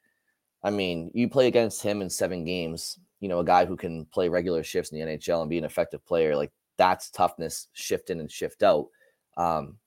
I 0.62 0.70
mean, 0.70 1.10
you 1.14 1.28
play 1.28 1.46
against 1.46 1.82
him 1.82 2.02
in 2.02 2.10
seven 2.10 2.44
games, 2.44 2.98
you 3.20 3.28
know, 3.28 3.40
a 3.40 3.44
guy 3.44 3.64
who 3.64 3.76
can 3.76 4.04
play 4.06 4.28
regular 4.28 4.62
shifts 4.62 4.92
in 4.92 4.98
the 4.98 5.16
NHL 5.16 5.40
and 5.40 5.50
be 5.50 5.58
an 5.58 5.64
effective 5.64 6.04
player, 6.04 6.36
like 6.36 6.52
that's 6.76 7.10
toughness, 7.10 7.68
shift 7.72 8.10
in 8.10 8.20
and 8.20 8.30
shift 8.30 8.62
out. 8.62 8.88
Um, 9.36 9.78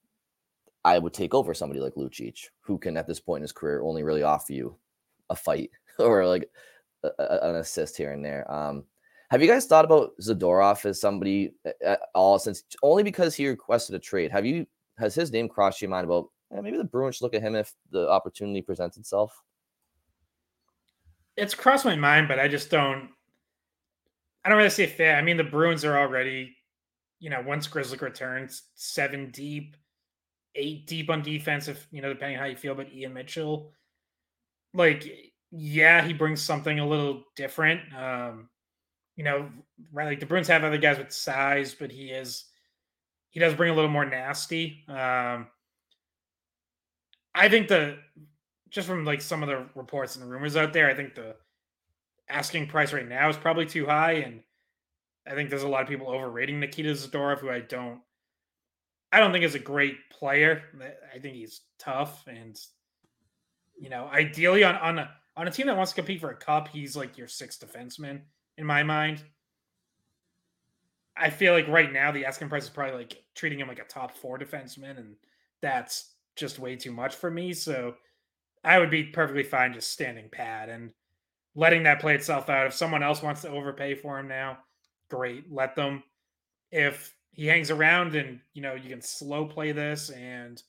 I 0.84 0.98
would 0.98 1.12
take 1.12 1.34
over 1.34 1.54
somebody 1.54 1.80
like 1.80 1.94
Lucic, 1.94 2.48
who 2.60 2.78
can 2.78 2.96
at 2.96 3.06
this 3.06 3.20
point 3.20 3.40
in 3.40 3.42
his 3.42 3.52
career 3.52 3.82
only 3.82 4.02
really 4.02 4.22
offer 4.22 4.52
you 4.52 4.76
a 5.28 5.36
fight 5.36 5.70
or 5.98 6.26
like 6.26 6.50
a, 7.04 7.10
a, 7.18 7.50
an 7.50 7.56
assist 7.56 7.96
here 7.96 8.12
and 8.12 8.24
there. 8.24 8.50
Um, 8.50 8.84
have 9.30 9.40
you 9.40 9.48
guys 9.48 9.66
thought 9.66 9.84
about 9.84 10.10
Zadorov 10.20 10.84
as 10.86 11.00
somebody 11.00 11.52
at 11.84 12.00
all 12.14 12.38
since 12.38 12.64
only 12.82 13.04
because 13.04 13.34
he 13.34 13.46
requested 13.46 13.94
a 13.94 13.98
trade? 14.00 14.32
Have 14.32 14.44
you 14.44 14.66
has 14.98 15.14
his 15.14 15.30
name 15.30 15.48
crossed 15.48 15.80
your 15.80 15.90
mind 15.90 16.04
about 16.04 16.30
eh, 16.52 16.60
maybe 16.60 16.76
the 16.76 16.84
Bruins 16.84 17.16
should 17.16 17.24
look 17.24 17.34
at 17.34 17.42
him 17.42 17.54
if 17.54 17.72
the 17.90 18.08
opportunity 18.08 18.62
presents 18.62 18.96
itself? 18.96 19.42
It's 21.36 21.54
crossed 21.54 21.84
my 21.84 21.96
mind, 21.96 22.28
but 22.28 22.38
I 22.38 22.48
just 22.48 22.70
don't. 22.70 23.10
I 24.44 24.48
don't 24.48 24.58
really 24.58 24.70
see 24.70 24.84
it 24.84 24.92
fit. 24.92 25.14
I 25.14 25.22
mean, 25.22 25.36
the 25.36 25.44
Bruins 25.44 25.84
are 25.84 25.98
already, 25.98 26.56
you 27.18 27.28
know, 27.28 27.42
once 27.46 27.66
Grizzly 27.66 27.98
returns, 27.98 28.62
seven 28.74 29.30
deep, 29.30 29.76
eight 30.54 30.86
deep 30.86 31.10
on 31.10 31.22
defense. 31.22 31.68
If 31.68 31.86
you 31.90 32.02
know, 32.02 32.12
depending 32.12 32.38
how 32.38 32.46
you 32.46 32.56
feel 32.56 32.72
about 32.72 32.92
Ian 32.92 33.14
Mitchell, 33.14 33.72
like 34.74 35.32
yeah, 35.52 36.02
he 36.02 36.12
brings 36.12 36.40
something 36.40 36.78
a 36.78 36.86
little 36.86 37.24
different. 37.36 37.80
Um, 37.94 38.48
you 39.16 39.24
know, 39.24 39.50
right? 39.92 40.06
Like 40.06 40.20
the 40.20 40.26
Bruins 40.26 40.48
have 40.48 40.64
other 40.64 40.78
guys 40.78 40.98
with 40.98 41.12
size, 41.12 41.74
but 41.74 41.90
he 41.90 42.10
is 42.10 42.44
he 43.30 43.40
does 43.40 43.54
bring 43.54 43.70
a 43.70 43.74
little 43.74 43.90
more 43.90 44.04
nasty. 44.04 44.84
Um, 44.88 45.48
I 47.34 47.48
think 47.48 47.68
the 47.68 47.98
just 48.70 48.86
from 48.86 49.04
like 49.04 49.20
some 49.20 49.42
of 49.42 49.48
the 49.48 49.66
reports 49.74 50.16
and 50.16 50.28
rumors 50.28 50.56
out 50.56 50.72
there, 50.72 50.88
I 50.88 50.94
think 50.94 51.14
the 51.14 51.36
asking 52.28 52.68
price 52.68 52.92
right 52.92 53.08
now 53.08 53.28
is 53.28 53.36
probably 53.36 53.66
too 53.66 53.86
high, 53.86 54.12
and 54.12 54.42
I 55.26 55.34
think 55.34 55.50
there's 55.50 55.64
a 55.64 55.68
lot 55.68 55.82
of 55.82 55.88
people 55.88 56.08
overrating 56.08 56.60
Nikita 56.60 56.90
Zadorov, 56.90 57.40
who 57.40 57.50
I 57.50 57.60
don't, 57.60 58.00
I 59.12 59.18
don't 59.18 59.32
think 59.32 59.44
is 59.44 59.56
a 59.56 59.60
great 59.60 59.96
player. 60.10 60.62
I 61.14 61.18
think 61.18 61.34
he's 61.34 61.62
tough, 61.78 62.24
and 62.26 62.58
you 63.78 63.90
know, 63.90 64.08
ideally 64.12 64.64
on 64.64 64.76
on 64.76 64.98
a 64.98 65.10
on 65.36 65.48
a 65.48 65.50
team 65.50 65.66
that 65.66 65.76
wants 65.76 65.92
to 65.92 65.96
compete 65.96 66.20
for 66.20 66.30
a 66.30 66.36
cup, 66.36 66.68
he's 66.68 66.96
like 66.96 67.18
your 67.18 67.28
sixth 67.28 67.64
defenseman 67.64 68.20
in 68.56 68.66
my 68.66 68.82
mind. 68.82 69.22
I 71.16 71.30
feel 71.30 71.52
like 71.52 71.68
right 71.68 71.92
now 71.92 72.12
the 72.12 72.24
asking 72.24 72.48
price 72.48 72.64
is 72.64 72.70
probably 72.70 72.96
like 72.96 73.22
treating 73.34 73.58
him 73.58 73.68
like 73.68 73.78
a 73.78 73.84
top 73.84 74.16
four 74.16 74.38
defenseman, 74.38 74.98
and 74.98 75.16
that's 75.60 76.12
just 76.40 76.58
way 76.58 76.76
too 76.76 76.92
much 76.92 77.14
for 77.14 77.30
me. 77.30 77.52
So 77.52 77.94
I 78.64 78.78
would 78.78 78.90
be 78.90 79.04
perfectly 79.04 79.42
fine 79.42 79.72
just 79.72 79.92
standing 79.92 80.28
pat 80.30 80.68
and 80.68 80.90
letting 81.54 81.84
that 81.84 82.00
play 82.00 82.14
itself 82.14 82.48
out. 82.48 82.66
If 82.66 82.74
someone 82.74 83.02
else 83.02 83.22
wants 83.22 83.42
to 83.42 83.50
overpay 83.50 83.94
for 83.94 84.18
him 84.18 84.28
now, 84.28 84.58
great, 85.08 85.50
let 85.50 85.76
them. 85.76 86.02
If 86.72 87.14
he 87.32 87.46
hangs 87.46 87.70
around 87.70 88.16
and 88.16 88.40
you 88.54 88.62
know 88.62 88.74
you 88.74 88.88
can 88.88 89.00
slow 89.00 89.46
play 89.46 89.72
this 89.72 90.10
and 90.10 90.62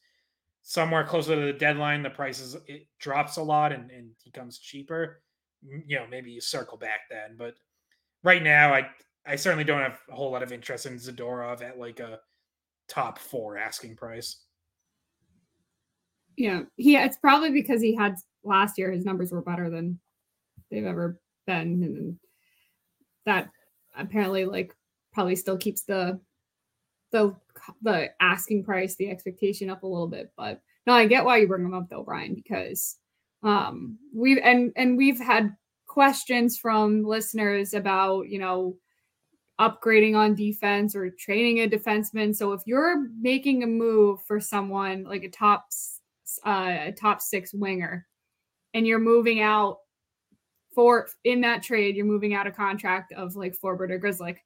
somewhere 0.62 1.04
closer 1.04 1.36
to 1.36 1.42
the 1.42 1.54
deadline 1.54 2.04
the 2.04 2.10
price 2.10 2.40
is 2.40 2.56
it 2.68 2.86
drops 3.00 3.38
a 3.38 3.42
lot 3.42 3.72
and, 3.72 3.90
and 3.90 4.12
he 4.24 4.30
comes 4.30 4.60
cheaper 4.60 5.24
you 5.88 5.98
know 5.98 6.06
maybe 6.08 6.30
you 6.30 6.40
circle 6.40 6.78
back 6.78 7.02
then 7.10 7.36
but 7.36 7.56
right 8.24 8.44
now, 8.44 8.74
I 8.74 8.90
I 9.26 9.36
certainly 9.36 9.64
don't 9.64 9.82
have 9.82 10.00
a 10.10 10.16
whole 10.16 10.32
lot 10.32 10.44
of 10.44 10.52
interest 10.52 10.86
in 10.86 10.96
Zadorov 10.96 11.62
at 11.62 11.78
like 11.78 12.00
a 12.00 12.20
top 12.88 13.20
four 13.20 13.58
asking 13.58 13.96
price. 13.96 14.44
Yeah, 16.42 16.62
he. 16.76 16.98
It's 16.98 17.18
probably 17.18 17.52
because 17.52 17.84
he 17.84 17.94
had 17.94 18.16
last 18.44 18.80
year. 18.80 18.92
His 18.92 19.06
numbers 19.06 19.32
were 19.32 19.44
better 19.44 19.70
than 19.70 20.00
they've 20.72 20.88
ever 20.88 21.20
been, 21.46 21.84
and 21.84 22.20
that 23.28 23.50
apparently 23.96 24.46
like 24.46 24.74
probably 25.14 25.36
still 25.36 25.56
keeps 25.56 25.84
the 25.84 26.20
the 27.12 27.36
the 27.84 28.10
asking 28.20 28.64
price, 28.64 28.96
the 28.96 29.12
expectation 29.12 29.70
up 29.70 29.84
a 29.84 29.88
little 29.88 30.08
bit. 30.08 30.32
But 30.36 30.62
no, 30.88 30.94
I 30.94 31.06
get 31.06 31.26
why 31.26 31.38
you 31.38 31.48
bring 31.48 31.64
him 31.64 31.76
up 31.76 31.90
though, 31.92 32.02
Brian, 32.02 32.34
because 32.34 32.98
um 33.44 34.00
we've 34.12 34.40
and 34.44 34.72
and 34.76 34.98
we've 34.98 35.20
had 35.20 35.56
questions 35.86 36.58
from 36.58 37.04
listeners 37.04 37.76
about, 37.76 38.30
you 38.30 38.40
know, 38.40 38.78
upgrading 39.60 40.16
on 40.16 40.34
defense 40.34 40.96
or 40.96 41.12
training 41.12 41.60
a 41.60 41.70
defenseman. 41.70 42.36
So 42.36 42.54
if 42.54 42.62
you're 42.66 43.10
making 43.20 43.62
a 43.62 43.68
move 43.68 44.24
for 44.24 44.40
someone 44.40 45.04
like 45.04 45.24
a 45.24 45.30
top 45.30 45.66
uh, 46.46 46.78
a 46.88 46.92
top 46.92 47.22
six 47.22 47.54
winger, 47.54 48.08
and 48.74 48.88
you're 48.88 49.00
moving 49.00 49.42
out 49.42 49.78
for 50.74 51.08
in 51.24 51.42
that 51.42 51.64
trade, 51.64 51.96
you're 51.96 52.06
moving 52.06 52.34
out 52.34 52.48
a 52.48 52.52
contract 52.52 53.12
of 53.14 53.36
like 53.36 53.56
Forbort 53.58 53.92
or 53.92 54.00
Grzelcyk. 54.00 54.38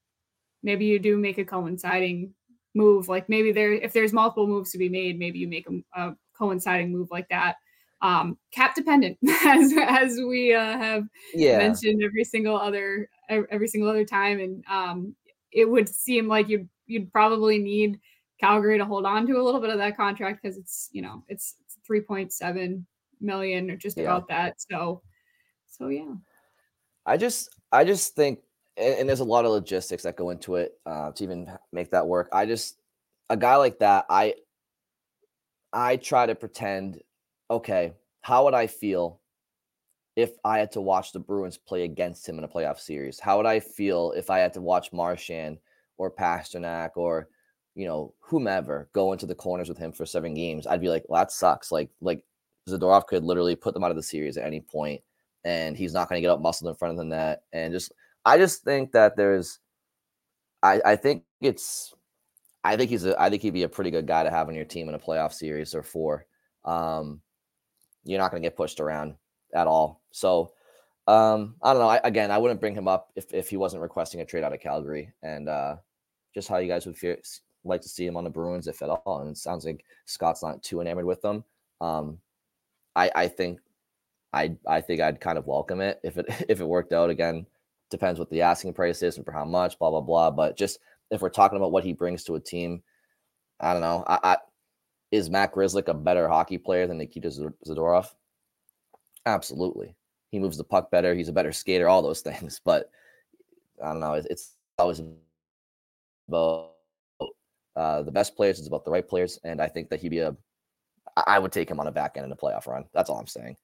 Maybe 0.63 0.85
you 0.85 0.99
do 0.99 1.17
make 1.17 1.37
a 1.37 1.45
coinciding 1.45 2.33
move. 2.73 3.07
Like 3.07 3.29
maybe 3.29 3.51
there, 3.51 3.73
if 3.73 3.93
there's 3.93 4.13
multiple 4.13 4.47
moves 4.47 4.71
to 4.71 4.77
be 4.77 4.89
made, 4.89 5.19
maybe 5.19 5.39
you 5.39 5.47
make 5.47 5.67
a, 5.69 6.01
a 6.01 6.15
coinciding 6.37 6.91
move 6.91 7.09
like 7.11 7.29
that 7.29 7.57
um, 8.01 8.37
cap 8.51 8.75
dependent 8.75 9.17
as 9.45 9.73
as 9.77 10.19
we 10.21 10.53
uh, 10.53 10.77
have 10.77 11.07
yeah. 11.33 11.57
mentioned 11.57 12.03
every 12.03 12.23
single 12.23 12.57
other 12.57 13.09
every 13.29 13.67
single 13.67 13.89
other 13.89 14.05
time 14.05 14.39
and 14.39 14.63
um, 14.69 15.15
it 15.51 15.65
would 15.65 15.89
seem 15.89 16.27
like 16.27 16.47
you'd 16.47 16.69
you'd 16.85 17.11
probably 17.11 17.57
need 17.57 17.99
Calgary 18.39 18.77
to 18.77 18.85
hold 18.85 19.05
on 19.05 19.25
to 19.25 19.39
a 19.39 19.43
little 19.43 19.61
bit 19.61 19.69
of 19.69 19.77
that 19.77 19.97
contract 19.97 20.41
because 20.41 20.57
it's 20.57 20.89
you 20.91 21.01
know 21.01 21.23
it's 21.27 21.55
3.7 21.89 22.83
million 23.21 23.71
or 23.71 23.77
just 23.77 23.97
yeah. 23.97 24.03
about 24.03 24.27
that 24.27 24.55
so 24.57 25.01
so 25.67 25.87
yeah 25.87 26.13
I 27.05 27.17
just 27.17 27.49
I 27.71 27.83
just 27.83 28.15
think 28.15 28.39
and, 28.77 28.99
and, 28.99 29.09
there's 29.09 29.21
a 29.21 29.25
lot 29.25 29.45
of 29.45 29.51
logistics 29.51 30.03
that 30.03 30.17
go 30.17 30.31
into 30.31 30.55
it 30.55 30.73
uh, 30.85 31.11
to 31.11 31.23
even 31.23 31.49
make 31.71 31.91
that 31.91 32.07
work 32.07 32.27
I 32.33 32.45
just 32.45 32.77
a 33.29 33.37
guy 33.37 33.55
like 33.55 33.79
that 33.79 34.05
I 34.09 34.35
I 35.71 35.97
try 35.97 36.25
to 36.25 36.35
pretend 36.35 37.01
okay, 37.51 37.93
how 38.21 38.45
would 38.45 38.53
I 38.53 38.67
feel 38.67 39.19
if 40.15 40.31
I 40.43 40.59
had 40.59 40.71
to 40.71 40.81
watch 40.81 41.11
the 41.11 41.19
Bruins 41.19 41.57
play 41.57 41.83
against 41.83 42.27
him 42.27 42.37
in 42.37 42.43
a 42.43 42.47
playoff 42.47 42.79
series? 42.79 43.19
How 43.19 43.37
would 43.37 43.45
I 43.45 43.59
feel 43.59 44.13
if 44.15 44.29
I 44.29 44.39
had 44.39 44.53
to 44.53 44.61
watch 44.61 44.93
Marchand 44.93 45.59
or 45.97 46.09
Pastrnak 46.09 46.91
or 46.95 47.27
you 47.75 47.85
know 47.85 48.13
whomever 48.19 48.89
go 48.93 49.11
into 49.13 49.25
the 49.25 49.35
corners 49.35 49.69
with 49.69 49.77
him 49.77 49.91
for 49.91 50.05
seven 50.05 50.33
games? 50.33 50.65
I'd 50.65 50.81
be 50.81 50.89
like, 50.89 51.03
well, 51.07 51.21
that 51.21 51.31
sucks. 51.31 51.71
Like 51.71 51.89
like 52.01 52.23
Zadorov 52.67 53.07
could 53.07 53.23
literally 53.23 53.55
put 53.55 53.73
them 53.73 53.83
out 53.83 53.91
of 53.91 53.97
the 53.97 54.03
series 54.03 54.37
at 54.37 54.45
any 54.45 54.61
point, 54.61 55.01
and 55.43 55.77
he's 55.77 55.93
not 55.93 56.09
going 56.09 56.17
to 56.17 56.21
get 56.21 56.31
up 56.31 56.41
muscled 56.41 56.69
in 56.69 56.75
front 56.75 56.93
of 56.93 56.97
the 56.97 57.05
net. 57.05 57.43
And 57.53 57.73
just 57.73 57.91
I 58.25 58.37
just 58.37 58.63
think 58.63 58.91
that 58.93 59.15
there's, 59.15 59.59
I 60.63 60.81
I 60.85 60.95
think 60.95 61.23
it's. 61.41 61.93
I 62.63 62.75
think 62.75 62.89
he's 62.89 63.05
a. 63.05 63.21
I 63.21 63.29
think 63.29 63.43
he'd 63.43 63.53
be 63.53 63.63
a 63.63 63.69
pretty 63.69 63.91
good 63.91 64.07
guy 64.07 64.23
to 64.23 64.31
have 64.31 64.47
on 64.47 64.55
your 64.55 64.65
team 64.65 64.89
in 64.89 64.95
a 64.95 64.99
playoff 64.99 65.33
series 65.33 65.75
or 65.75 65.83
four. 65.83 66.25
Um, 66.63 67.21
you're 68.03 68.19
not 68.19 68.31
going 68.31 68.41
to 68.41 68.45
get 68.45 68.57
pushed 68.57 68.79
around 68.79 69.15
at 69.53 69.67
all. 69.67 70.01
So 70.11 70.53
um, 71.07 71.55
I 71.61 71.73
don't 71.73 71.81
know. 71.81 71.89
I, 71.89 71.99
again, 72.03 72.31
I 72.31 72.37
wouldn't 72.37 72.59
bring 72.59 72.73
him 72.73 72.87
up 72.87 73.11
if, 73.15 73.31
if 73.33 73.49
he 73.49 73.57
wasn't 73.57 73.83
requesting 73.83 74.21
a 74.21 74.25
trade 74.25 74.43
out 74.43 74.53
of 74.53 74.59
Calgary, 74.59 75.13
and 75.21 75.47
uh, 75.47 75.75
just 76.33 76.47
how 76.47 76.57
you 76.57 76.67
guys 76.67 76.85
would 76.85 76.97
feel, 76.97 77.17
like 77.65 77.81
to 77.81 77.89
see 77.89 78.05
him 78.05 78.17
on 78.17 78.23
the 78.23 78.29
Bruins, 78.29 78.67
if 78.67 78.81
at 78.81 78.89
all. 78.89 79.19
And 79.19 79.31
it 79.31 79.37
sounds 79.37 79.65
like 79.65 79.83
Scott's 80.05 80.43
not 80.43 80.63
too 80.63 80.81
enamored 80.81 81.05
with 81.05 81.21
them. 81.21 81.43
Um, 81.81 82.19
I 82.95 83.11
I 83.15 83.27
think 83.27 83.59
I 84.33 84.55
I 84.67 84.81
think 84.81 85.01
I'd 85.01 85.21
kind 85.21 85.37
of 85.37 85.47
welcome 85.47 85.81
it 85.81 85.99
if 86.03 86.17
it 86.17 86.25
if 86.49 86.61
it 86.61 86.65
worked 86.65 86.93
out. 86.93 87.09
Again, 87.09 87.45
depends 87.89 88.19
what 88.19 88.29
the 88.29 88.41
asking 88.41 88.73
price 88.73 89.01
is 89.03 89.17
and 89.17 89.25
for 89.25 89.31
how 89.31 89.45
much, 89.45 89.79
blah 89.79 89.89
blah 89.89 90.01
blah. 90.01 90.31
But 90.31 90.57
just 90.57 90.79
if 91.11 91.21
we're 91.21 91.29
talking 91.29 91.57
about 91.57 91.71
what 91.71 91.83
he 91.83 91.93
brings 91.93 92.23
to 92.25 92.35
a 92.35 92.39
team, 92.39 92.81
I 93.59 93.73
don't 93.73 93.81
know. 93.81 94.03
I, 94.07 94.19
I 94.23 94.37
is 95.11 95.29
Matt 95.29 95.53
Grzelcyk 95.53 95.87
a 95.87 95.93
better 95.93 96.27
hockey 96.27 96.57
player 96.57 96.87
than 96.87 96.97
Nikita 96.97 97.29
Zadorov? 97.67 98.07
Absolutely. 99.25 99.95
He 100.31 100.39
moves 100.39 100.57
the 100.57 100.63
puck 100.63 100.91
better. 100.91 101.15
He's 101.15 101.29
a 101.29 101.33
better 101.33 101.51
skater, 101.51 101.87
all 101.87 102.01
those 102.01 102.21
things. 102.21 102.59
But 102.63 102.89
I 103.83 103.87
don't 103.89 103.99
know. 103.99 104.13
It's 104.13 104.53
always 104.77 105.01
about 106.27 106.74
uh, 107.75 108.01
the 108.03 108.11
best 108.11 108.35
players. 108.35 108.59
It's 108.59 108.67
about 108.67 108.85
the 108.85 108.91
right 108.91 109.07
players. 109.07 109.39
And 109.43 109.61
I 109.61 109.67
think 109.67 109.89
that 109.89 109.99
he'd 109.99 110.09
be 110.09 110.19
a, 110.19 110.35
I 111.27 111.39
would 111.39 111.51
take 111.51 111.69
him 111.69 111.79
on 111.79 111.87
a 111.87 111.91
back 111.91 112.13
end 112.15 112.25
in 112.25 112.31
a 112.31 112.35
playoff 112.35 112.67
run. 112.67 112.85
That's 112.93 113.09
all 113.09 113.19
I'm 113.19 113.27
saying. 113.27 113.57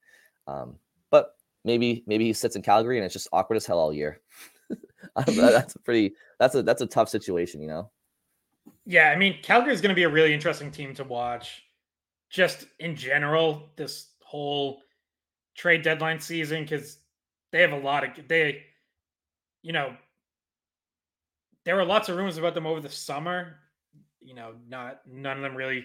Um, 0.46 0.76
but 1.10 1.36
maybe, 1.64 2.02
maybe 2.06 2.24
he 2.24 2.32
sits 2.32 2.56
in 2.56 2.62
Calgary 2.62 2.98
and 2.98 3.04
it's 3.04 3.12
just 3.12 3.28
awkward 3.32 3.56
as 3.56 3.66
hell 3.66 3.78
all 3.78 3.92
year. 3.92 4.20
that's 5.26 5.74
a 5.74 5.78
pretty, 5.80 6.14
that's 6.38 6.54
a, 6.54 6.62
that's 6.62 6.82
a 6.82 6.86
tough 6.86 7.08
situation, 7.08 7.60
you 7.60 7.68
know? 7.68 7.90
Yeah, 8.86 9.10
I 9.10 9.16
mean, 9.16 9.38
Calgary 9.42 9.72
is 9.72 9.80
going 9.80 9.90
to 9.90 9.96
be 9.96 10.04
a 10.04 10.08
really 10.08 10.32
interesting 10.32 10.70
team 10.70 10.94
to 10.94 11.04
watch. 11.04 11.62
Just 12.30 12.66
in 12.78 12.96
general, 12.96 13.70
this 13.76 14.08
whole 14.22 14.82
trade 15.54 15.82
deadline 15.82 16.18
season 16.20 16.62
because 16.62 16.98
they 17.50 17.60
have 17.60 17.72
a 17.72 17.78
lot 17.78 18.04
of 18.04 18.28
they, 18.28 18.64
you 19.62 19.72
know, 19.72 19.94
there 21.64 21.76
were 21.76 21.84
lots 21.84 22.08
of 22.08 22.16
rumors 22.16 22.38
about 22.38 22.54
them 22.54 22.66
over 22.66 22.80
the 22.80 22.88
summer. 22.88 23.58
You 24.24 24.34
know, 24.34 24.54
not 24.68 25.00
none 25.06 25.36
of 25.36 25.42
them 25.42 25.56
really 25.56 25.84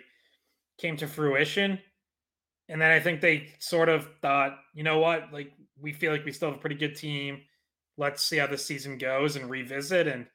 came 0.78 0.98
to 0.98 1.08
fruition. 1.08 1.80
And 2.70 2.82
then 2.82 2.92
I 2.92 3.00
think 3.00 3.22
they 3.22 3.54
sort 3.60 3.90
of 3.90 4.10
thought, 4.22 4.58
you 4.74 4.84
know 4.84 5.00
what, 5.00 5.32
like 5.32 5.54
we 5.80 5.94
feel 5.94 6.12
like 6.12 6.26
we 6.26 6.32
still 6.32 6.50
have 6.50 6.58
a 6.58 6.62
pretty 6.62 6.76
good 6.76 6.96
team. 6.96 7.42
Let's 7.98 8.24
see 8.24 8.38
how 8.38 8.48
the 8.48 8.58
season 8.58 8.98
goes 8.98 9.36
and 9.36 9.50
revisit. 9.50 10.08
And 10.08 10.28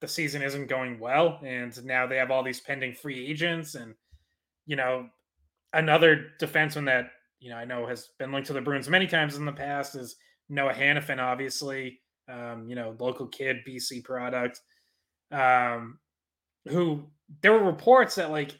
the 0.00 0.08
season 0.08 0.42
isn't 0.42 0.68
going 0.68 0.98
well. 0.98 1.40
And 1.44 1.84
now 1.84 2.06
they 2.06 2.16
have 2.16 2.30
all 2.30 2.42
these 2.42 2.60
pending 2.60 2.94
free 2.94 3.26
agents. 3.26 3.74
And, 3.74 3.94
you 4.66 4.76
know, 4.76 5.08
another 5.72 6.28
defenseman 6.40 6.86
that, 6.86 7.10
you 7.40 7.50
know, 7.50 7.56
I 7.56 7.64
know 7.64 7.86
has 7.86 8.10
been 8.18 8.32
linked 8.32 8.46
to 8.48 8.52
the 8.52 8.60
Bruins 8.60 8.88
many 8.88 9.06
times 9.06 9.36
in 9.36 9.44
the 9.44 9.52
past 9.52 9.94
is 9.94 10.16
Noah 10.48 10.72
Hanifin, 10.72 11.18
obviously, 11.18 12.00
um, 12.28 12.66
you 12.68 12.74
know, 12.74 12.96
local 12.98 13.26
kid, 13.26 13.58
BC 13.66 14.04
product, 14.04 14.60
um, 15.32 15.98
who 16.68 17.04
there 17.42 17.52
were 17.52 17.64
reports 17.64 18.16
that 18.16 18.30
like 18.30 18.58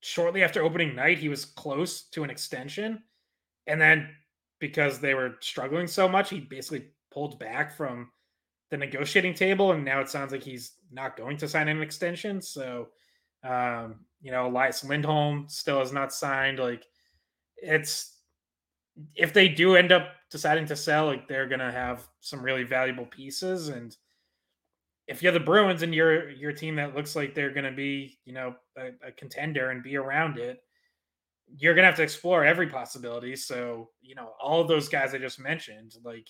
shortly 0.00 0.42
after 0.42 0.62
opening 0.62 0.94
night, 0.94 1.18
he 1.18 1.28
was 1.28 1.44
close 1.44 2.02
to 2.10 2.24
an 2.24 2.30
extension. 2.30 3.02
And 3.66 3.80
then 3.80 4.08
because 4.60 4.98
they 4.98 5.14
were 5.14 5.36
struggling 5.40 5.86
so 5.86 6.08
much, 6.08 6.30
he 6.30 6.40
basically 6.40 6.88
pulled 7.12 7.38
back 7.38 7.76
from 7.76 8.10
the 8.70 8.76
negotiating 8.76 9.34
table. 9.34 9.72
And 9.72 9.84
now 9.84 10.00
it 10.00 10.08
sounds 10.08 10.32
like 10.32 10.42
he's 10.42 10.72
not 10.90 11.16
going 11.16 11.36
to 11.38 11.48
sign 11.48 11.68
an 11.68 11.82
extension. 11.82 12.40
So, 12.40 12.88
um, 13.44 14.00
you 14.20 14.30
know, 14.30 14.48
Elias 14.48 14.84
Lindholm 14.84 15.46
still 15.48 15.78
has 15.78 15.92
not 15.92 16.12
signed. 16.12 16.58
Like, 16.58 16.84
it's 17.56 18.16
if 19.14 19.32
they 19.32 19.48
do 19.48 19.76
end 19.76 19.92
up 19.92 20.08
deciding 20.30 20.66
to 20.66 20.76
sell, 20.76 21.06
like 21.06 21.28
they're 21.28 21.48
gonna 21.48 21.72
have 21.72 22.06
some 22.20 22.42
really 22.42 22.64
valuable 22.64 23.06
pieces. 23.06 23.68
And 23.68 23.96
if 25.08 25.22
you're 25.22 25.32
the 25.32 25.40
Bruins 25.40 25.82
and 25.82 25.94
you're 25.94 26.30
your 26.30 26.52
team 26.52 26.76
that 26.76 26.94
looks 26.94 27.16
like 27.16 27.34
they're 27.34 27.52
gonna 27.52 27.72
be, 27.72 28.18
you 28.26 28.34
know, 28.34 28.54
a, 28.76 29.08
a 29.08 29.12
contender 29.12 29.70
and 29.70 29.82
be 29.82 29.96
around 29.96 30.38
it, 30.38 30.62
you're 31.56 31.74
gonna 31.74 31.86
have 31.86 31.96
to 31.96 32.02
explore 32.02 32.44
every 32.44 32.68
possibility. 32.68 33.34
So, 33.34 33.88
you 34.02 34.14
know, 34.14 34.34
all 34.40 34.64
those 34.64 34.88
guys 34.88 35.14
I 35.14 35.18
just 35.18 35.40
mentioned, 35.40 35.94
like 36.04 36.28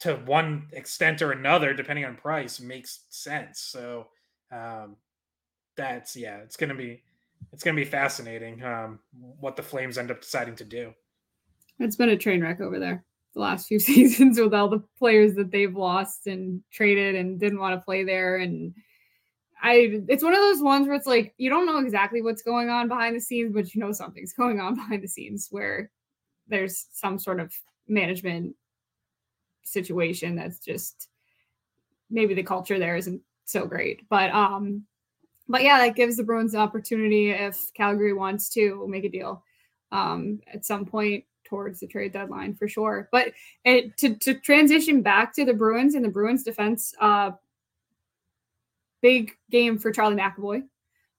to 0.00 0.14
one 0.14 0.68
extent 0.72 1.22
or 1.22 1.32
another, 1.32 1.74
depending 1.74 2.04
on 2.04 2.16
price, 2.16 2.60
makes 2.60 3.00
sense. 3.10 3.60
So 3.60 4.06
um 4.52 4.96
that's 5.76 6.14
yeah, 6.14 6.36
it's 6.38 6.56
gonna 6.56 6.76
be 6.76 7.02
it's 7.52 7.64
gonna 7.64 7.74
be 7.74 7.84
fascinating 7.84 8.62
um 8.62 9.00
what 9.40 9.56
the 9.56 9.62
Flames 9.62 9.98
end 9.98 10.12
up 10.12 10.20
deciding 10.20 10.54
to 10.56 10.64
do. 10.64 10.94
It's 11.80 11.96
been 11.96 12.10
a 12.10 12.16
train 12.16 12.42
wreck 12.42 12.60
over 12.60 12.78
there 12.78 13.04
the 13.34 13.40
last 13.40 13.66
few 13.66 13.78
seasons 13.80 14.38
with 14.38 14.54
all 14.54 14.68
the 14.68 14.82
players 14.98 15.34
that 15.34 15.50
they've 15.50 15.76
lost 15.76 16.26
and 16.26 16.62
traded 16.72 17.14
and 17.14 17.38
didn't 17.38 17.58
want 17.60 17.74
to 17.74 17.84
play 17.84 18.04
there. 18.04 18.36
And 18.36 18.74
I, 19.62 20.02
it's 20.08 20.22
one 20.22 20.34
of 20.34 20.40
those 20.40 20.62
ones 20.62 20.86
where 20.86 20.96
it's 20.96 21.06
like 21.06 21.34
you 21.36 21.50
don't 21.50 21.66
know 21.66 21.78
exactly 21.78 22.22
what's 22.22 22.42
going 22.42 22.70
on 22.70 22.88
behind 22.88 23.16
the 23.16 23.20
scenes, 23.20 23.52
but 23.54 23.74
you 23.74 23.80
know 23.80 23.92
something's 23.92 24.32
going 24.34 24.60
on 24.60 24.74
behind 24.74 25.02
the 25.02 25.08
scenes 25.08 25.48
where 25.50 25.90
there's 26.48 26.86
some 26.92 27.18
sort 27.18 27.40
of 27.40 27.52
management 27.88 28.54
situation 29.64 30.36
that's 30.36 30.58
just 30.58 31.08
maybe 32.10 32.34
the 32.34 32.42
culture 32.42 32.78
there 32.78 32.96
isn't 32.96 33.20
so 33.44 33.66
great. 33.66 34.08
But 34.08 34.30
um, 34.30 34.84
but 35.48 35.62
yeah, 35.62 35.78
that 35.78 35.96
gives 35.96 36.16
the 36.16 36.22
Bruins 36.22 36.52
the 36.52 36.58
opportunity 36.58 37.30
if 37.30 37.70
Calgary 37.74 38.12
wants 38.12 38.48
to 38.50 38.86
make 38.88 39.04
a 39.04 39.08
deal 39.08 39.42
um, 39.92 40.40
at 40.52 40.64
some 40.64 40.84
point 40.84 41.24
towards 41.44 41.80
the 41.80 41.86
trade 41.86 42.12
deadline 42.12 42.54
for 42.54 42.68
sure. 42.68 43.08
But 43.12 43.32
it, 43.64 43.96
to 43.98 44.14
to 44.16 44.34
transition 44.34 45.02
back 45.02 45.34
to 45.34 45.44
the 45.44 45.54
Bruins 45.54 45.94
and 45.94 46.04
the 46.04 46.10
Bruins 46.10 46.42
defense, 46.42 46.94
uh, 47.00 47.32
big 49.02 49.32
game 49.50 49.78
for 49.78 49.92
Charlie 49.92 50.16
McAvoy. 50.16 50.62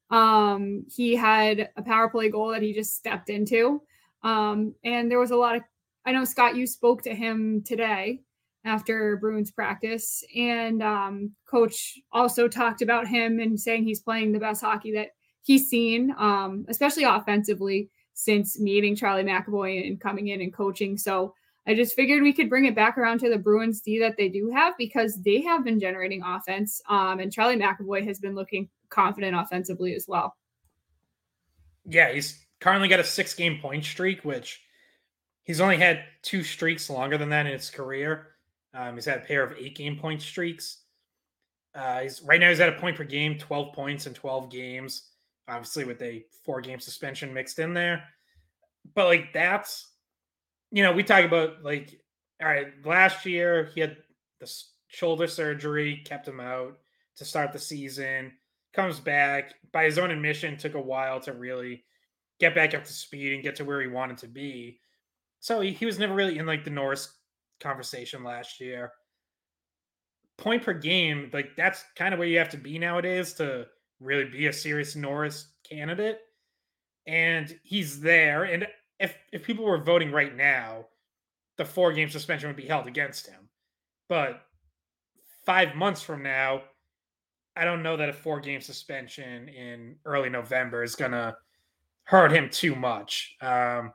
Um, 0.09 0.85
he 0.93 1.15
had 1.15 1.69
a 1.77 1.81
power 1.81 2.09
play 2.09 2.29
goal 2.29 2.49
that 2.49 2.61
he 2.61 2.73
just 2.73 2.95
stepped 2.95 3.29
into, 3.29 3.81
um, 4.23 4.75
and 4.83 5.09
there 5.09 5.19
was 5.19 5.31
a 5.31 5.35
lot 5.35 5.55
of. 5.55 5.63
I 6.05 6.11
know 6.11 6.25
Scott, 6.25 6.55
you 6.55 6.67
spoke 6.67 7.01
to 7.03 7.15
him 7.15 7.63
today 7.65 8.21
after 8.63 9.17
Bruins 9.17 9.51
practice, 9.51 10.23
and 10.35 10.83
um, 10.83 11.31
coach 11.49 11.99
also 12.11 12.47
talked 12.47 12.81
about 12.81 13.07
him 13.07 13.39
and 13.39 13.59
saying 13.59 13.83
he's 13.83 14.01
playing 14.01 14.31
the 14.31 14.39
best 14.39 14.61
hockey 14.61 14.91
that 14.93 15.09
he's 15.43 15.69
seen, 15.69 16.13
um, 16.17 16.65
especially 16.69 17.03
offensively 17.03 17.89
since 18.15 18.59
meeting 18.59 18.95
Charlie 18.95 19.23
McAvoy 19.23 19.85
and 19.85 19.99
coming 19.99 20.29
in 20.29 20.41
and 20.41 20.53
coaching. 20.53 20.97
So 20.97 21.35
I 21.67 21.75
just 21.75 21.95
figured 21.95 22.23
we 22.23 22.33
could 22.33 22.49
bring 22.49 22.65
it 22.65 22.73
back 22.73 22.97
around 22.97 23.19
to 23.19 23.29
the 23.29 23.37
Bruins 23.37 23.81
D 23.81 23.99
that 23.99 24.15
they 24.17 24.29
do 24.29 24.49
have 24.49 24.73
because 24.77 25.21
they 25.21 25.41
have 25.41 25.63
been 25.63 25.79
generating 25.79 26.23
offense. 26.23 26.81
Um, 26.89 27.19
and 27.19 27.31
Charlie 27.31 27.57
McAvoy 27.57 28.07
has 28.07 28.19
been 28.19 28.33
looking 28.33 28.69
confident 28.89 29.35
offensively 29.35 29.93
as 29.93 30.05
well. 30.07 30.35
Yeah, 31.85 32.11
he's 32.13 32.43
currently 32.61 32.87
got 32.87 33.01
a 33.01 33.03
six 33.03 33.35
game 33.35 33.59
point 33.61 33.83
streak, 33.83 34.23
which 34.23 34.61
he's 35.43 35.61
only 35.61 35.77
had 35.77 36.05
two 36.21 36.41
streaks 36.41 36.89
longer 36.89 37.17
than 37.17 37.29
that 37.29 37.45
in 37.45 37.51
his 37.51 37.69
career. 37.69 38.29
Um, 38.73 38.95
he's 38.95 39.05
had 39.05 39.17
a 39.17 39.25
pair 39.25 39.43
of 39.43 39.57
eight 39.57 39.75
game 39.75 39.97
point 39.97 40.21
streaks. 40.21 40.83
Uh, 41.73 42.01
he's 42.01 42.21
right 42.21 42.39
now 42.39 42.49
he's 42.49 42.61
at 42.61 42.69
a 42.69 42.79
point 42.79 42.95
per 42.95 43.03
game, 43.03 43.37
12 43.37 43.73
points 43.73 44.07
in 44.07 44.13
12 44.13 44.49
games 44.49 45.09
obviously 45.47 45.83
with 45.85 46.01
a 46.01 46.25
four 46.43 46.61
game 46.61 46.79
suspension 46.79 47.33
mixed 47.33 47.59
in 47.59 47.73
there. 47.73 48.03
But 48.93 49.05
like 49.05 49.33
that's 49.33 49.87
you 50.71 50.83
know, 50.83 50.91
we 50.91 51.03
talk 51.03 51.23
about 51.23 51.63
like 51.63 51.99
all 52.41 52.47
right, 52.47 52.67
last 52.85 53.25
year 53.25 53.71
he 53.73 53.81
had 53.81 53.97
the 54.39 54.51
shoulder 54.87 55.27
surgery, 55.27 56.01
kept 56.05 56.27
him 56.27 56.39
out 56.39 56.77
to 57.17 57.25
start 57.25 57.53
the 57.53 57.59
season, 57.59 58.33
comes 58.73 58.99
back 58.99 59.53
by 59.71 59.85
his 59.85 59.97
own 59.97 60.11
admission, 60.11 60.57
took 60.57 60.75
a 60.75 60.81
while 60.81 61.19
to 61.21 61.33
really 61.33 61.83
get 62.39 62.53
back 62.53 62.73
up 62.73 62.83
to 62.83 62.91
speed 62.91 63.33
and 63.33 63.43
get 63.43 63.55
to 63.55 63.65
where 63.65 63.81
he 63.81 63.87
wanted 63.87 64.17
to 64.17 64.27
be. 64.27 64.79
So 65.39 65.61
he, 65.61 65.71
he 65.71 65.85
was 65.85 65.99
never 65.99 66.13
really 66.13 66.37
in 66.37 66.45
like 66.45 66.63
the 66.63 66.69
Norris 66.69 67.13
conversation 67.61 68.23
last 68.23 68.59
year. 68.59 68.91
Point 70.37 70.63
per 70.63 70.73
game, 70.73 71.29
like 71.31 71.55
that's 71.55 71.85
kind 71.95 72.13
of 72.13 72.19
where 72.19 72.27
you 72.27 72.37
have 72.37 72.49
to 72.49 72.57
be 72.57 72.77
nowadays 72.77 73.33
to 73.35 73.67
really 73.99 74.25
be 74.25 74.47
a 74.47 74.53
serious 74.53 74.95
Norris 74.95 75.47
candidate. 75.67 76.19
And 77.07 77.57
he's 77.63 77.99
there. 77.99 78.43
And 78.43 78.67
if 78.99 79.15
if 79.31 79.43
people 79.43 79.65
were 79.65 79.83
voting 79.83 80.11
right 80.11 80.35
now, 80.35 80.85
the 81.57 81.65
four 81.65 81.93
game 81.93 82.09
suspension 82.09 82.49
would 82.49 82.55
be 82.55 82.67
held 82.67 82.87
against 82.87 83.27
him. 83.27 83.49
But 84.09 84.41
five 85.45 85.75
months 85.75 86.01
from 86.01 86.23
now, 86.23 86.63
I 87.55 87.65
don't 87.65 87.83
know 87.83 87.97
that 87.97 88.09
a 88.09 88.13
four 88.13 88.39
game 88.39 88.61
suspension 88.61 89.49
in 89.49 89.95
early 90.05 90.29
November 90.29 90.83
is 90.83 90.95
gonna 90.95 91.37
hurt 92.03 92.31
him 92.31 92.49
too 92.49 92.75
much. 92.75 93.35
Um, 93.41 93.93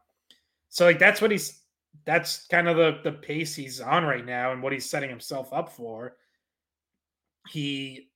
so 0.69 0.85
like 0.85 0.99
that's 0.99 1.21
what 1.21 1.31
he's 1.31 1.63
that's 2.05 2.47
kind 2.47 2.69
of 2.69 2.77
the 2.77 3.01
the 3.03 3.13
pace 3.13 3.55
he's 3.55 3.81
on 3.81 4.05
right 4.05 4.25
now 4.25 4.53
and 4.53 4.63
what 4.63 4.73
he's 4.73 4.89
setting 4.89 5.11
himself 5.11 5.53
up 5.53 5.71
for. 5.71 6.17
He 7.49 8.10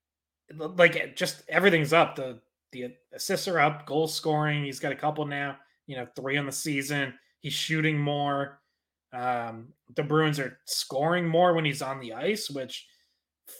like 0.53 1.17
just 1.17 1.43
everything's 1.49 1.93
up. 1.93 2.17
The 2.17 2.41
the 2.73 2.95
assists 3.13 3.49
are 3.49 3.61
up, 3.61 3.87
goal 3.87 4.09
scoring. 4.09 4.65
He's 4.65 4.81
got 4.81 4.93
a 4.93 4.97
couple 4.97 5.27
now. 5.27 5.57
You 5.87 5.97
know, 5.97 6.07
three 6.17 6.37
on 6.37 6.47
the 6.47 6.53
season. 6.53 7.15
He's 7.41 7.53
shooting 7.53 7.99
more. 7.99 8.61
Um, 9.13 9.69
the 9.95 10.03
Bruins 10.03 10.41
are 10.41 10.59
scoring 10.65 11.29
more 11.29 11.55
when 11.55 11.65
he's 11.65 11.83
on 11.83 12.01
the 12.01 12.15
ice, 12.15 12.51
which 12.51 12.87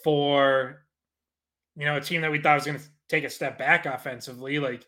for 0.03 0.85
you 1.77 1.85
know 1.85 1.97
a 1.97 2.01
team 2.01 2.23
that 2.23 2.33
we 2.33 2.41
thought 2.41 2.57
was 2.57 2.65
going 2.65 2.79
to 2.79 2.85
take 3.09 3.25
a 3.25 3.31
step 3.31 3.59
back 3.59 3.87
offensively, 3.87 4.59
like 4.59 4.87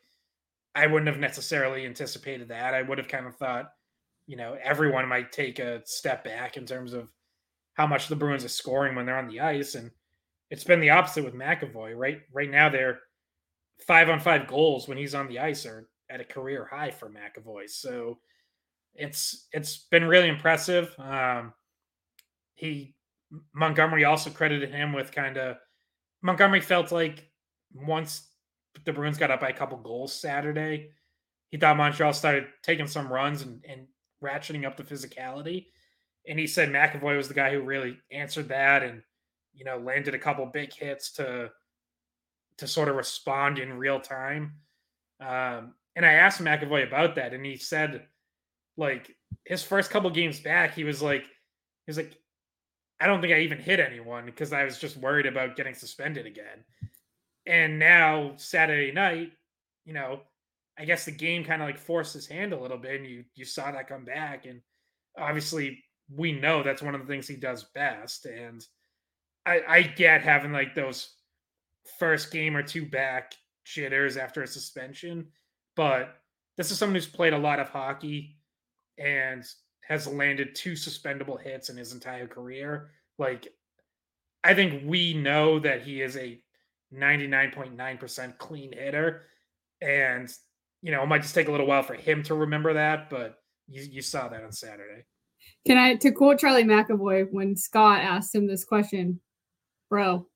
I 0.74 0.86
wouldn't 0.86 1.08
have 1.08 1.18
necessarily 1.18 1.86
anticipated 1.86 2.48
that. 2.48 2.74
I 2.74 2.82
would 2.82 2.98
have 2.98 3.08
kind 3.08 3.26
of 3.26 3.36
thought, 3.36 3.72
you 4.26 4.36
know, 4.36 4.58
everyone 4.62 5.08
might 5.08 5.32
take 5.32 5.58
a 5.58 5.82
step 5.86 6.24
back 6.24 6.56
in 6.56 6.66
terms 6.66 6.92
of 6.92 7.10
how 7.74 7.86
much 7.86 8.08
the 8.08 8.16
Bruins 8.16 8.44
are 8.44 8.48
scoring 8.48 8.94
when 8.94 9.06
they're 9.06 9.18
on 9.18 9.28
the 9.28 9.40
ice, 9.40 9.74
and 9.74 9.90
it's 10.50 10.64
been 10.64 10.80
the 10.80 10.90
opposite 10.90 11.24
with 11.24 11.34
McAvoy. 11.34 11.96
Right, 11.96 12.20
right 12.32 12.50
now 12.50 12.68
they're 12.68 13.00
five 13.86 14.08
on 14.08 14.20
five 14.20 14.46
goals 14.46 14.88
when 14.88 14.98
he's 14.98 15.14
on 15.14 15.28
the 15.28 15.38
ice 15.38 15.66
are 15.66 15.88
at 16.08 16.20
a 16.20 16.24
career 16.24 16.68
high 16.70 16.90
for 16.90 17.10
McAvoy. 17.10 17.68
So 17.68 18.18
it's 18.94 19.48
it's 19.52 19.86
been 19.90 20.04
really 20.04 20.28
impressive. 20.28 20.94
Um, 20.98 21.52
he 22.54 22.94
Montgomery 23.54 24.04
also 24.04 24.30
credited 24.30 24.72
him 24.72 24.92
with 24.92 25.12
kind 25.12 25.36
of 25.36 25.56
Montgomery 26.22 26.60
felt 26.60 26.92
like 26.92 27.28
once 27.74 28.28
the 28.84 28.92
Bruins 28.92 29.18
got 29.18 29.30
up 29.30 29.40
by 29.40 29.50
a 29.50 29.56
couple 29.56 29.78
goals 29.78 30.12
Saturday, 30.12 30.90
he 31.50 31.58
thought 31.58 31.76
Montreal 31.76 32.12
started 32.12 32.46
taking 32.62 32.86
some 32.86 33.12
runs 33.12 33.42
and, 33.42 33.64
and 33.68 33.86
ratcheting 34.22 34.66
up 34.66 34.76
the 34.76 34.82
physicality. 34.82 35.66
And 36.28 36.38
he 36.38 36.46
said 36.46 36.70
McAvoy 36.70 37.16
was 37.16 37.28
the 37.28 37.34
guy 37.34 37.52
who 37.52 37.60
really 37.60 37.98
answered 38.10 38.48
that 38.48 38.82
and 38.82 39.02
you 39.56 39.64
know, 39.64 39.78
landed 39.78 40.14
a 40.14 40.18
couple 40.18 40.46
big 40.46 40.72
hits 40.72 41.10
to 41.12 41.50
to 42.58 42.66
sort 42.66 42.88
of 42.88 42.96
respond 42.96 43.58
in 43.58 43.72
real 43.72 44.00
time. 44.00 44.54
Um, 45.20 45.74
and 45.94 46.04
I 46.04 46.12
asked 46.12 46.42
McAvoy 46.42 46.86
about 46.86 47.14
that, 47.16 47.34
and 47.34 47.44
he 47.44 47.56
said, 47.56 48.06
like 48.76 49.14
his 49.44 49.62
first 49.62 49.90
couple 49.90 50.10
games 50.10 50.40
back, 50.40 50.74
he 50.74 50.84
was 50.84 51.02
like, 51.02 51.24
he 51.24 51.88
was 51.88 51.96
like, 51.96 52.16
I 53.00 53.06
don't 53.06 53.20
think 53.20 53.32
I 53.32 53.40
even 53.40 53.58
hit 53.58 53.80
anyone 53.80 54.26
because 54.26 54.52
I 54.52 54.64
was 54.64 54.78
just 54.78 54.96
worried 54.96 55.26
about 55.26 55.56
getting 55.56 55.74
suspended 55.74 56.26
again. 56.26 56.64
And 57.46 57.78
now 57.78 58.32
Saturday 58.36 58.90
night, 58.92 59.32
you 59.84 59.92
know, 59.92 60.20
I 60.78 60.84
guess 60.84 61.04
the 61.04 61.12
game 61.12 61.44
kind 61.44 61.62
of 61.62 61.68
like 61.68 61.78
forced 61.78 62.14
his 62.14 62.26
hand 62.26 62.52
a 62.52 62.60
little 62.60 62.78
bit, 62.78 63.00
and 63.00 63.06
you 63.06 63.24
you 63.34 63.44
saw 63.44 63.70
that 63.70 63.88
come 63.88 64.04
back, 64.04 64.46
and 64.46 64.60
obviously 65.18 65.82
we 66.14 66.32
know 66.32 66.62
that's 66.62 66.82
one 66.82 66.94
of 66.94 67.00
the 67.00 67.06
things 67.06 67.26
he 67.26 67.36
does 67.36 67.64
best. 67.74 68.26
And 68.26 68.64
I, 69.46 69.62
I 69.68 69.82
get 69.82 70.22
having 70.22 70.52
like 70.52 70.74
those 70.74 71.10
first 71.98 72.32
game 72.32 72.56
or 72.56 72.62
two 72.62 72.84
back 72.84 73.34
jitters 73.64 74.16
after 74.16 74.42
a 74.42 74.46
suspension, 74.46 75.28
but 75.76 76.16
this 76.56 76.70
is 76.70 76.78
someone 76.78 76.96
who's 76.96 77.06
played 77.06 77.32
a 77.32 77.38
lot 77.38 77.60
of 77.60 77.68
hockey 77.68 78.36
and 78.98 79.44
has 79.86 80.06
landed 80.06 80.54
two 80.54 80.72
suspendable 80.72 81.40
hits 81.40 81.70
in 81.70 81.76
his 81.76 81.92
entire 81.92 82.26
career. 82.26 82.90
Like, 83.18 83.48
I 84.42 84.54
think 84.54 84.82
we 84.84 85.14
know 85.14 85.58
that 85.60 85.82
he 85.82 86.02
is 86.02 86.16
a 86.16 86.40
99.9% 86.92 88.38
clean 88.38 88.72
hitter. 88.72 89.22
And, 89.80 90.32
you 90.82 90.92
know, 90.92 91.02
it 91.02 91.06
might 91.06 91.22
just 91.22 91.34
take 91.34 91.48
a 91.48 91.50
little 91.50 91.66
while 91.66 91.82
for 91.82 91.94
him 91.94 92.22
to 92.24 92.34
remember 92.34 92.74
that, 92.74 93.10
but 93.10 93.38
you, 93.68 93.82
you 93.82 94.02
saw 94.02 94.28
that 94.28 94.42
on 94.42 94.52
Saturday. 94.52 95.04
Can 95.66 95.78
I, 95.78 95.94
to 95.96 96.10
quote 96.10 96.38
Charlie 96.38 96.64
McAvoy, 96.64 97.28
when 97.30 97.56
Scott 97.56 98.00
asked 98.00 98.34
him 98.34 98.46
this 98.46 98.64
question, 98.64 99.20
bro, 99.88 100.26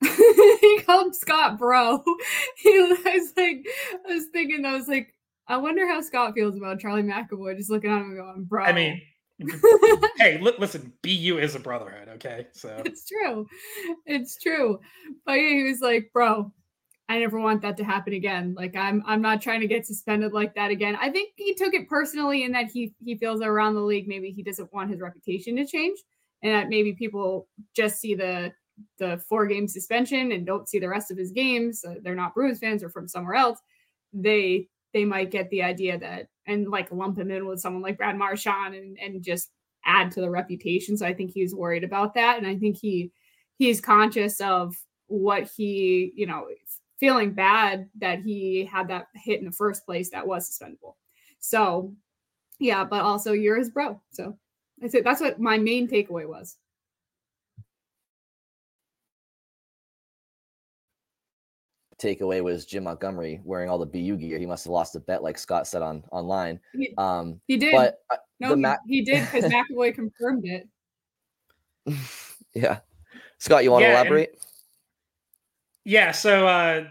he 0.02 0.80
called 0.86 1.14
Scott 1.14 1.58
bro. 1.58 2.02
He 2.56 2.78
was 2.78 3.32
like, 3.36 3.66
I 4.08 4.14
was 4.14 4.26
thinking, 4.32 4.64
I 4.64 4.76
was 4.76 4.88
like, 4.88 5.14
I 5.46 5.56
wonder 5.58 5.86
how 5.86 6.00
Scott 6.00 6.34
feels 6.34 6.56
about 6.56 6.80
Charlie 6.80 7.02
McAvoy 7.02 7.56
just 7.56 7.70
looking 7.70 7.90
at 7.90 8.00
him 8.00 8.10
and 8.10 8.16
going, 8.16 8.44
bro. 8.44 8.64
I 8.64 8.72
mean, 8.72 9.00
hey, 10.18 10.38
li- 10.40 10.54
listen, 10.58 10.92
BU 11.02 11.38
is 11.38 11.54
a 11.54 11.60
brotherhood, 11.60 12.08
okay? 12.14 12.46
So 12.52 12.82
it's 12.84 13.06
true. 13.06 13.46
It's 14.06 14.38
true. 14.38 14.78
But 15.26 15.36
he 15.36 15.64
was 15.64 15.80
like, 15.80 16.10
bro, 16.12 16.52
I 17.08 17.18
never 17.18 17.38
want 17.38 17.62
that 17.62 17.76
to 17.78 17.84
happen 17.84 18.14
again. 18.14 18.54
Like 18.56 18.76
I'm 18.76 19.02
I'm 19.06 19.20
not 19.20 19.42
trying 19.42 19.60
to 19.60 19.66
get 19.66 19.86
suspended 19.86 20.32
like 20.32 20.54
that 20.54 20.70
again. 20.70 20.96
I 21.00 21.10
think 21.10 21.32
he 21.36 21.54
took 21.54 21.74
it 21.74 21.88
personally 21.88 22.44
in 22.44 22.52
that 22.52 22.70
he 22.70 22.94
he 23.04 23.16
feels 23.16 23.42
around 23.42 23.74
the 23.74 23.80
league 23.80 24.08
maybe 24.08 24.30
he 24.30 24.42
doesn't 24.42 24.72
want 24.72 24.90
his 24.90 25.00
reputation 25.00 25.56
to 25.56 25.66
change 25.66 25.98
and 26.44 26.52
that 26.52 26.68
maybe 26.68 26.92
people 26.92 27.48
just 27.74 28.00
see 28.00 28.14
the 28.14 28.52
the 28.98 29.16
four 29.28 29.46
game 29.46 29.66
suspension 29.66 30.32
and 30.32 30.46
don't 30.46 30.68
see 30.68 30.78
the 30.78 30.88
rest 30.88 31.10
of 31.10 31.16
his 31.16 31.32
games. 31.32 31.84
Uh, 31.84 31.94
they're 32.02 32.14
not 32.14 32.34
Bruins 32.34 32.58
fans 32.58 32.82
or 32.82 32.90
from 32.90 33.08
somewhere 33.08 33.34
else. 33.34 33.58
They 34.12 34.68
they 34.92 35.04
might 35.04 35.30
get 35.30 35.50
the 35.50 35.62
idea 35.62 35.98
that 35.98 36.28
and 36.46 36.68
like 36.68 36.92
lump 36.92 37.18
him 37.18 37.30
in 37.30 37.46
with 37.46 37.60
someone 37.60 37.82
like 37.82 37.96
Brad 37.96 38.16
Marchand 38.16 38.74
and 38.74 38.96
and 39.00 39.24
just 39.24 39.50
add 39.86 40.12
to 40.12 40.20
the 40.20 40.30
reputation. 40.30 40.96
So 40.96 41.06
I 41.06 41.14
think 41.14 41.32
he's 41.32 41.54
worried 41.54 41.82
about 41.82 42.14
that, 42.14 42.38
and 42.38 42.46
I 42.46 42.56
think 42.56 42.76
he 42.76 43.10
he's 43.56 43.80
conscious 43.80 44.40
of 44.40 44.76
what 45.06 45.50
he 45.56 46.12
you 46.14 46.26
know 46.26 46.46
feeling 47.00 47.32
bad 47.32 47.88
that 48.00 48.20
he 48.20 48.68
had 48.70 48.88
that 48.88 49.06
hit 49.14 49.40
in 49.40 49.46
the 49.46 49.52
first 49.52 49.84
place 49.86 50.10
that 50.10 50.26
was 50.26 50.46
suspendable. 50.46 50.96
So 51.40 51.94
yeah, 52.58 52.84
but 52.84 53.02
also 53.02 53.32
you're 53.32 53.58
his 53.58 53.70
bro. 53.70 54.00
So 54.10 54.36
I 54.84 54.88
said 54.88 55.04
that's 55.04 55.20
what 55.20 55.40
my 55.40 55.58
main 55.58 55.88
takeaway 55.88 56.28
was. 56.28 56.56
takeaway 62.04 62.42
was 62.42 62.66
Jim 62.66 62.84
Montgomery 62.84 63.40
wearing 63.44 63.70
all 63.70 63.78
the 63.78 63.86
BU 63.86 64.16
gear. 64.16 64.38
He 64.38 64.46
must 64.46 64.64
have 64.64 64.72
lost 64.72 64.96
a 64.96 65.00
bet, 65.00 65.22
like 65.22 65.38
Scott 65.38 65.66
said 65.66 65.82
on 65.82 66.04
online. 66.12 66.60
He, 66.72 66.92
um, 66.98 67.40
he 67.46 67.56
did. 67.56 67.72
But 67.72 67.98
uh, 68.10 68.16
no, 68.40 68.56
Ma- 68.56 68.76
he, 68.86 68.96
he, 68.96 69.04
did 69.04 69.26
because 69.30 69.50
McAvoy 69.52 69.94
confirmed 69.94 70.44
it. 70.44 70.68
yeah, 72.54 72.80
Scott, 73.38 73.64
you 73.64 73.70
want 73.70 73.82
to 73.82 73.88
yeah, 73.88 74.00
elaborate? 74.00 74.30
And, 74.30 74.38
yeah. 75.84 76.12
So 76.12 76.46
uh, 76.46 76.84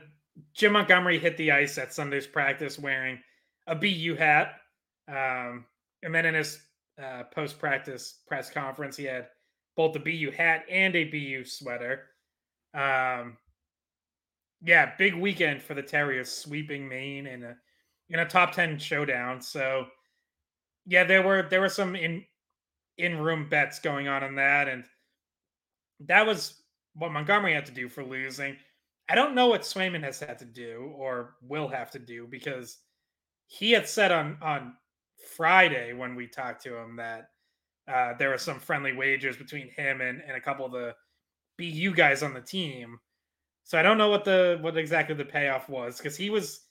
Jim 0.54 0.74
Montgomery 0.74 1.20
hit 1.20 1.38
the 1.38 1.52
ice 1.52 1.78
at 1.78 1.94
Sunday's 1.94 2.28
practice 2.28 2.80
wearing 2.80 3.20
a 3.68 3.76
BU 3.76 4.16
hat, 4.16 4.56
um, 5.08 5.66
and 6.02 6.14
then 6.14 6.26
in 6.26 6.34
his 6.34 6.60
uh, 7.02 7.24
post-practice 7.34 8.20
press 8.28 8.50
conference, 8.50 8.98
he 8.98 9.06
had 9.06 9.28
both 9.76 9.94
the 9.94 10.00
BU 10.00 10.32
hat 10.32 10.64
and 10.70 10.96
a 10.96 11.06
BU 11.06 11.46
sweater. 11.46 12.04
Um, 12.74 13.38
yeah, 14.62 14.94
big 14.98 15.16
weekend 15.16 15.62
for 15.62 15.74
the 15.74 15.82
Terriers, 15.82 16.32
sweeping 16.32 16.88
Maine 16.88 17.28
in 17.28 17.44
a 17.44 17.56
in 18.10 18.20
a 18.20 18.26
top 18.26 18.54
ten 18.54 18.78
showdown. 18.78 19.41
So, 19.41 19.86
yeah, 20.86 21.04
there 21.04 21.22
were 21.22 21.48
there 21.50 21.62
were 21.62 21.70
some 21.70 21.96
in 21.96 22.24
in 22.98 23.18
room 23.18 23.50
bets 23.50 23.80
going 23.80 24.08
on 24.08 24.24
in 24.24 24.36
that, 24.36 24.68
and 24.68 24.86
that 26.02 26.26
was 26.26 26.62
what 26.94 27.12
Montgomery 27.12 27.54
had 27.54 27.66
to 27.66 27.72
do 27.72 27.89
for 27.89 28.04
losing. 28.04 28.56
I 29.10 29.16
don't 29.16 29.36
know 29.36 29.48
what 29.48 29.62
Swayman 29.62 30.04
has 30.04 30.20
had 30.20 30.39
to 30.39 30.46
do 30.46 30.94
or 30.96 31.36
will 31.41 31.68
have 31.68 31.91
to 31.91 32.00
do 32.00 32.28
because 32.30 32.78
he 33.48 33.72
had 33.72 33.88
said 33.88 34.12
on 34.12 34.38
on 34.41 34.76
Friday 35.26 35.94
when 35.94 36.16
we 36.16 36.28
talked 36.28 36.64
to 36.64 36.78
him 36.78 36.96
that 36.98 37.30
uh, 37.88 38.14
there 38.18 38.30
were 38.30 38.38
some 38.38 38.60
friendly 38.60 38.94
wagers 38.94 39.38
between 39.38 39.70
him 39.70 40.02
and, 40.02 40.22
and 40.26 40.38
a 40.38 40.42
couple 40.42 40.66
of 40.66 40.72
the 40.72 40.96
BU 41.58 41.94
guys 41.94 42.24
on 42.24 42.34
the 42.34 42.42
team 42.42 43.00
so 43.64 43.80
I 43.80 43.82
don't 43.82 43.98
know 43.98 44.10
what 44.10 44.26
the 44.26 44.60
what 44.62 44.78
exactly 44.78 45.16
the 45.16 45.26
payoff 45.26 45.70
was 45.70 45.98
because 45.98 46.18
he 46.18 46.30
was 46.30 46.62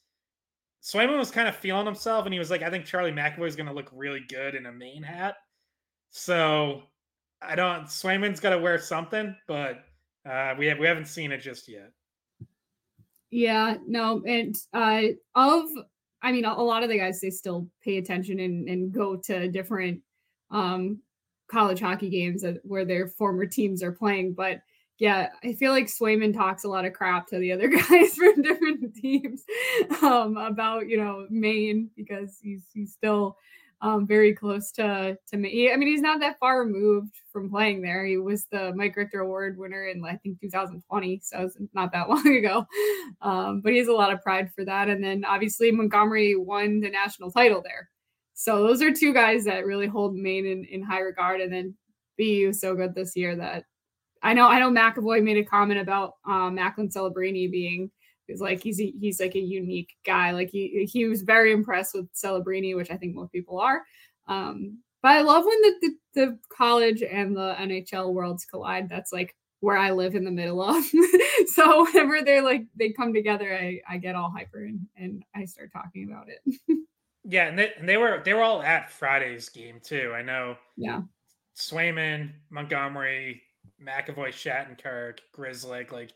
Swayman 0.82 1.18
was 1.18 1.30
kind 1.30 1.48
of 1.48 1.56
feeling 1.56 1.86
himself 1.86 2.26
and 2.26 2.32
he 2.32 2.38
was 2.38 2.50
like, 2.50 2.62
I 2.62 2.70
think 2.70 2.84
Charlie 2.84 3.12
McAvoy 3.12 3.46
is 3.46 3.56
going 3.56 3.68
to 3.68 3.72
look 3.72 3.88
really 3.92 4.22
good 4.28 4.54
in 4.54 4.66
a 4.66 4.72
Maine 4.72 5.02
hat. 5.02 5.36
So 6.10 6.82
I 7.40 7.54
don't. 7.54 7.84
Swayman's 7.84 8.40
got 8.40 8.50
to 8.50 8.58
wear 8.58 8.78
something, 8.78 9.34
but 9.46 9.84
uh, 10.28 10.54
we 10.58 10.66
have 10.66 10.78
we 10.78 10.86
haven't 10.86 11.06
seen 11.06 11.32
it 11.32 11.38
just 11.38 11.68
yet. 11.68 11.90
Yeah, 13.30 13.76
no, 13.86 14.22
and 14.26 14.54
uh, 14.74 15.02
of 15.34 15.70
I 16.22 16.32
mean, 16.32 16.44
a, 16.44 16.52
a 16.52 16.62
lot 16.62 16.82
of 16.82 16.88
the 16.88 16.98
guys 16.98 17.20
they 17.20 17.30
still 17.30 17.68
pay 17.82 17.98
attention 17.98 18.40
and 18.40 18.68
and 18.68 18.92
go 18.92 19.16
to 19.16 19.48
different 19.48 20.00
um 20.50 21.00
college 21.50 21.80
hockey 21.80 22.08
games 22.08 22.44
where 22.62 22.84
their 22.84 23.06
former 23.08 23.46
teams 23.46 23.82
are 23.82 23.92
playing, 23.92 24.32
but 24.32 24.62
yeah, 24.98 25.30
I 25.42 25.54
feel 25.54 25.72
like 25.72 25.86
Swayman 25.86 26.32
talks 26.32 26.62
a 26.62 26.68
lot 26.68 26.84
of 26.84 26.92
crap 26.92 27.26
to 27.28 27.38
the 27.38 27.50
other 27.50 27.66
guys 27.88 28.14
from 28.14 28.40
different 28.40 28.94
teams 28.94 29.44
um, 30.00 30.36
about 30.36 30.88
you 30.88 30.96
know 30.96 31.26
Maine 31.28 31.90
because 31.96 32.38
he's 32.40 32.64
he's 32.72 32.92
still 32.92 33.36
um, 33.82 34.06
very 34.06 34.32
close 34.32 34.70
to 34.72 35.18
to 35.28 35.36
me. 35.36 35.70
I 35.70 35.76
mean, 35.76 35.88
he's 35.88 36.00
not 36.00 36.20
that 36.20 36.38
far 36.38 36.60
removed 36.60 37.16
from 37.32 37.50
playing 37.50 37.82
there. 37.82 38.06
He 38.06 38.16
was 38.16 38.46
the 38.50 38.72
Mike 38.74 38.96
Richter 38.96 39.20
Award 39.20 39.58
winner 39.58 39.86
in 39.86 40.04
I 40.04 40.16
think 40.16 40.40
2020, 40.40 41.20
so 41.22 41.40
it's 41.42 41.56
not 41.74 41.92
that 41.92 42.08
long 42.08 42.26
ago. 42.26 42.64
Um, 43.20 43.60
but 43.60 43.72
he 43.72 43.78
has 43.78 43.88
a 43.88 43.92
lot 43.92 44.12
of 44.12 44.22
pride 44.22 44.50
for 44.54 44.64
that. 44.64 44.88
And 44.88 45.02
then 45.02 45.24
obviously 45.24 45.72
Montgomery 45.72 46.36
won 46.36 46.80
the 46.80 46.90
national 46.90 47.32
title 47.32 47.60
there. 47.62 47.90
So 48.34 48.62
those 48.62 48.80
are 48.82 48.92
two 48.92 49.12
guys 49.12 49.44
that 49.44 49.66
really 49.66 49.88
hold 49.88 50.14
Maine 50.14 50.46
in, 50.46 50.64
in 50.64 50.82
high 50.82 51.00
regard. 51.00 51.40
And 51.40 51.52
then 51.52 51.74
BU 52.18 52.52
so 52.52 52.74
good 52.76 52.94
this 52.94 53.16
year 53.16 53.34
that 53.36 53.64
I 54.22 54.32
know 54.32 54.46
I 54.46 54.60
know 54.60 54.70
McAvoy 54.70 55.24
made 55.24 55.38
a 55.38 55.44
comment 55.44 55.80
about 55.80 56.14
um, 56.24 56.54
Macklin 56.54 56.88
Celebrini 56.88 57.50
being 57.50 57.90
is 58.32 58.40
like 58.40 58.62
he's 58.62 58.78
he's 58.78 59.20
like 59.20 59.34
a 59.34 59.40
unique 59.40 59.96
guy. 60.04 60.32
Like 60.32 60.50
he 60.50 60.88
he 60.90 61.06
was 61.06 61.22
very 61.22 61.52
impressed 61.52 61.94
with 61.94 62.12
Celebrini, 62.14 62.74
which 62.74 62.90
I 62.90 62.96
think 62.96 63.14
most 63.14 63.32
people 63.32 63.60
are. 63.60 63.82
Um, 64.28 64.78
but 65.02 65.12
I 65.12 65.20
love 65.22 65.44
when 65.44 65.60
the, 65.62 65.74
the, 65.80 65.96
the 66.14 66.38
college 66.56 67.02
and 67.02 67.36
the 67.36 67.54
NHL 67.58 68.12
worlds 68.12 68.44
collide. 68.44 68.88
That's 68.88 69.12
like 69.12 69.34
where 69.60 69.76
I 69.76 69.90
live 69.90 70.14
in 70.14 70.24
the 70.24 70.30
middle 70.30 70.62
of. 70.62 70.84
so 71.46 71.84
whenever 71.84 72.22
they're 72.22 72.42
like 72.42 72.64
they 72.76 72.90
come 72.90 73.12
together, 73.12 73.52
I 73.54 73.80
I 73.88 73.98
get 73.98 74.14
all 74.14 74.30
hyper 74.30 74.64
and 74.64 74.86
and 74.96 75.24
I 75.34 75.44
start 75.44 75.72
talking 75.72 76.08
about 76.10 76.28
it. 76.28 76.58
yeah, 77.24 77.46
and 77.48 77.58
they 77.58 77.72
and 77.78 77.88
they 77.88 77.96
were 77.96 78.22
they 78.24 78.34
were 78.34 78.42
all 78.42 78.62
at 78.62 78.90
Friday's 78.90 79.48
game 79.48 79.80
too. 79.82 80.12
I 80.14 80.22
know. 80.22 80.56
Yeah. 80.76 81.02
Swayman, 81.56 82.30
Montgomery, 82.50 83.42
McAvoy, 83.84 84.30
Shattenkirk, 84.30 85.18
Grizzly, 85.32 85.86
like 85.90 86.12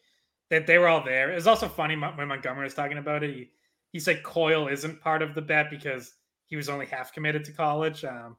that 0.50 0.66
they 0.66 0.78
were 0.78 0.88
all 0.88 1.04
there. 1.04 1.32
It 1.32 1.34
was 1.34 1.46
also 1.46 1.68
funny 1.68 1.96
when 1.96 2.28
Montgomery 2.28 2.64
was 2.64 2.74
talking 2.74 2.98
about 2.98 3.24
it. 3.24 3.34
He, 3.34 3.50
he 3.92 4.00
said 4.00 4.22
Coyle 4.22 4.68
isn't 4.68 5.00
part 5.00 5.22
of 5.22 5.34
the 5.34 5.42
bet 5.42 5.70
because 5.70 6.14
he 6.46 6.56
was 6.56 6.68
only 6.68 6.86
half 6.86 7.12
committed 7.12 7.44
to 7.44 7.52
college. 7.52 8.04
Um, 8.04 8.36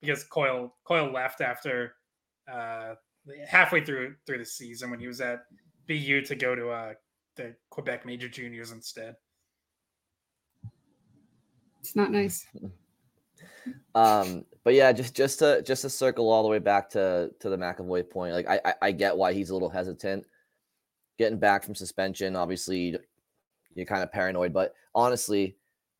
because 0.00 0.24
Coyle 0.24 0.74
Coyle 0.84 1.12
left 1.12 1.40
after 1.40 1.94
uh, 2.50 2.94
halfway 3.46 3.84
through 3.84 4.14
through 4.26 4.38
the 4.38 4.44
season 4.44 4.90
when 4.90 5.00
he 5.00 5.06
was 5.06 5.20
at 5.20 5.40
BU 5.86 6.22
to 6.22 6.34
go 6.36 6.54
to 6.54 6.68
uh, 6.70 6.92
the 7.36 7.54
Quebec 7.70 8.06
Major 8.06 8.28
Juniors 8.28 8.70
instead. 8.70 9.16
It's 11.80 11.96
not 11.96 12.10
nice. 12.10 12.46
Um, 13.94 14.44
but 14.64 14.74
yeah, 14.74 14.92
just 14.92 15.14
just 15.14 15.38
to 15.40 15.62
just 15.62 15.82
to 15.82 15.90
circle 15.90 16.30
all 16.30 16.42
the 16.42 16.48
way 16.48 16.58
back 16.58 16.88
to 16.90 17.30
to 17.40 17.50
the 17.50 17.56
McAvoy 17.56 18.08
point, 18.08 18.32
like 18.32 18.48
I, 18.48 18.60
I, 18.64 18.74
I 18.82 18.92
get 18.92 19.16
why 19.16 19.32
he's 19.32 19.50
a 19.50 19.52
little 19.52 19.68
hesitant 19.68 20.24
getting 21.18 21.38
back 21.38 21.64
from 21.64 21.74
suspension. 21.74 22.36
Obviously, 22.36 22.96
you're 23.74 23.86
kind 23.86 24.02
of 24.02 24.12
paranoid, 24.12 24.52
but 24.52 24.74
honestly, 24.94 25.56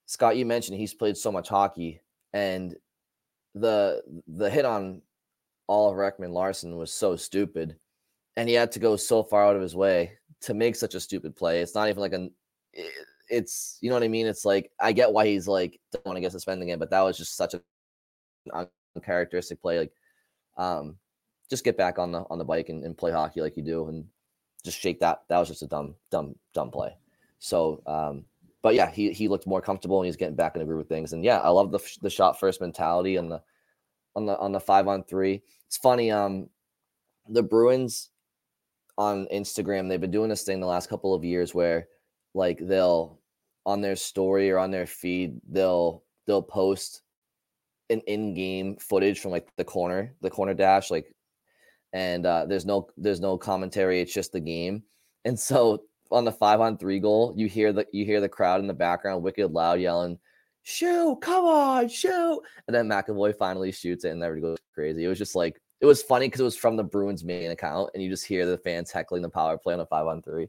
Scott, 0.06 0.36
you 0.36 0.46
mentioned 0.46 0.78
he's 0.78 0.94
played 0.94 1.16
so 1.16 1.30
much 1.32 1.48
hockey, 1.48 2.00
and 2.32 2.76
the 3.54 4.02
the 4.26 4.48
hit 4.50 4.64
on 4.64 5.02
Oliver 5.68 6.10
Ekman-Larsson 6.10 6.76
was 6.76 6.92
so 6.92 7.16
stupid, 7.16 7.76
and 8.36 8.48
he 8.48 8.54
had 8.54 8.72
to 8.72 8.78
go 8.78 8.96
so 8.96 9.22
far 9.22 9.44
out 9.44 9.56
of 9.56 9.62
his 9.62 9.76
way 9.76 10.12
to 10.42 10.54
make 10.54 10.76
such 10.76 10.94
a 10.94 11.00
stupid 11.00 11.36
play. 11.36 11.60
It's 11.60 11.74
not 11.74 11.88
even 11.88 12.00
like 12.00 12.12
an 12.12 12.32
it's 13.28 13.78
you 13.80 13.90
know 13.90 13.96
what 13.96 14.02
I 14.02 14.08
mean. 14.08 14.26
It's 14.26 14.44
like 14.44 14.70
I 14.80 14.92
get 14.92 15.12
why 15.12 15.26
he's 15.26 15.48
like 15.48 15.78
don't 15.92 16.06
want 16.06 16.16
to 16.16 16.20
get 16.20 16.32
suspended 16.32 16.64
again, 16.66 16.78
but 16.78 16.90
that 16.90 17.02
was 17.02 17.18
just 17.18 17.36
such 17.36 17.54
a 17.54 18.68
uncharacteristic 18.96 19.60
play. 19.60 19.78
Like 19.78 19.92
Um, 20.56 20.96
just 21.50 21.64
get 21.64 21.76
back 21.76 21.98
on 21.98 22.12
the 22.12 22.24
on 22.30 22.38
the 22.38 22.44
bike 22.44 22.68
and, 22.68 22.84
and 22.84 22.96
play 22.96 23.12
hockey 23.12 23.40
like 23.40 23.56
you 23.56 23.62
do, 23.62 23.88
and 23.88 24.04
just 24.68 24.80
shake 24.80 25.00
that. 25.00 25.22
That 25.28 25.38
was 25.38 25.48
just 25.48 25.62
a 25.62 25.66
dumb, 25.66 25.94
dumb, 26.10 26.34
dumb 26.54 26.70
play. 26.70 26.96
So, 27.38 27.82
um, 27.86 28.24
but 28.62 28.74
yeah, 28.74 28.90
he 28.90 29.12
he 29.12 29.28
looked 29.28 29.46
more 29.46 29.62
comfortable 29.62 29.98
and 30.00 30.06
he's 30.06 30.16
getting 30.16 30.36
back 30.36 30.54
in 30.54 30.60
the 30.60 30.66
groove 30.66 30.80
of 30.80 30.88
things. 30.88 31.12
And 31.12 31.24
yeah, 31.24 31.38
I 31.38 31.48
love 31.48 31.70
the 31.70 31.80
the 32.02 32.10
shot 32.10 32.38
first 32.38 32.60
mentality 32.60 33.16
and 33.16 33.30
the 33.30 33.42
on 34.16 34.26
the 34.26 34.38
on 34.38 34.52
the 34.52 34.60
five 34.60 34.88
on 34.88 35.04
three. 35.04 35.42
It's 35.66 35.76
funny. 35.76 36.10
Um, 36.10 36.48
the 37.28 37.42
Bruins 37.42 38.10
on 38.96 39.26
Instagram 39.32 39.88
they've 39.88 40.00
been 40.00 40.10
doing 40.10 40.28
this 40.28 40.42
thing 40.42 40.60
the 40.60 40.66
last 40.66 40.88
couple 40.88 41.14
of 41.14 41.24
years 41.24 41.54
where 41.54 41.86
like 42.34 42.58
they'll 42.60 43.20
on 43.64 43.80
their 43.80 43.94
story 43.94 44.50
or 44.50 44.58
on 44.58 44.72
their 44.72 44.86
feed 44.86 45.40
they'll 45.48 46.02
they'll 46.26 46.42
post 46.42 47.02
an 47.90 48.00
in-game 48.06 48.76
footage 48.76 49.20
from 49.20 49.30
like 49.30 49.48
the 49.56 49.64
corner 49.64 50.14
the 50.20 50.30
corner 50.30 50.52
dash 50.52 50.90
like 50.90 51.14
and 51.92 52.26
uh, 52.26 52.44
there's 52.46 52.66
no 52.66 52.88
there's 52.96 53.20
no 53.20 53.38
commentary 53.38 54.00
it's 54.00 54.12
just 54.12 54.32
the 54.32 54.40
game 54.40 54.82
and 55.24 55.38
so 55.38 55.82
on 56.10 56.24
the 56.24 56.32
five 56.32 56.60
on 56.60 56.76
three 56.76 56.98
goal 56.98 57.32
you 57.36 57.46
hear 57.46 57.72
the 57.72 57.86
you 57.92 58.04
hear 58.04 58.20
the 58.20 58.28
crowd 58.28 58.60
in 58.60 58.66
the 58.66 58.74
background 58.74 59.22
wicked 59.22 59.50
loud 59.52 59.80
yelling 59.80 60.18
shoot 60.62 61.18
come 61.22 61.44
on 61.44 61.88
shoot 61.88 62.40
and 62.66 62.74
then 62.74 62.88
mcavoy 62.88 63.34
finally 63.36 63.72
shoots 63.72 64.04
it 64.04 64.10
and 64.10 64.22
everybody 64.22 64.52
goes 64.52 64.58
crazy 64.74 65.04
it 65.04 65.08
was 65.08 65.18
just 65.18 65.34
like 65.34 65.60
it 65.80 65.86
was 65.86 66.02
funny 66.02 66.26
because 66.26 66.40
it 66.40 66.44
was 66.44 66.56
from 66.56 66.76
the 66.76 66.84
bruins 66.84 67.24
main 67.24 67.50
account 67.50 67.90
and 67.94 68.02
you 68.02 68.10
just 68.10 68.26
hear 68.26 68.44
the 68.44 68.58
fans 68.58 68.90
heckling 68.90 69.22
the 69.22 69.28
power 69.28 69.56
play 69.56 69.74
on 69.74 69.80
a 69.80 69.86
five 69.86 70.06
on 70.06 70.20
three 70.22 70.48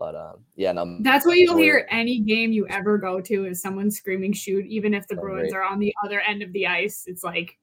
but 0.00 0.14
um, 0.14 0.36
yeah, 0.56 0.72
no. 0.72 0.98
That's 1.02 1.26
what 1.26 1.36
you'll 1.36 1.58
hear 1.58 1.86
any 1.90 2.20
game 2.20 2.52
you 2.52 2.66
ever 2.68 2.96
go 2.96 3.20
to 3.20 3.44
is 3.44 3.60
someone 3.60 3.90
screaming 3.90 4.32
shoot, 4.32 4.64
even 4.64 4.94
if 4.94 5.06
the 5.06 5.16
oh, 5.16 5.20
Bruins 5.20 5.52
great. 5.52 5.58
are 5.58 5.62
on 5.62 5.78
the 5.78 5.94
other 6.02 6.20
end 6.20 6.42
of 6.42 6.50
the 6.54 6.66
ice. 6.66 7.04
It's 7.06 7.22
like, 7.22 7.58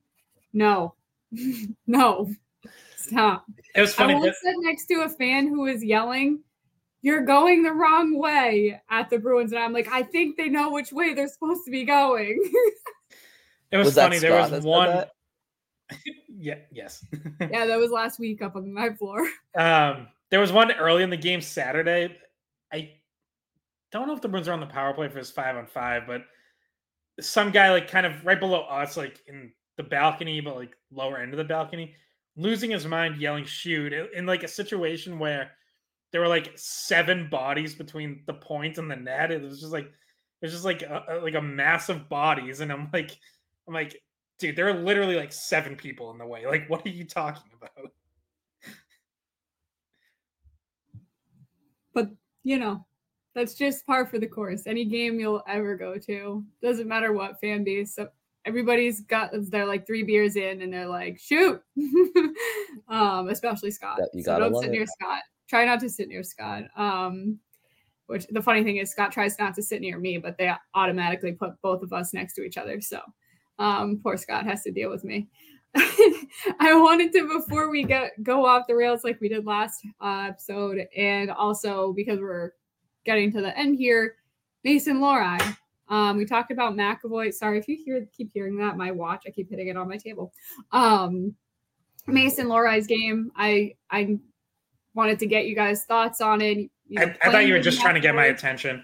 no, 0.53 0.93
no, 1.87 2.29
stop. 3.07 3.45
It 3.75 3.81
was 3.81 3.93
funny. 3.93 4.13
I 4.13 4.17
once 4.17 4.37
sat 4.43 4.55
next 4.59 4.85
to 4.87 5.01
a 5.01 5.09
fan 5.09 5.47
who 5.47 5.61
was 5.61 5.83
yelling, 5.83 6.39
"You're 7.01 7.25
going 7.25 7.63
the 7.63 7.73
wrong 7.73 8.17
way" 8.17 8.81
at 8.89 9.09
the 9.09 9.19
Bruins, 9.19 9.51
and 9.51 9.61
I'm 9.61 9.73
like, 9.73 9.87
I 9.89 10.03
think 10.03 10.37
they 10.37 10.49
know 10.49 10.71
which 10.71 10.91
way 10.91 11.13
they're 11.13 11.27
supposed 11.27 11.65
to 11.65 11.71
be 11.71 11.83
going. 11.83 12.39
it 13.71 13.77
was, 13.77 13.87
was 13.87 13.95
funny. 13.95 14.19
There 14.19 14.33
was 14.33 14.63
one. 14.63 15.05
yeah. 16.27 16.55
Yes. 16.71 17.05
yeah, 17.41 17.65
that 17.65 17.79
was 17.79 17.91
last 17.91 18.19
week 18.19 18.41
up 18.41 18.55
on 18.55 18.73
my 18.73 18.93
floor. 18.93 19.27
Um, 19.55 20.07
there 20.29 20.39
was 20.39 20.51
one 20.51 20.71
early 20.73 21.03
in 21.03 21.09
the 21.09 21.17
game 21.17 21.41
Saturday 21.41 22.15
I 22.73 22.91
don't 23.91 24.07
know 24.07 24.13
if 24.13 24.21
the 24.21 24.27
Bruins 24.27 24.47
are 24.47 24.53
on 24.53 24.59
the 24.59 24.65
power 24.65 24.93
play 24.93 25.07
for 25.09 25.17
his 25.17 25.31
five 25.31 25.55
on 25.55 25.65
five, 25.65 26.03
but 26.07 26.23
some 27.19 27.51
guy 27.51 27.71
like 27.71 27.89
kind 27.89 28.05
of 28.05 28.25
right 28.25 28.39
below 28.39 28.61
us, 28.63 28.97
like 28.97 29.21
in 29.27 29.51
the 29.77 29.83
balcony, 29.83 30.41
but 30.41 30.55
like 30.55 30.75
lower 30.91 31.17
end 31.17 31.33
of 31.33 31.37
the 31.37 31.43
balcony, 31.43 31.95
losing 32.37 32.71
his 32.71 32.85
mind, 32.85 33.17
yelling 33.17 33.45
"shoot" 33.45 33.93
in 33.93 34.25
like 34.25 34.43
a 34.43 34.47
situation 34.47 35.19
where 35.19 35.51
there 36.11 36.21
were 36.21 36.27
like 36.27 36.51
seven 36.55 37.29
bodies 37.29 37.75
between 37.75 38.23
the 38.27 38.33
point 38.33 38.77
and 38.77 38.89
the 38.89 38.95
net. 38.95 39.31
It 39.31 39.41
was 39.41 39.59
just 39.59 39.73
like 39.73 39.85
it 39.85 40.45
was 40.45 40.51
just 40.53 40.65
like 40.65 40.83
a, 40.83 41.19
like 41.21 41.35
a 41.35 41.41
massive 41.41 42.07
bodies, 42.07 42.61
and 42.61 42.71
I'm 42.71 42.89
like, 42.93 43.17
I'm 43.67 43.73
like, 43.73 44.01
dude, 44.39 44.55
there 44.55 44.69
are 44.69 44.73
literally 44.73 45.15
like 45.15 45.33
seven 45.33 45.75
people 45.75 46.11
in 46.11 46.17
the 46.17 46.25
way. 46.25 46.45
Like, 46.45 46.69
what 46.69 46.85
are 46.85 46.89
you 46.89 47.05
talking 47.05 47.51
about? 47.55 47.91
But 51.93 52.11
you 52.43 52.59
know, 52.59 52.85
that's 53.33 53.55
just 53.55 53.85
par 53.85 54.05
for 54.05 54.19
the 54.19 54.27
course. 54.27 54.67
Any 54.67 54.85
game 54.85 55.19
you'll 55.19 55.43
ever 55.47 55.75
go 55.75 55.97
to, 55.97 56.43
doesn't 56.61 56.87
matter 56.87 57.11
what 57.11 57.39
fan 57.41 57.63
base. 57.63 57.97
Everybody's 58.47 59.01
got 59.01 59.31
they're 59.49 59.65
like 59.65 59.85
three 59.85 60.03
beers 60.03 60.35
in 60.35 60.61
and 60.61 60.71
they're 60.73 60.87
like, 60.87 61.19
shoot. 61.19 61.61
um, 62.87 63.27
especially 63.29 63.71
Scott. 63.71 63.99
Yeah, 64.13 64.23
so 64.23 64.39
don't 64.39 64.61
sit 64.61 64.71
near 64.71 64.85
Scott. 64.85 65.21
Try 65.49 65.65
not 65.65 65.79
to 65.81 65.89
sit 65.89 66.07
near 66.07 66.23
Scott. 66.23 66.63
Um, 66.75 67.39
which 68.07 68.25
the 68.27 68.41
funny 68.41 68.63
thing 68.63 68.77
is 68.77 68.89
Scott 68.89 69.11
tries 69.11 69.37
not 69.37 69.53
to 69.55 69.61
sit 69.61 69.81
near 69.81 69.99
me, 69.99 70.17
but 70.17 70.37
they 70.37 70.51
automatically 70.73 71.33
put 71.33 71.61
both 71.61 71.83
of 71.83 71.91
us 71.91 72.13
next 72.13 72.35
to 72.35 72.43
each 72.43 72.57
other. 72.57 72.79
So 72.79 73.01
um, 73.59 73.99
poor 74.01 74.15
Scott 74.15 74.45
has 74.45 74.63
to 74.63 74.71
deal 74.71 74.89
with 74.89 75.03
me. 75.03 75.27
I 75.75 76.73
wanted 76.73 77.11
to 77.13 77.27
before 77.27 77.69
we 77.69 77.83
get 77.83 78.11
go 78.23 78.45
off 78.45 78.67
the 78.67 78.75
rails 78.75 79.03
like 79.03 79.19
we 79.19 79.29
did 79.29 79.45
last 79.45 79.85
uh, 80.01 80.27
episode, 80.29 80.87
and 80.95 81.29
also 81.29 81.91
because 81.93 82.19
we're 82.19 82.51
getting 83.05 83.31
to 83.33 83.41
the 83.41 83.55
end 83.57 83.75
here, 83.77 84.15
Mason 84.63 84.99
Lohrei. 84.99 85.57
Um, 85.89 86.17
we 86.17 86.25
talked 86.25 86.51
about 86.51 86.75
McAvoy. 86.75 87.33
Sorry 87.33 87.59
if 87.59 87.67
you 87.67 87.77
hear 87.83 88.07
keep 88.15 88.31
hearing 88.33 88.57
that. 88.57 88.77
My 88.77 88.91
watch, 88.91 89.23
I 89.27 89.31
keep 89.31 89.49
hitting 89.49 89.67
it 89.67 89.77
on 89.77 89.87
my 89.87 89.97
table. 89.97 90.33
Um, 90.71 91.35
Mason 92.07 92.47
Lohrei's 92.47 92.87
game. 92.87 93.31
I 93.35 93.75
I 93.89 94.17
wanted 94.93 95.19
to 95.19 95.27
get 95.27 95.45
you 95.45 95.55
guys' 95.55 95.85
thoughts 95.85 96.21
on 96.21 96.41
it. 96.41 96.69
You 96.87 96.99
know, 96.99 97.03
I, 97.03 97.27
I, 97.27 97.31
thought 97.31 97.45
you 97.45 97.53
were 97.53 97.59
just 97.59 97.81
trying 97.81 97.95
to 97.95 97.99
get 97.99 98.15
my 98.15 98.25
attention. 98.25 98.83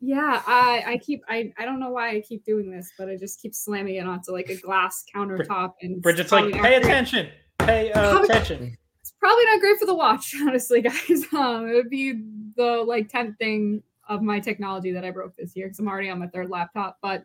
Yeah, 0.00 0.42
I 0.46 0.82
I 0.86 0.98
keep 0.98 1.22
I 1.28 1.52
I 1.58 1.64
don't 1.64 1.78
know 1.78 1.90
why 1.90 2.16
I 2.16 2.20
keep 2.20 2.44
doing 2.44 2.70
this, 2.70 2.90
but 2.98 3.08
I 3.08 3.16
just 3.16 3.40
keep 3.40 3.54
slamming 3.54 3.94
it 3.94 4.06
onto 4.06 4.32
like 4.32 4.48
a 4.48 4.56
glass 4.56 5.04
countertop 5.14 5.74
and 5.80 6.02
Bridgette's 6.02 6.32
like, 6.32 6.52
pay 6.52 6.74
attention, 6.74 7.28
pay 7.58 7.92
uh, 7.92 8.10
probably, 8.10 8.28
attention. 8.28 8.78
It's 9.00 9.14
probably 9.20 9.44
not 9.44 9.60
great 9.60 9.78
for 9.78 9.86
the 9.86 9.94
watch, 9.94 10.34
honestly, 10.42 10.82
guys. 10.82 11.24
Um, 11.32 11.68
it 11.68 11.74
would 11.74 11.88
be 11.88 12.20
the 12.56 12.84
like 12.86 13.08
tenth 13.08 13.38
thing 13.38 13.82
of 14.14 14.22
my 14.22 14.40
technology 14.40 14.92
that 14.92 15.04
I 15.04 15.10
broke 15.10 15.36
this 15.36 15.56
year 15.56 15.66
because 15.66 15.78
I'm 15.78 15.88
already 15.88 16.10
on 16.10 16.18
my 16.18 16.26
third 16.26 16.50
laptop, 16.50 16.98
but 17.02 17.24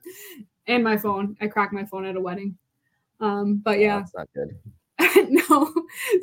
and 0.67 0.83
my 0.83 0.97
phone. 0.97 1.35
I 1.41 1.47
cracked 1.47 1.73
my 1.73 1.85
phone 1.85 2.05
at 2.05 2.15
a 2.15 2.21
wedding. 2.21 2.57
Um, 3.19 3.61
but 3.63 3.79
yeah, 3.79 3.95
oh, 3.95 3.99
that's 3.99 4.13
not 4.13 4.27
good. 4.33 4.57
no. 5.49 5.73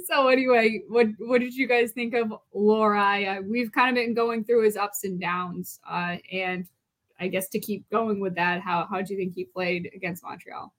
So 0.06 0.28
anyway, 0.28 0.82
what 0.88 1.06
what 1.18 1.40
did 1.40 1.54
you 1.54 1.66
guys 1.66 1.92
think 1.92 2.14
of 2.14 2.34
Lohrei? 2.54 3.38
Uh, 3.38 3.42
we've 3.42 3.72
kind 3.72 3.96
of 3.96 4.04
been 4.04 4.14
going 4.14 4.44
through 4.44 4.64
his 4.64 4.76
ups 4.76 5.04
and 5.04 5.20
downs, 5.20 5.80
uh, 5.88 6.16
and 6.32 6.66
I 7.18 7.28
guess 7.28 7.48
to 7.50 7.60
keep 7.60 7.88
going 7.90 8.20
with 8.20 8.34
that, 8.36 8.60
how 8.60 8.86
how 8.88 9.00
do 9.02 9.12
you 9.12 9.18
think 9.18 9.34
he 9.34 9.44
played 9.44 9.90
against 9.94 10.22
Montreal? 10.22 10.72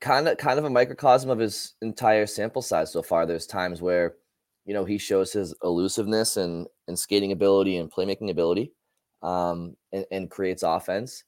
Kind 0.00 0.26
of, 0.26 0.36
kind 0.36 0.58
of 0.58 0.64
a 0.64 0.70
microcosm 0.70 1.30
of 1.30 1.38
his 1.38 1.74
entire 1.80 2.26
sample 2.26 2.62
size 2.62 2.90
so 2.90 3.02
far. 3.02 3.24
There's 3.24 3.46
times 3.46 3.80
where, 3.80 4.16
you 4.64 4.74
know, 4.74 4.84
he 4.84 4.98
shows 4.98 5.32
his 5.32 5.54
elusiveness 5.62 6.36
and 6.36 6.66
and 6.88 6.98
skating 6.98 7.32
ability 7.32 7.78
and 7.78 7.90
playmaking 7.90 8.30
ability, 8.30 8.72
um, 9.22 9.76
and, 9.92 10.06
and 10.10 10.30
creates 10.30 10.62
offense 10.62 11.24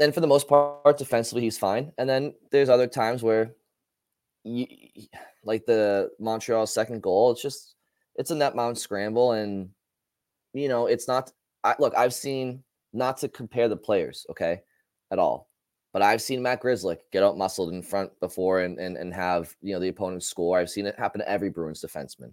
then 0.00 0.12
for 0.12 0.20
the 0.20 0.26
most 0.26 0.48
part, 0.48 0.96
defensively, 0.96 1.42
he's 1.42 1.58
fine. 1.58 1.92
And 1.98 2.08
then 2.08 2.34
there's 2.50 2.70
other 2.70 2.86
times 2.86 3.22
where, 3.22 3.52
you, 4.44 4.66
like 5.44 5.66
the 5.66 6.10
Montreal 6.18 6.66
second 6.66 7.02
goal, 7.02 7.30
it's 7.30 7.42
just 7.42 7.74
it's 8.16 8.30
a 8.30 8.34
net 8.34 8.56
mound 8.56 8.78
scramble, 8.78 9.32
and 9.32 9.68
you 10.54 10.68
know 10.68 10.86
it's 10.86 11.06
not. 11.06 11.30
I, 11.62 11.74
look, 11.78 11.94
I've 11.94 12.14
seen 12.14 12.64
not 12.94 13.18
to 13.18 13.28
compare 13.28 13.68
the 13.68 13.76
players, 13.76 14.24
okay, 14.30 14.62
at 15.12 15.18
all, 15.18 15.49
but 15.92 16.02
I've 16.02 16.22
seen 16.22 16.42
Matt 16.42 16.62
Grzelcyk 16.62 16.98
get 17.12 17.22
out 17.22 17.38
muscled 17.38 17.72
in 17.72 17.82
front 17.82 18.18
before 18.20 18.60
and 18.60 18.78
and 18.78 18.96
and 18.96 19.12
have 19.14 19.54
you 19.62 19.72
know 19.72 19.80
the 19.80 19.88
opponent 19.88 20.22
score. 20.22 20.58
I've 20.58 20.70
seen 20.70 20.86
it 20.86 20.98
happen 20.98 21.20
to 21.20 21.28
every 21.28 21.50
Bruins 21.50 21.82
defenseman, 21.82 22.32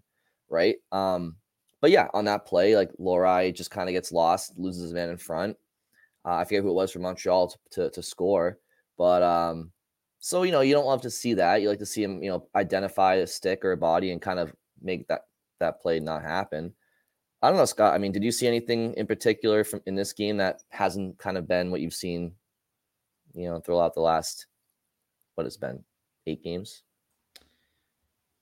right? 0.49 0.75
Um, 0.91 1.35
but 1.81 1.91
yeah, 1.91 2.07
on 2.13 2.25
that 2.25 2.45
play, 2.45 2.75
like 2.75 2.91
Lohrei 2.99 3.53
just 3.53 3.71
kind 3.71 3.87
of 3.87 3.93
gets 3.93 4.11
lost, 4.11 4.57
loses 4.57 4.83
his 4.83 4.93
man 4.93 5.09
in 5.09 5.17
front 5.17 5.57
uh, 6.27 6.35
I 6.35 6.43
forget 6.43 6.61
who 6.61 6.69
it 6.69 6.73
was 6.73 6.91
from 6.91 7.03
Montreal 7.03 7.47
to, 7.47 7.57
to, 7.71 7.89
to 7.91 8.03
score, 8.03 8.59
but 8.97 9.23
um, 9.23 9.71
so 10.19 10.43
you 10.43 10.51
know 10.51 10.59
you 10.59 10.73
don't 10.73 10.85
love 10.85 11.01
to 11.03 11.09
see 11.09 11.33
that. 11.35 11.61
You 11.61 11.69
like 11.69 11.79
to 11.79 11.85
see 11.85 12.03
him, 12.03 12.21
you 12.21 12.29
know, 12.29 12.47
identify 12.53 13.15
a 13.15 13.27
stick 13.27 13.63
or 13.63 13.71
a 13.71 13.77
body 13.77 14.11
and 14.11 14.21
kind 14.21 14.37
of 14.37 14.53
make 14.81 15.07
that 15.07 15.21
that 15.59 15.81
play 15.81 16.01
not 16.01 16.23
happen. 16.23 16.73
I 17.41 17.47
don't 17.47 17.57
know, 17.57 17.65
Scott. 17.65 17.93
I 17.93 17.97
mean, 17.97 18.11
did 18.11 18.23
you 18.23 18.31
see 18.31 18.47
anything 18.47 18.93
in 18.95 19.07
particular 19.07 19.63
from 19.63 19.81
in 19.85 19.95
this 19.95 20.11
game 20.11 20.35
that 20.37 20.63
hasn't 20.69 21.17
kind 21.17 21.37
of 21.37 21.47
been 21.47 21.71
what 21.71 21.79
you've 21.79 21.93
seen, 21.93 22.33
you 23.37 23.49
know, 23.49 23.59
throughout 23.59 23.93
the 23.93 24.01
last 24.01 24.47
what 25.35 25.45
it's 25.45 25.57
been 25.57 25.83
eight 26.25 26.43
games? 26.43 26.83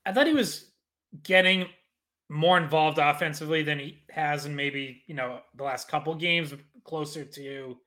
I 0.06 0.14
thought 0.14 0.28
he 0.28 0.34
was 0.34 0.72
getting 1.24 1.68
more 2.30 2.58
involved 2.58 2.98
offensively 2.98 3.64
than 3.64 3.80
he 3.80 4.04
has 4.10 4.46
in 4.46 4.56
maybe 4.56 5.04
you 5.06 5.14
know 5.14 5.42
the 5.56 5.64
last 5.64 5.88
couple 5.88 6.16
games 6.16 6.54
closer 6.84 7.24
to 7.24 7.78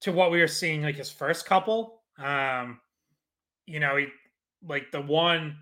to 0.00 0.12
what 0.12 0.30
we 0.30 0.40
were 0.40 0.46
seeing 0.46 0.82
like 0.82 0.96
his 0.96 1.10
first 1.10 1.46
couple. 1.46 2.02
Um, 2.18 2.80
you 3.66 3.80
know, 3.80 3.96
he 3.96 4.06
like 4.66 4.90
the 4.92 5.00
one 5.00 5.56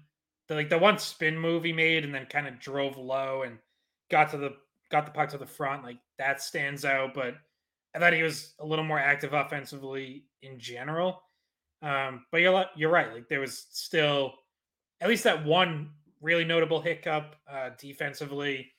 the 0.48 0.54
like 0.54 0.68
the 0.68 0.78
one 0.78 0.98
spin 0.98 1.38
move 1.38 1.64
he 1.64 1.72
made 1.72 2.04
and 2.04 2.14
then 2.14 2.26
kind 2.26 2.46
of 2.46 2.60
drove 2.60 2.96
low 2.96 3.42
and 3.42 3.58
got 4.10 4.30
to 4.30 4.36
the 4.36 4.54
got 4.90 5.04
the 5.06 5.12
puck 5.12 5.30
to 5.30 5.38
the 5.38 5.46
front. 5.46 5.82
Like 5.82 5.98
that 6.18 6.42
stands 6.42 6.84
out, 6.84 7.14
but 7.14 7.34
I 7.96 7.98
thought 7.98 8.12
he 8.12 8.22
was 8.22 8.52
a 8.60 8.66
little 8.66 8.84
more 8.84 8.98
active 8.98 9.32
offensively 9.32 10.26
in 10.42 10.58
general. 10.60 11.22
Um, 11.80 12.26
but 12.30 12.42
you're 12.42 12.66
you're 12.76 12.90
right. 12.90 13.12
Like 13.12 13.28
there 13.28 13.40
was 13.40 13.66
still 13.70 14.34
at 15.00 15.08
least 15.08 15.24
that 15.24 15.46
one 15.46 15.90
really 16.20 16.44
notable 16.44 16.80
hiccup 16.80 17.36
uh, 17.50 17.70
defensively. 17.78 18.70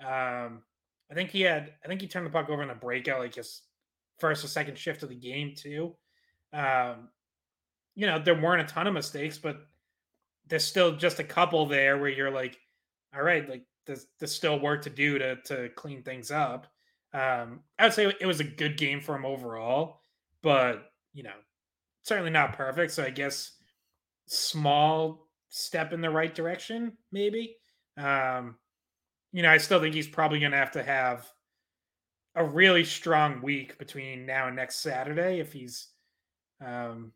Um, 0.00 0.62
I 1.10 1.14
think 1.14 1.30
he 1.30 1.40
had. 1.40 1.72
I 1.82 1.88
think 1.88 2.02
he 2.02 2.08
turned 2.08 2.26
the 2.26 2.30
puck 2.30 2.50
over 2.50 2.62
in 2.62 2.68
a 2.68 2.74
breakout, 2.74 3.20
like 3.20 3.34
his 3.34 3.62
first 4.18 4.44
or 4.44 4.48
second 4.48 4.76
shift 4.76 5.02
of 5.02 5.08
the 5.08 5.14
game 5.14 5.54
too. 5.56 5.96
Um, 6.52 7.08
you 7.94 8.06
know, 8.06 8.18
there 8.18 8.40
weren't 8.40 8.68
a 8.70 8.72
ton 8.72 8.86
of 8.86 8.94
mistakes, 8.94 9.38
but 9.38 9.60
there's 10.46 10.64
still 10.64 10.94
just 10.94 11.20
a 11.20 11.24
couple 11.24 11.64
there 11.66 11.98
where 11.98 12.10
you're 12.10 12.30
like, 12.30 12.58
all 13.14 13.22
right, 13.22 13.48
like 13.48 13.62
there's, 13.86 14.06
there's 14.18 14.34
still 14.34 14.60
work 14.60 14.82
to 14.82 14.90
do 14.90 15.18
to 15.18 15.36
to 15.36 15.70
clean 15.70 16.02
things 16.02 16.30
up. 16.30 16.66
Um, 17.18 17.60
I 17.78 17.84
would 17.84 17.92
say 17.94 18.12
it 18.20 18.26
was 18.26 18.38
a 18.38 18.44
good 18.44 18.76
game 18.76 19.00
for 19.00 19.16
him 19.16 19.24
overall, 19.26 20.02
but 20.42 20.92
you 21.12 21.24
know, 21.24 21.34
certainly 22.04 22.30
not 22.30 22.52
perfect. 22.52 22.92
So 22.92 23.02
I 23.02 23.10
guess 23.10 23.52
small 24.26 25.26
step 25.48 25.92
in 25.92 26.00
the 26.00 26.10
right 26.10 26.32
direction, 26.32 26.92
maybe. 27.10 27.56
Um, 27.96 28.56
you 29.32 29.42
know, 29.42 29.50
I 29.50 29.56
still 29.56 29.80
think 29.80 29.94
he's 29.94 30.06
probably 30.06 30.38
going 30.38 30.52
to 30.52 30.58
have 30.58 30.70
to 30.72 30.82
have 30.82 31.26
a 32.36 32.44
really 32.44 32.84
strong 32.84 33.42
week 33.42 33.78
between 33.78 34.24
now 34.24 34.46
and 34.46 34.54
next 34.54 34.76
Saturday 34.80 35.40
if 35.40 35.52
he's 35.52 35.88
um, 36.64 37.12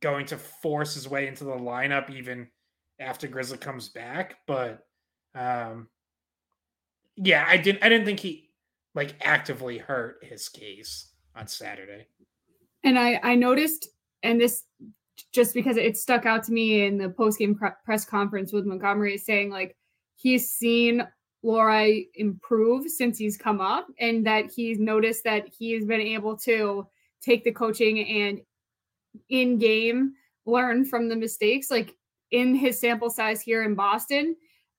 going 0.00 0.26
to 0.26 0.38
force 0.38 0.94
his 0.94 1.08
way 1.08 1.26
into 1.26 1.42
the 1.42 1.50
lineup 1.50 2.10
even 2.10 2.46
after 3.00 3.26
Grizzly 3.26 3.58
comes 3.58 3.88
back. 3.88 4.36
But 4.46 4.86
um, 5.34 5.88
yeah, 7.16 7.44
I 7.48 7.56
didn't. 7.56 7.82
I 7.82 7.88
didn't 7.88 8.06
think 8.06 8.20
he 8.20 8.47
like 8.98 9.14
actively 9.22 9.78
hurt 9.78 10.18
his 10.22 10.48
case 10.48 11.12
on 11.36 11.46
Saturday. 11.46 12.04
And 12.82 12.98
I 12.98 13.20
I 13.22 13.34
noticed, 13.36 13.88
and 14.24 14.40
this 14.40 14.64
just 15.32 15.54
because 15.54 15.76
it 15.76 15.96
stuck 15.96 16.26
out 16.26 16.42
to 16.44 16.52
me 16.52 16.84
in 16.84 16.98
the 16.98 17.08
post 17.08 17.38
game 17.38 17.58
press 17.84 18.04
conference 18.04 18.52
with 18.52 18.66
Montgomery 18.66 19.16
saying 19.16 19.50
like 19.50 19.76
he's 20.16 20.50
seen 20.50 21.06
Lohrei 21.44 22.08
improve 22.16 22.90
since 22.90 23.16
he's 23.16 23.36
come 23.36 23.60
up, 23.60 23.86
and 24.00 24.26
that 24.26 24.50
he's 24.50 24.80
noticed 24.80 25.22
that 25.24 25.48
he's 25.56 25.86
been 25.86 26.00
able 26.00 26.36
to 26.38 26.84
take 27.22 27.44
the 27.44 27.52
coaching 27.52 28.04
and 28.04 28.40
in 29.28 29.58
game 29.58 30.12
learn 30.44 30.84
from 30.84 31.08
the 31.08 31.14
mistakes. 31.14 31.70
Like 31.70 31.94
in 32.32 32.56
his 32.56 32.80
sample 32.80 33.10
size 33.10 33.40
here 33.40 33.62
in 33.62 33.76
Boston, 33.76 34.34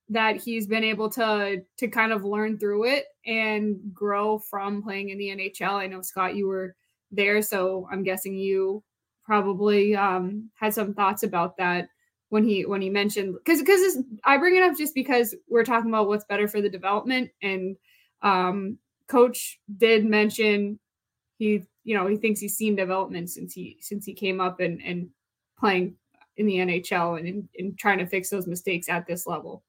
that 0.09 0.37
he's 0.37 0.67
been 0.67 0.83
able 0.83 1.09
to 1.09 1.61
to 1.77 1.87
kind 1.87 2.11
of 2.11 2.25
learn 2.25 2.57
through 2.57 2.85
it 2.85 3.05
and 3.25 3.77
grow 3.93 4.39
from 4.39 4.81
playing 4.81 5.09
in 5.09 5.17
the 5.17 5.29
NHL. 5.29 5.73
I 5.73 5.87
know 5.87 6.01
Scott, 6.01 6.35
you 6.35 6.47
were 6.47 6.75
there, 7.11 7.41
so 7.41 7.87
I'm 7.91 8.03
guessing 8.03 8.35
you 8.35 8.83
probably 9.23 9.95
um, 9.95 10.49
had 10.55 10.73
some 10.73 10.93
thoughts 10.93 11.23
about 11.23 11.57
that 11.57 11.87
when 12.29 12.43
he 12.43 12.65
when 12.65 12.81
he 12.81 12.89
mentioned 12.89 13.35
because 13.35 13.59
because 13.59 14.03
I 14.23 14.37
bring 14.37 14.55
it 14.55 14.63
up 14.63 14.77
just 14.77 14.95
because 14.95 15.35
we're 15.47 15.63
talking 15.63 15.89
about 15.89 16.07
what's 16.07 16.25
better 16.25 16.47
for 16.47 16.61
the 16.61 16.69
development 16.69 17.31
and 17.41 17.75
um, 18.21 18.77
coach 19.07 19.59
did 19.77 20.05
mention 20.05 20.79
he 21.37 21.63
you 21.83 21.95
know 21.95 22.07
he 22.07 22.17
thinks 22.17 22.39
he's 22.39 22.55
seen 22.55 22.75
development 22.75 23.29
since 23.29 23.53
he 23.53 23.77
since 23.81 24.05
he 24.05 24.13
came 24.13 24.39
up 24.41 24.59
and 24.59 24.81
and 24.83 25.09
playing 25.59 25.95
in 26.37 26.45
the 26.45 26.55
NHL 26.55 27.19
and 27.19 27.27
in, 27.27 27.49
in 27.55 27.75
trying 27.75 27.97
to 27.99 28.05
fix 28.05 28.29
those 28.29 28.47
mistakes 28.47 28.87
at 28.87 29.05
this 29.05 29.27
level. 29.27 29.63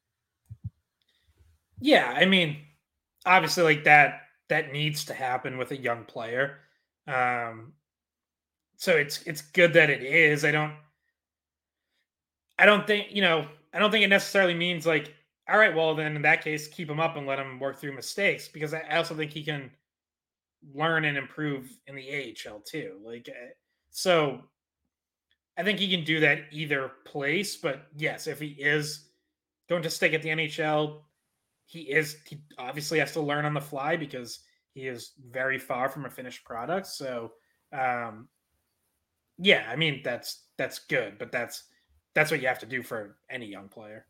Yeah, 1.80 2.12
I 2.16 2.26
mean, 2.26 2.58
obviously, 3.26 3.62
like 3.64 3.84
that 3.84 4.22
that 4.48 4.72
needs 4.72 5.04
to 5.06 5.14
happen 5.14 5.58
with 5.58 5.70
a 5.72 5.76
young 5.76 6.04
player. 6.04 6.58
Um, 7.06 7.74
so 8.76 8.96
it's 8.96 9.22
it's 9.22 9.42
good 9.42 9.72
that 9.74 9.90
it 9.90 10.02
is. 10.02 10.44
I 10.44 10.50
don't 10.50 10.74
I 12.58 12.66
don't 12.66 12.86
think, 12.86 13.08
you 13.10 13.22
know, 13.22 13.48
I 13.72 13.78
don't 13.78 13.90
think 13.90 14.04
it 14.04 14.08
necessarily 14.08 14.54
means 14.54 14.86
like, 14.86 15.14
all 15.48 15.58
right, 15.58 15.74
well, 15.74 15.94
then 15.94 16.14
in 16.16 16.22
that 16.22 16.44
case, 16.44 16.68
keep 16.68 16.88
him 16.88 17.00
up 17.00 17.16
and 17.16 17.26
let 17.26 17.38
him 17.38 17.58
work 17.58 17.78
through 17.78 17.94
mistakes 17.94 18.48
because 18.48 18.74
I 18.74 18.82
also 18.96 19.14
think 19.14 19.32
he 19.32 19.42
can 19.42 19.70
learn 20.74 21.04
and 21.04 21.16
improve 21.18 21.70
in 21.86 21.94
the 21.96 22.36
AHL 22.48 22.60
too. 22.60 23.00
Like, 23.04 23.28
eh, 23.28 23.50
so 23.90 24.42
I 25.56 25.62
think 25.62 25.78
he 25.78 25.90
can 25.94 26.04
do 26.04 26.20
that 26.20 26.44
either 26.50 26.90
place. 27.04 27.56
But 27.56 27.86
yes, 27.96 28.26
if 28.26 28.40
he 28.40 28.48
is 28.48 29.08
going 29.68 29.82
to 29.82 29.90
stick 29.90 30.14
at 30.14 30.22
the 30.22 30.30
NHL, 30.30 31.02
he 31.70 31.82
is, 31.82 32.16
he 32.26 32.40
obviously 32.58 32.98
has 32.98 33.12
to 33.12 33.20
learn 33.20 33.44
on 33.44 33.54
the 33.54 33.60
fly 33.60 33.96
because 33.96 34.40
he 34.74 34.88
is 34.88 35.12
very 35.30 35.56
far 35.56 35.88
from 35.88 36.04
a 36.04 36.10
finished 36.10 36.44
product. 36.44 36.88
So, 36.88 37.30
um, 37.72 38.26
yeah, 39.38 39.68
I 39.70 39.76
mean, 39.76 40.00
that's, 40.02 40.46
that's 40.58 40.80
good, 40.80 41.16
but 41.16 41.30
that's, 41.30 41.62
that's 42.12 42.32
what 42.32 42.42
you 42.42 42.48
have 42.48 42.58
to 42.58 42.66
do 42.66 42.82
for 42.82 43.18
any 43.30 43.46
young 43.46 43.68
player. 43.68 44.04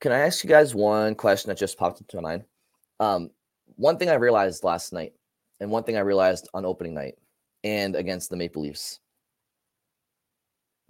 Can 0.00 0.10
I 0.10 0.18
ask 0.18 0.42
you 0.42 0.50
guys 0.50 0.74
one 0.74 1.14
question 1.14 1.50
that 1.50 1.58
just 1.58 1.78
popped 1.78 2.00
into 2.00 2.16
my 2.16 2.22
mind? 2.22 2.44
Um, 2.98 3.30
one 3.76 3.96
thing 3.96 4.08
I 4.08 4.14
realized 4.14 4.64
last 4.64 4.92
night, 4.92 5.12
and 5.60 5.70
one 5.70 5.84
thing 5.84 5.96
I 5.96 6.00
realized 6.00 6.48
on 6.52 6.64
opening 6.64 6.94
night 6.94 7.14
and 7.62 7.94
against 7.94 8.28
the 8.28 8.36
Maple 8.36 8.62
Leafs. 8.62 8.98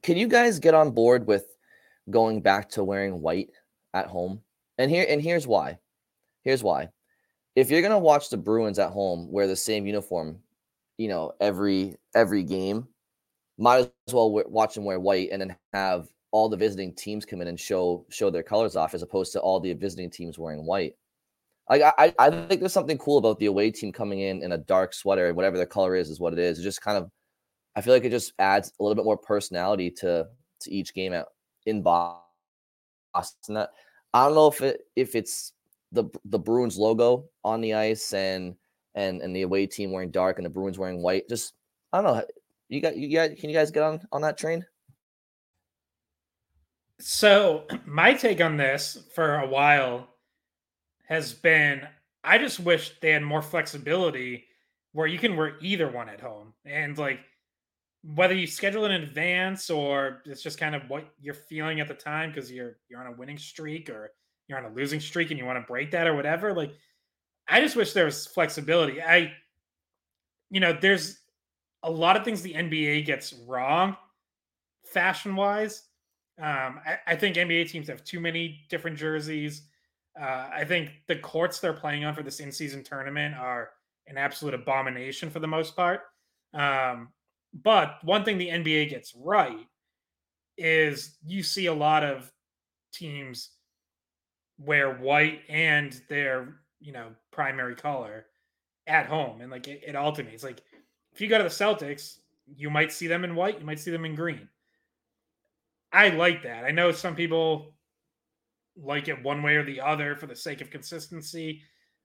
Can 0.02 0.16
you 0.16 0.26
guys 0.26 0.58
get 0.58 0.72
on 0.72 0.92
board 0.92 1.26
with 1.26 1.44
going 2.10 2.40
back 2.40 2.68
to 2.70 2.84
wearing 2.84 3.20
white 3.20 3.50
at 3.94 4.06
home? 4.06 4.42
And 4.78 4.90
here 4.90 5.06
and 5.08 5.22
here's 5.22 5.46
why. 5.46 5.78
Here's 6.42 6.62
why. 6.62 6.88
If 7.56 7.70
you're 7.70 7.82
gonna 7.82 7.98
watch 7.98 8.30
the 8.30 8.36
Bruins 8.36 8.78
at 8.78 8.90
home 8.90 9.30
wear 9.30 9.46
the 9.46 9.56
same 9.56 9.86
uniform 9.86 10.40
you 11.00 11.08
know 11.08 11.32
every 11.40 11.96
every 12.14 12.42
game 12.42 12.86
might 13.56 13.90
as 14.06 14.12
well 14.12 14.30
watch 14.30 14.74
them 14.74 14.84
wear 14.84 15.00
white 15.00 15.30
and 15.32 15.40
then 15.40 15.56
have 15.72 16.08
all 16.30 16.50
the 16.50 16.58
visiting 16.58 16.94
teams 16.94 17.24
come 17.24 17.40
in 17.40 17.48
and 17.48 17.58
show 17.58 18.04
show 18.10 18.28
their 18.28 18.42
colors 18.42 18.76
off 18.76 18.92
as 18.92 19.00
opposed 19.00 19.32
to 19.32 19.40
all 19.40 19.58
the 19.58 19.72
visiting 19.72 20.10
teams 20.10 20.38
wearing 20.38 20.66
white 20.66 20.92
like 21.70 21.80
I, 21.80 22.12
I 22.18 22.30
think 22.30 22.60
there's 22.60 22.74
something 22.74 22.98
cool 22.98 23.16
about 23.16 23.38
the 23.38 23.46
away 23.46 23.70
team 23.70 23.92
coming 23.92 24.20
in 24.20 24.42
in 24.42 24.52
a 24.52 24.58
dark 24.58 24.92
sweater 24.92 25.28
and 25.28 25.36
whatever 25.36 25.56
their 25.56 25.64
color 25.64 25.96
is 25.96 26.10
is 26.10 26.20
what 26.20 26.34
it 26.34 26.38
is 26.38 26.58
it 26.58 26.64
just 26.64 26.82
kind 26.82 26.98
of 26.98 27.10
i 27.74 27.80
feel 27.80 27.94
like 27.94 28.04
it 28.04 28.10
just 28.10 28.34
adds 28.38 28.70
a 28.78 28.82
little 28.82 28.94
bit 28.94 29.06
more 29.06 29.16
personality 29.16 29.90
to 29.90 30.26
to 30.60 30.70
each 30.70 30.92
game 30.92 31.14
out 31.14 31.28
in 31.70 31.82
boston 31.82 33.56
i 34.12 34.24
don't 34.24 34.34
know 34.34 34.48
if 34.48 34.60
it 34.60 34.82
if 34.96 35.14
it's 35.14 35.52
the 35.92 36.04
the 36.26 36.38
bruins 36.38 36.76
logo 36.76 37.24
on 37.44 37.60
the 37.60 37.72
ice 37.74 38.12
and 38.12 38.54
and 38.94 39.22
and 39.22 39.34
the 39.34 39.42
away 39.42 39.66
team 39.66 39.92
wearing 39.92 40.10
dark 40.10 40.38
and 40.38 40.44
the 40.44 40.50
Bruins 40.50 40.78
wearing 40.78 41.02
white. 41.02 41.28
Just 41.28 41.54
I 41.92 42.00
don't 42.00 42.16
know. 42.16 42.24
You 42.68 42.80
got 42.80 42.96
you 42.96 43.12
got 43.12 43.36
can 43.36 43.50
you 43.50 43.56
guys 43.56 43.70
get 43.70 43.82
on 43.82 44.00
on 44.12 44.22
that 44.22 44.38
train? 44.38 44.64
So 47.00 47.66
my 47.86 48.14
take 48.14 48.40
on 48.40 48.56
this 48.56 48.98
for 49.14 49.36
a 49.36 49.48
while 49.48 50.08
has 51.08 51.32
been 51.32 51.86
I 52.22 52.38
just 52.38 52.60
wish 52.60 52.98
they 53.00 53.10
had 53.10 53.22
more 53.22 53.42
flexibility 53.42 54.44
where 54.92 55.06
you 55.06 55.18
can 55.18 55.36
wear 55.36 55.56
either 55.60 55.88
one 55.88 56.08
at 56.08 56.20
home. 56.20 56.52
And 56.64 56.98
like 56.98 57.20
whether 58.02 58.34
you 58.34 58.46
schedule 58.46 58.86
in 58.86 58.92
advance 58.92 59.68
or 59.68 60.22
it's 60.24 60.42
just 60.42 60.58
kind 60.58 60.74
of 60.74 60.82
what 60.88 61.04
you're 61.20 61.34
feeling 61.34 61.80
at 61.80 61.88
the 61.88 61.94
time 61.94 62.30
because 62.30 62.50
you're 62.50 62.78
you're 62.88 63.00
on 63.00 63.12
a 63.12 63.16
winning 63.16 63.38
streak 63.38 63.90
or 63.90 64.12
you're 64.48 64.58
on 64.58 64.64
a 64.64 64.74
losing 64.74 65.00
streak 65.00 65.30
and 65.30 65.38
you 65.38 65.44
want 65.44 65.58
to 65.58 65.66
break 65.66 65.90
that 65.90 66.06
or 66.06 66.14
whatever, 66.14 66.52
like 66.52 66.72
I 67.50 67.60
just 67.60 67.76
wish 67.76 67.92
there 67.92 68.04
was 68.04 68.26
flexibility. 68.26 69.02
I, 69.02 69.32
you 70.50 70.60
know, 70.60 70.72
there's 70.72 71.18
a 71.82 71.90
lot 71.90 72.16
of 72.16 72.24
things 72.24 72.42
the 72.42 72.54
NBA 72.54 73.06
gets 73.06 73.32
wrong 73.46 73.96
fashion 74.84 75.34
wise. 75.34 75.84
Um, 76.38 76.80
I, 76.86 76.98
I, 77.08 77.16
think 77.16 77.36
NBA 77.36 77.68
teams 77.68 77.88
have 77.88 78.02
too 78.02 78.18
many 78.18 78.60
different 78.70 78.96
jerseys. 78.96 79.62
Uh, 80.18 80.48
I 80.52 80.64
think 80.64 80.90
the 81.06 81.16
courts 81.16 81.60
they're 81.60 81.74
playing 81.74 82.04
on 82.04 82.14
for 82.14 82.22
this 82.22 82.40
in 82.40 82.50
season 82.50 82.82
tournament 82.82 83.34
are 83.34 83.70
an 84.06 84.16
absolute 84.16 84.54
abomination 84.54 85.28
for 85.28 85.38
the 85.38 85.46
most 85.46 85.76
part. 85.76 86.00
Um, 86.54 87.08
but 87.52 87.98
one 88.02 88.24
thing 88.24 88.38
the 88.38 88.48
NBA 88.48 88.90
gets 88.90 89.14
right 89.14 89.66
is 90.56 91.16
you 91.26 91.42
see 91.42 91.66
a 91.66 91.74
lot 91.74 92.04
of 92.04 92.30
teams 92.92 93.50
wear 94.58 94.94
white 94.94 95.40
and 95.48 96.00
their 96.08 96.60
you 96.80 96.92
know 96.92 97.08
primary 97.30 97.74
color 97.74 98.26
at 98.86 99.06
home. 99.06 99.40
And 99.40 99.50
like 99.50 99.68
it, 99.68 99.82
it 99.86 99.96
alternates. 99.96 100.44
Like 100.44 100.62
if 101.12 101.20
you 101.20 101.28
go 101.28 101.38
to 101.38 101.44
the 101.44 101.50
celtics 101.50 102.18
you 102.56 102.68
might 102.68 102.92
see 102.92 103.06
them 103.06 103.24
in 103.24 103.36
white 103.36 103.60
you 103.60 103.66
might 103.66 103.80
see 103.80 103.90
them 103.90 104.04
in 104.04 104.14
green. 104.14 104.48
I 105.92 106.10
like 106.10 106.42
that. 106.44 106.64
I 106.64 106.70
know 106.70 106.92
some 106.92 107.16
people 107.16 107.74
like 108.76 109.08
it 109.08 109.22
one 109.22 109.42
way 109.42 109.56
or 109.56 109.64
the 109.64 109.80
other 109.80 110.14
for 110.14 110.26
the 110.26 110.36
sake 110.36 110.60
of 110.60 110.70
consistency. 110.70 111.62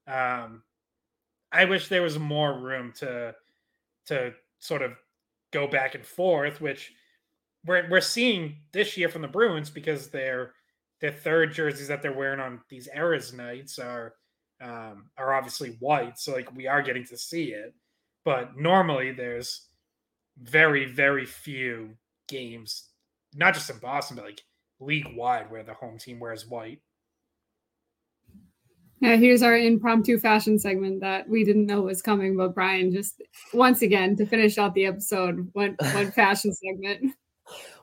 Um 0.08 0.64
i 1.52 1.64
wish 1.64 1.88
there 1.88 2.02
was 2.02 2.18
more 2.18 2.60
room 2.60 2.92
to 2.92 3.34
to 4.08 4.34
sort 4.60 4.82
of 4.82 4.94
go 5.56 5.68
back 5.68 5.96
and 5.96 6.06
forth 6.06 6.60
which 6.60 6.92
we're, 7.66 7.88
we're 7.90 8.02
seeing 8.02 8.58
this 8.74 8.98
year 8.98 9.10
from 9.10 9.22
the 9.22 9.28
bruins 9.28 9.70
because 9.70 10.10
their 10.10 10.54
their 11.02 11.12
third 11.12 11.54
jerseys 11.54 11.88
that 11.88 12.02
they're 12.02 12.14
wearing 12.14 12.40
on 12.40 12.62
these 12.70 12.88
eras 12.96 13.34
nights 13.34 13.80
are 13.80 14.14
um, 14.62 15.10
are 15.18 15.34
obviously 15.34 15.78
white, 15.80 16.18
so 16.18 16.34
like 16.34 16.56
we 16.56 16.68
are 16.68 16.82
getting 16.82 17.06
to 17.06 17.18
see 17.18 17.52
it. 17.52 17.74
But 18.24 18.58
normally, 18.58 19.12
there's 19.12 19.68
very 20.38 20.86
very 20.86 21.26
few 21.26 21.98
games, 22.28 22.90
not 23.34 23.54
just 23.54 23.70
in 23.70 23.78
Boston, 23.80 24.16
but 24.18 24.26
like 24.26 24.42
league 24.80 25.08
wide, 25.16 25.52
where 25.52 25.64
the 25.64 25.74
home 25.74 25.98
team 25.98 26.20
wears 26.20 26.48
white. 26.48 26.80
Yeah, 29.02 29.18
here's 29.18 29.44
our 29.44 29.58
impromptu 29.58 30.18
fashion 30.20 30.58
segment 30.58 31.02
that 31.02 31.28
we 31.28 31.44
didn't 31.44 31.66
know 31.66 31.82
was 31.82 32.02
coming, 32.02 32.38
but 32.38 32.56
Brian 32.56 32.92
just 32.92 33.22
once 33.54 33.82
again 33.82 34.16
to 34.16 34.26
finish 34.26 34.58
out 34.58 34.74
the 34.74 34.86
episode 34.86 35.52
went 35.54 35.80
went 35.94 36.14
fashion 36.16 36.54
segment. 36.54 37.14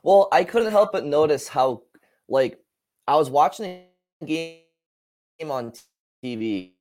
Well, 0.01 0.27
I 0.31 0.43
couldn't 0.43 0.71
help 0.71 0.91
but 0.91 1.05
notice 1.05 1.47
how 1.47 1.83
like 2.27 2.59
I 3.07 3.15
was 3.15 3.29
watching 3.29 3.83
the 4.21 4.27
game 4.27 5.51
on 5.51 5.73
TV 6.23 6.71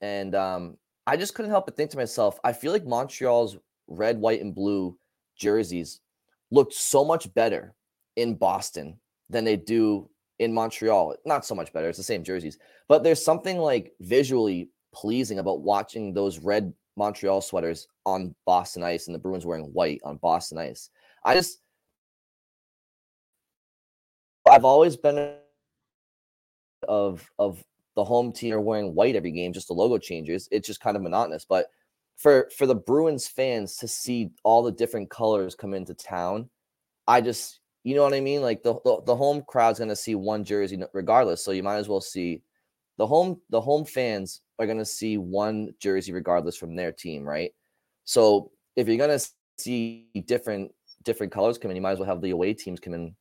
and 0.00 0.34
um 0.34 0.76
I 1.06 1.16
just 1.16 1.34
couldn't 1.34 1.50
help 1.50 1.64
but 1.64 1.76
think 1.76 1.90
to 1.92 1.96
myself, 1.96 2.38
I 2.44 2.52
feel 2.52 2.70
like 2.70 2.84
Montreal's 2.84 3.56
red, 3.86 4.20
white, 4.20 4.42
and 4.42 4.54
blue 4.54 4.98
jerseys 5.36 6.00
looked 6.50 6.74
so 6.74 7.02
much 7.02 7.32
better 7.32 7.74
in 8.16 8.34
Boston 8.34 9.00
than 9.30 9.44
they 9.44 9.56
do 9.56 10.10
in 10.38 10.52
Montreal. 10.52 11.16
Not 11.24 11.44
so 11.44 11.54
much 11.54 11.72
better, 11.72 11.88
it's 11.88 11.98
the 11.98 12.04
same 12.04 12.24
jerseys, 12.24 12.58
but 12.88 13.02
there's 13.02 13.24
something 13.24 13.58
like 13.58 13.92
visually 14.00 14.70
pleasing 14.94 15.38
about 15.38 15.60
watching 15.62 16.12
those 16.12 16.38
red 16.38 16.72
Montreal 16.96 17.40
sweaters 17.40 17.86
on 18.04 18.34
Boston 18.44 18.82
ice 18.82 19.06
and 19.06 19.14
the 19.14 19.18
Bruins 19.18 19.46
wearing 19.46 19.66
white 19.66 20.00
on 20.04 20.16
Boston 20.16 20.58
ice. 20.58 20.90
I 21.24 21.34
just 21.34 21.60
I've 24.50 24.64
always 24.64 24.96
been 24.96 25.34
of 26.86 27.30
of 27.38 27.62
the 27.94 28.04
home 28.04 28.32
team 28.32 28.54
are 28.54 28.60
wearing 28.60 28.94
white 28.94 29.16
every 29.16 29.32
game, 29.32 29.52
just 29.52 29.68
the 29.68 29.74
logo 29.74 29.98
changes. 29.98 30.48
It's 30.50 30.66
just 30.66 30.80
kind 30.80 30.96
of 30.96 31.02
monotonous. 31.02 31.44
But 31.44 31.66
for 32.16 32.48
for 32.56 32.66
the 32.66 32.74
Bruins 32.74 33.26
fans 33.26 33.76
to 33.76 33.88
see 33.88 34.30
all 34.42 34.62
the 34.62 34.72
different 34.72 35.10
colors 35.10 35.54
come 35.54 35.74
into 35.74 35.94
town, 35.94 36.48
I 37.06 37.20
just 37.20 37.60
you 37.88 37.94
know 37.94 38.02
what 38.02 38.12
I 38.12 38.20
mean? 38.20 38.42
Like 38.42 38.62
the 38.62 38.74
the, 38.84 39.00
the 39.06 39.16
home 39.16 39.42
crowd's 39.46 39.78
gonna 39.78 39.96
see 39.96 40.14
one 40.14 40.44
jersey 40.44 40.78
regardless. 40.92 41.42
So 41.42 41.52
you 41.52 41.62
might 41.62 41.78
as 41.78 41.88
well 41.88 42.02
see 42.02 42.42
the 42.98 43.06
home 43.06 43.40
the 43.48 43.62
home 43.62 43.86
fans 43.86 44.42
are 44.58 44.66
gonna 44.66 44.84
see 44.84 45.16
one 45.16 45.72
jersey 45.80 46.12
regardless 46.12 46.54
from 46.54 46.76
their 46.76 46.92
team, 46.92 47.24
right? 47.24 47.50
So 48.04 48.50
if 48.76 48.88
you're 48.88 48.98
gonna 48.98 49.18
see 49.58 50.06
different 50.26 50.70
different 51.02 51.32
colors 51.32 51.56
come 51.56 51.70
in, 51.70 51.76
you 51.76 51.80
might 51.80 51.92
as 51.92 51.98
well 51.98 52.08
have 52.08 52.20
the 52.20 52.28
away 52.28 52.52
teams 52.52 52.78
come 52.78 52.92
in 52.92 53.16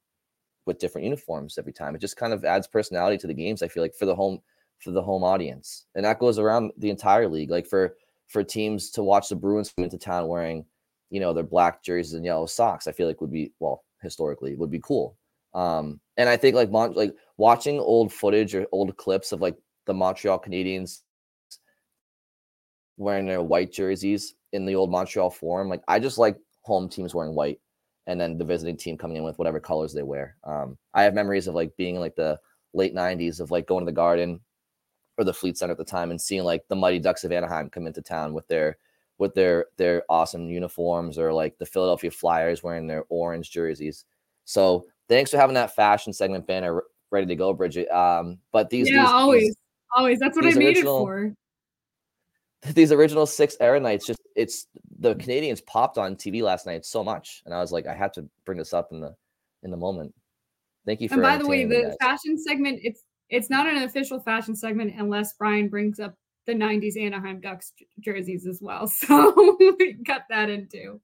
with 0.65 0.79
different 0.79 1.05
uniforms 1.05 1.57
every 1.57 1.71
time. 1.71 1.95
It 1.95 2.01
just 2.01 2.17
kind 2.17 2.33
of 2.33 2.43
adds 2.43 2.67
personality 2.67 3.17
to 3.19 3.27
the 3.27 3.33
games. 3.33 3.63
I 3.63 3.69
feel 3.69 3.81
like 3.81 3.95
for 3.95 4.05
the 4.05 4.15
home 4.15 4.41
for 4.79 4.91
the 4.91 5.01
home 5.01 5.23
audience, 5.23 5.85
and 5.95 6.03
that 6.03 6.19
goes 6.19 6.39
around 6.39 6.73
the 6.77 6.89
entire 6.89 7.29
league. 7.29 7.51
Like 7.51 7.67
for 7.67 7.95
for 8.27 8.43
teams 8.43 8.89
to 8.91 9.01
watch 9.01 9.29
the 9.29 9.35
Bruins 9.37 9.71
come 9.71 9.85
into 9.85 9.97
town 9.97 10.27
wearing, 10.27 10.65
you 11.09 11.21
know, 11.21 11.31
their 11.31 11.45
black 11.45 11.83
jerseys 11.83 12.15
and 12.15 12.25
yellow 12.25 12.47
socks, 12.47 12.85
I 12.85 12.91
feel 12.91 13.07
like 13.07 13.21
would 13.21 13.31
be 13.31 13.53
well 13.61 13.85
historically 14.01 14.55
would 14.55 14.71
be 14.71 14.79
cool. 14.79 15.17
Um, 15.53 15.99
and 16.17 16.29
I 16.29 16.37
think 16.37 16.55
like 16.55 16.71
Mon- 16.71 16.93
like 16.93 17.15
watching 17.37 17.79
old 17.79 18.13
footage 18.13 18.53
or 18.53 18.67
old 18.71 18.95
clips 18.97 19.31
of 19.31 19.41
like 19.41 19.55
the 19.85 19.93
Montreal 19.93 20.39
Canadiens 20.39 21.01
wearing 22.97 23.25
their 23.25 23.41
white 23.41 23.71
jerseys 23.71 24.35
in 24.53 24.65
the 24.65 24.75
old 24.75 24.91
Montreal 24.91 25.29
Forum, 25.29 25.69
like 25.69 25.83
I 25.87 25.99
just 25.99 26.17
like 26.17 26.37
home 26.61 26.89
teams 26.89 27.15
wearing 27.15 27.35
white 27.35 27.59
and 28.07 28.19
then 28.19 28.37
the 28.37 28.45
visiting 28.45 28.77
team 28.77 28.97
coming 28.97 29.17
in 29.17 29.23
with 29.23 29.37
whatever 29.37 29.59
colors 29.59 29.93
they 29.93 30.03
wear. 30.03 30.37
Um, 30.43 30.77
I 30.93 31.03
have 31.03 31.13
memories 31.13 31.47
of 31.47 31.55
like 31.55 31.75
being 31.77 31.95
in 31.95 32.01
like 32.01 32.15
the 32.15 32.39
late 32.73 32.95
90s 32.95 33.39
of 33.39 33.51
like 33.51 33.67
going 33.67 33.85
to 33.85 33.89
the 33.89 33.95
garden 33.95 34.39
or 35.17 35.23
the 35.23 35.33
Fleet 35.33 35.57
Center 35.57 35.71
at 35.71 35.77
the 35.77 35.85
time 35.85 36.11
and 36.11 36.21
seeing 36.21 36.43
like 36.43 36.63
the 36.67 36.75
Mighty 36.75 36.99
Ducks 36.99 37.23
of 37.23 37.31
Anaheim 37.31 37.69
come 37.69 37.87
into 37.87 38.01
town 38.01 38.33
with 38.33 38.47
their 38.47 38.77
with 39.17 39.33
their 39.33 39.65
their 39.77 40.03
awesome 40.09 40.49
uniforms 40.49 41.17
or 41.17 41.33
like 41.33 41.57
the 41.57 41.65
Philadelphia 41.65 42.11
Flyers 42.11 42.63
wearing 42.63 42.87
their 42.87 43.05
orange 43.09 43.51
jerseys. 43.51 44.05
So 44.45 44.85
thanks 45.09 45.31
for 45.31 45.37
having 45.37 45.55
that 45.55 45.75
fashion 45.75 46.13
segment 46.13 46.47
banner 46.47 46.83
ready 47.11 47.27
to 47.27 47.35
go, 47.35 47.55
Bridgette. 47.55 47.91
Um, 47.91 48.39
but 48.51 48.69
these 48.69 48.89
yeah, 48.89 49.01
these, 49.01 49.09
always, 49.09 49.41
these, 49.43 49.55
always. 49.95 50.19
That's 50.19 50.35
what 50.35 50.45
I 50.45 50.53
made 50.53 50.67
original, 50.67 50.97
it 50.97 51.01
for. 51.01 51.33
These 52.73 52.91
original 52.91 53.27
six 53.27 53.55
era 53.59 53.79
nights, 53.79 54.07
just 54.07 54.19
it's 54.35 54.65
the 54.99 55.13
Canadiens 55.15 55.63
popped 55.63 55.99
on 55.99 56.15
TV 56.15 56.41
last 56.41 56.65
night 56.65 56.85
so 56.85 57.03
much, 57.03 57.43
and 57.45 57.53
I 57.53 57.59
was 57.59 57.71
like, 57.71 57.85
I 57.85 57.93
had 57.93 58.13
to 58.13 58.27
bring 58.45 58.57
this 58.57 58.73
up 58.73 58.91
in 58.91 58.99
the 58.99 59.15
in 59.61 59.69
the 59.69 59.77
moment. 59.77 60.13
Thank 60.85 61.01
you 61.01 61.07
for. 61.07 61.15
And 61.15 61.23
by 61.23 61.37
the 61.37 61.47
way, 61.47 61.65
the 61.65 61.95
fashion 62.01 62.37
segment 62.37 62.79
it's 62.81 63.03
it's 63.29 63.49
not 63.49 63.67
an 63.67 63.83
official 63.83 64.19
fashion 64.19 64.55
segment 64.55 64.95
unless 64.97 65.33
Brian 65.33 65.69
brings 65.69 65.99
up 65.99 66.15
the 66.47 66.53
90s 66.53 66.99
Anaheim 66.99 67.39
Ducks 67.39 67.73
jerseys 67.99 68.47
as 68.47 68.61
well. 68.61 68.87
So 69.07 69.57
we 69.59 69.97
cut 70.05 70.23
that 70.29 70.49
in 70.49 70.61
into. 70.61 70.99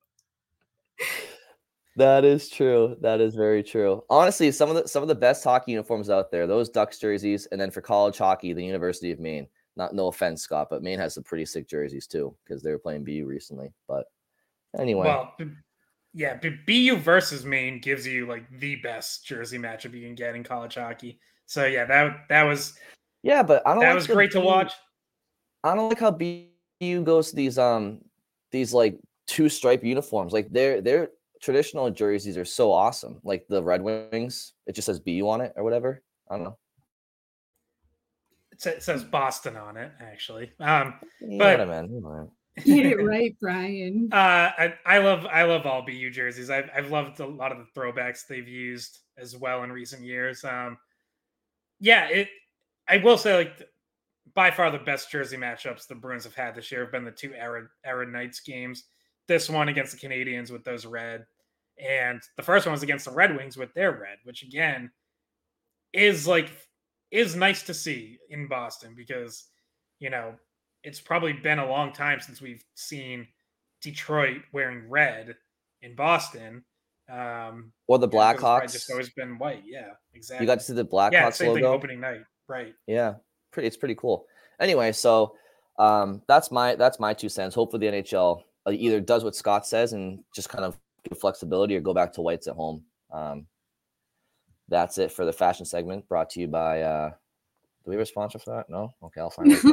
That 1.96 2.26
is 2.26 2.50
true. 2.50 2.98
That 3.02 3.22
is 3.22 3.36
very 3.36 3.62
true. 3.62 4.04
Honestly, 4.10 4.52
some 4.52 4.70
of 4.70 4.76
the 4.76 4.88
some 4.88 5.04
of 5.04 5.08
the 5.08 5.16
best 5.16 5.44
hockey 5.44 5.74
uniforms 5.74 6.10
out 6.10 6.32
there, 6.32 6.48
those 6.48 6.70
Ducks 6.70 6.98
jerseys, 6.98 7.46
and 7.52 7.62
then 7.62 7.70
for 7.70 7.82
college 7.82 8.18
hockey, 8.18 8.54
the 8.54 8.66
University 8.66 9.12
of 9.12 9.20
Maine. 9.20 9.48
Not 9.76 9.94
no 9.94 10.08
offense, 10.08 10.42
Scott, 10.42 10.68
but 10.70 10.84
Maine 10.84 11.00
has 11.00 11.16
some 11.16 11.24
pretty 11.24 11.46
sick 11.46 11.68
jerseys 11.68 12.08
too 12.08 12.36
because 12.44 12.64
they 12.64 12.72
were 12.72 12.80
playing 12.80 13.04
BU 13.04 13.26
recently. 13.26 13.74
But 13.88 14.06
anyway, 14.78 15.06
well, 15.06 15.36
yeah, 16.14 16.40
BU 16.68 16.98
versus 16.98 17.44
Maine 17.46 17.80
gives 17.80 18.06
you 18.06 18.28
like 18.28 18.44
the 18.60 18.76
best 18.78 19.26
jersey 19.26 19.58
matchup 19.58 19.94
you 19.94 20.06
can 20.06 20.16
get 20.16 20.36
in 20.36 20.44
college 20.44 20.76
hockey. 20.76 21.20
So 21.46 21.66
yeah, 21.66 21.86
that 21.86 22.28
that 22.30 22.44
was 22.44 22.74
yeah, 23.24 23.44
but 23.44 23.62
I 23.66 23.72
don't. 23.72 23.82
That 23.82 23.90
like 23.90 23.96
was 23.96 24.08
great 24.08 24.32
BU, 24.32 24.40
to 24.40 24.46
watch. 24.46 24.74
I 25.64 25.76
don't 25.76 25.90
like 25.90 26.00
how 26.00 26.12
BU 26.12 27.04
goes 27.04 27.30
to 27.30 27.36
these 27.36 27.58
um 27.58 28.00
these 28.52 28.74
like 28.74 29.00
two 29.28 29.50
stripe 29.50 29.84
uniforms. 29.84 30.34
Like 30.34 30.52
their 30.52 30.82
their 30.82 31.10
traditional 31.42 31.90
jerseys 31.92 32.38
are 32.38 32.46
so 32.46 32.72
awesome. 32.72 33.20
Like 33.24 33.46
the 33.50 33.64
Red 33.64 33.82
Wings, 33.82 34.54
it 34.68 34.74
just 34.74 34.86
says 34.86 35.00
BU 35.00 35.28
on 35.28 35.42
it 35.42 35.54
or 35.56 35.64
whatever. 35.64 36.02
I 36.30 36.36
don't 36.36 36.44
know. 36.46 36.58
It 38.52 38.84
says 38.84 39.04
Boston 39.04 39.58
on 39.58 39.78
it, 39.78 39.92
actually. 40.00 40.52
Um, 40.60 40.94
you 41.22 41.38
but 41.38 41.58
know 41.58 41.66
man. 41.66 42.30
Get 42.64 42.86
it 42.86 43.02
right, 43.02 43.36
Brian. 43.42 44.10
Uh, 44.12 44.52
I, 44.58 44.74
I 44.86 44.98
love 45.00 45.26
I 45.26 45.44
love 45.44 45.66
all 45.66 45.82
BU 45.82 46.12
jerseys. 46.12 46.52
I've 46.52 46.70
I've 46.76 46.92
loved 46.92 47.20
a 47.20 47.26
lot 47.26 47.52
of 47.52 47.58
the 47.58 47.80
throwbacks 47.80 48.28
they've 48.28 48.48
used 48.48 49.00
as 49.18 49.36
well 49.36 49.64
in 49.64 49.72
recent 49.72 50.04
years. 50.04 50.44
Um, 50.44 50.78
yeah, 51.80 52.08
it. 52.10 52.30
I 52.88 52.98
will 52.98 53.18
say, 53.18 53.36
like, 53.36 53.68
by 54.36 54.52
far 54.52 54.72
the 54.72 54.80
best 54.80 55.12
jersey 55.12 55.38
matchups 55.38 55.88
the 55.88 55.96
Bruins 55.96 56.24
have 56.24 56.36
had 56.36 56.56
this 56.56 56.72
year 56.72 56.82
have 56.84 56.92
been 56.92 57.06
the 57.06 57.12
two 57.12 57.34
Eras, 57.34 57.70
Eras 57.86 58.10
Nights 58.12 58.40
games. 58.40 58.86
This 59.28 59.50
one 59.50 59.70
against 59.70 59.92
the 59.92 60.08
Canadiens 60.08 60.52
with 60.52 60.64
those 60.64 60.86
red, 60.86 61.26
and 61.78 62.22
the 62.36 62.44
first 62.44 62.66
one 62.66 62.74
was 62.74 62.84
against 62.84 63.06
the 63.06 63.12
Red 63.12 63.36
Wings 63.36 63.56
with 63.56 63.74
their 63.74 63.92
red, 63.92 64.18
which 64.24 64.44
again 64.44 64.92
is 65.94 66.28
like 66.28 66.50
is 67.12 67.36
nice 67.36 67.64
to 67.64 67.74
see 67.74 68.18
in 68.30 68.48
Boston 68.48 68.94
because 68.98 69.46
you 70.00 70.10
know 70.10 70.34
it's 70.84 71.00
probably 71.00 71.34
been 71.34 71.60
a 71.60 71.70
long 71.70 71.94
time 71.94 72.20
since 72.20 72.42
we've 72.42 72.64
seen 72.76 73.28
Detroit 73.82 74.42
wearing 74.52 74.90
red 74.90 75.36
in 75.82 75.96
Boston. 75.96 76.64
Um, 77.10 77.72
or 77.88 78.00
the 78.00 78.10
Blackhawks. 78.10 78.72
Just 78.74 78.90
always 78.90 79.10
been 79.10 79.38
white. 79.38 79.64
Yeah, 79.66 79.92
exactly. 80.14 80.46
You 80.46 80.48
got 80.48 80.60
to 80.60 80.66
see 80.66 80.74
the 80.74 80.86
Blackhawks 80.86 81.12
yeah, 81.12 81.30
same 81.30 81.50
logo 81.50 81.60
thing 81.60 81.66
opening 81.66 82.00
night. 82.02 82.22
Right. 82.48 82.74
Yeah, 82.88 83.16
pretty. 83.54 83.68
It's 83.68 83.78
pretty 83.78 83.96
cool. 83.96 84.26
Anyway, 84.60 84.92
so 84.92 85.36
um, 85.80 86.22
that's 86.28 86.52
my 86.52 86.76
that's 86.76 87.00
my 87.00 87.14
two 87.14 87.30
cents. 87.30 87.56
Hopefully, 87.56 87.90
the 87.90 87.98
NHL 87.98 88.42
uh, 88.66 88.72
either 88.72 89.00
does 89.00 89.24
what 89.24 89.36
Scott 89.36 89.66
says 89.66 89.94
and 89.94 90.20
just 90.36 90.50
kind 90.50 90.66
of 90.66 90.78
give 91.08 91.20
flexibility, 91.20 91.76
or 91.76 91.82
go 91.82 91.94
back 91.94 92.14
to 92.14 92.22
whites 92.22 92.48
at 92.48 92.56
home. 92.56 92.84
Um, 93.12 93.48
that's 94.70 94.98
it 94.98 95.12
for 95.12 95.26
the 95.26 95.34
fashion 95.34 95.66
segment. 95.66 96.08
Brought 96.08 96.30
to 96.32 96.40
you 96.40 96.48
by. 96.48 96.82
Uh, 96.82 97.12
do 97.86 97.92
we 97.92 97.96
have 97.96 98.04
a 98.04 98.06
sponsor 98.06 98.40
for 98.40 98.56
that? 98.56 98.70
No. 98.70 98.94
Okay, 99.04 99.20
I'll 99.20 99.30
find. 99.30 99.50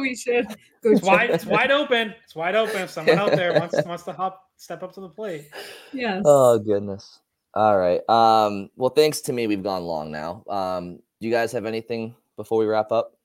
we 0.00 0.14
should. 0.14 0.46
Go 0.82 0.92
it's 0.92 1.02
wide. 1.02 1.30
It's 1.30 1.44
wide 1.44 1.72
open. 1.72 2.14
It's 2.24 2.34
wide 2.34 2.54
open. 2.54 2.82
If 2.82 2.90
someone 2.90 3.18
out 3.18 3.32
there 3.32 3.58
wants 3.58 3.74
wants 3.84 4.04
to 4.04 4.12
hop, 4.12 4.40
step 4.56 4.82
up 4.82 4.92
to 4.94 5.00
the 5.00 5.08
plate. 5.08 5.50
Yes. 5.92 6.22
Oh 6.24 6.58
goodness. 6.58 7.20
All 7.54 7.78
right. 7.78 8.06
Um, 8.08 8.68
well, 8.76 8.90
thanks 8.90 9.22
to 9.22 9.32
me, 9.32 9.46
we've 9.46 9.62
gone 9.62 9.82
long 9.82 10.12
now. 10.12 10.44
Um, 10.46 10.96
do 11.20 11.26
you 11.26 11.32
guys 11.32 11.52
have 11.52 11.64
anything 11.64 12.14
before 12.36 12.58
we 12.58 12.66
wrap 12.66 12.92
up? 12.92 13.15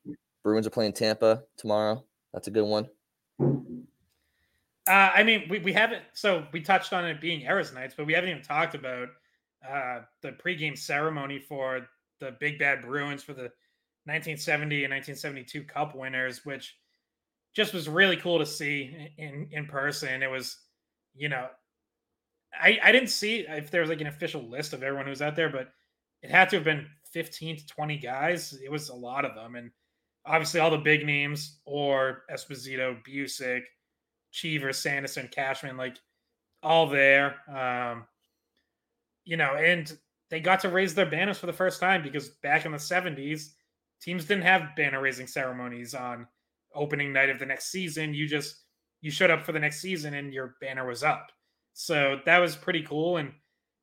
Bruins 0.43 0.67
are 0.67 0.71
playing 0.71 0.93
Tampa 0.93 1.43
tomorrow. 1.57 2.03
That's 2.33 2.47
a 2.47 2.51
good 2.51 2.65
one. 2.65 2.87
Uh, 4.87 5.11
I 5.15 5.23
mean, 5.23 5.45
we, 5.49 5.59
we 5.59 5.73
haven't. 5.73 6.03
So 6.13 6.45
we 6.51 6.61
touched 6.61 6.93
on 6.93 7.05
it 7.05 7.21
being 7.21 7.41
Eras 7.41 7.73
nights, 7.73 7.93
but 7.95 8.05
we 8.05 8.13
haven't 8.13 8.29
even 8.29 8.41
talked 8.41 8.75
about 8.75 9.09
uh, 9.67 9.99
the 10.21 10.31
pregame 10.31 10.77
ceremony 10.77 11.39
for 11.39 11.87
the 12.19 12.35
Big 12.39 12.57
Bad 12.57 12.81
Bruins 12.81 13.23
for 13.23 13.33
the 13.33 13.51
1970 14.05 14.83
and 14.83 14.91
1972 14.91 15.63
Cup 15.63 15.95
winners, 15.95 16.45
which 16.45 16.75
just 17.53 17.73
was 17.73 17.87
really 17.87 18.17
cool 18.17 18.39
to 18.39 18.45
see 18.45 19.13
in 19.17 19.47
in 19.51 19.65
person. 19.65 20.23
It 20.23 20.31
was, 20.31 20.57
you 21.13 21.29
know, 21.29 21.47
I 22.59 22.79
I 22.83 22.91
didn't 22.91 23.09
see 23.09 23.45
if 23.47 23.69
there 23.69 23.81
was 23.81 23.89
like 23.89 24.01
an 24.01 24.07
official 24.07 24.49
list 24.49 24.73
of 24.73 24.81
everyone 24.81 25.05
who 25.05 25.11
was 25.11 25.21
out 25.21 25.35
there, 25.35 25.49
but 25.49 25.69
it 26.23 26.31
had 26.31 26.49
to 26.49 26.55
have 26.55 26.65
been 26.65 26.87
15 27.11 27.57
to 27.57 27.67
20 27.67 27.97
guys. 27.97 28.57
It 28.63 28.71
was 28.71 28.89
a 28.89 28.95
lot 28.95 29.25
of 29.25 29.35
them, 29.35 29.55
and 29.55 29.71
obviously 30.25 30.59
all 30.59 30.71
the 30.71 30.77
big 30.77 31.05
names 31.05 31.59
or 31.65 32.23
Esposito, 32.31 32.97
Bucyk, 33.03 33.61
Cheever, 34.31 34.73
Sanderson, 34.73 35.29
Cashman, 35.31 35.77
like 35.77 35.97
all 36.63 36.87
there. 36.87 37.35
Um, 37.49 38.05
you 39.25 39.37
know, 39.37 39.55
and 39.55 39.91
they 40.29 40.39
got 40.39 40.59
to 40.61 40.69
raise 40.69 40.95
their 40.95 41.09
banners 41.09 41.37
for 41.37 41.45
the 41.45 41.53
first 41.53 41.79
time 41.79 42.01
because 42.01 42.29
back 42.41 42.65
in 42.65 42.71
the 42.71 42.77
70s, 42.77 43.49
teams 44.01 44.25
didn't 44.25 44.43
have 44.43 44.75
banner 44.75 45.01
raising 45.01 45.27
ceremonies 45.27 45.93
on 45.93 46.27
opening 46.73 47.11
night 47.11 47.29
of 47.29 47.39
the 47.39 47.45
next 47.45 47.71
season. 47.71 48.13
You 48.13 48.27
just 48.27 48.63
you 49.01 49.11
showed 49.11 49.31
up 49.31 49.43
for 49.43 49.51
the 49.51 49.59
next 49.59 49.81
season 49.81 50.13
and 50.13 50.33
your 50.33 50.55
banner 50.61 50.87
was 50.87 51.03
up. 51.03 51.31
So 51.73 52.19
that 52.25 52.37
was 52.37 52.55
pretty 52.55 52.83
cool. 52.83 53.17
And 53.17 53.31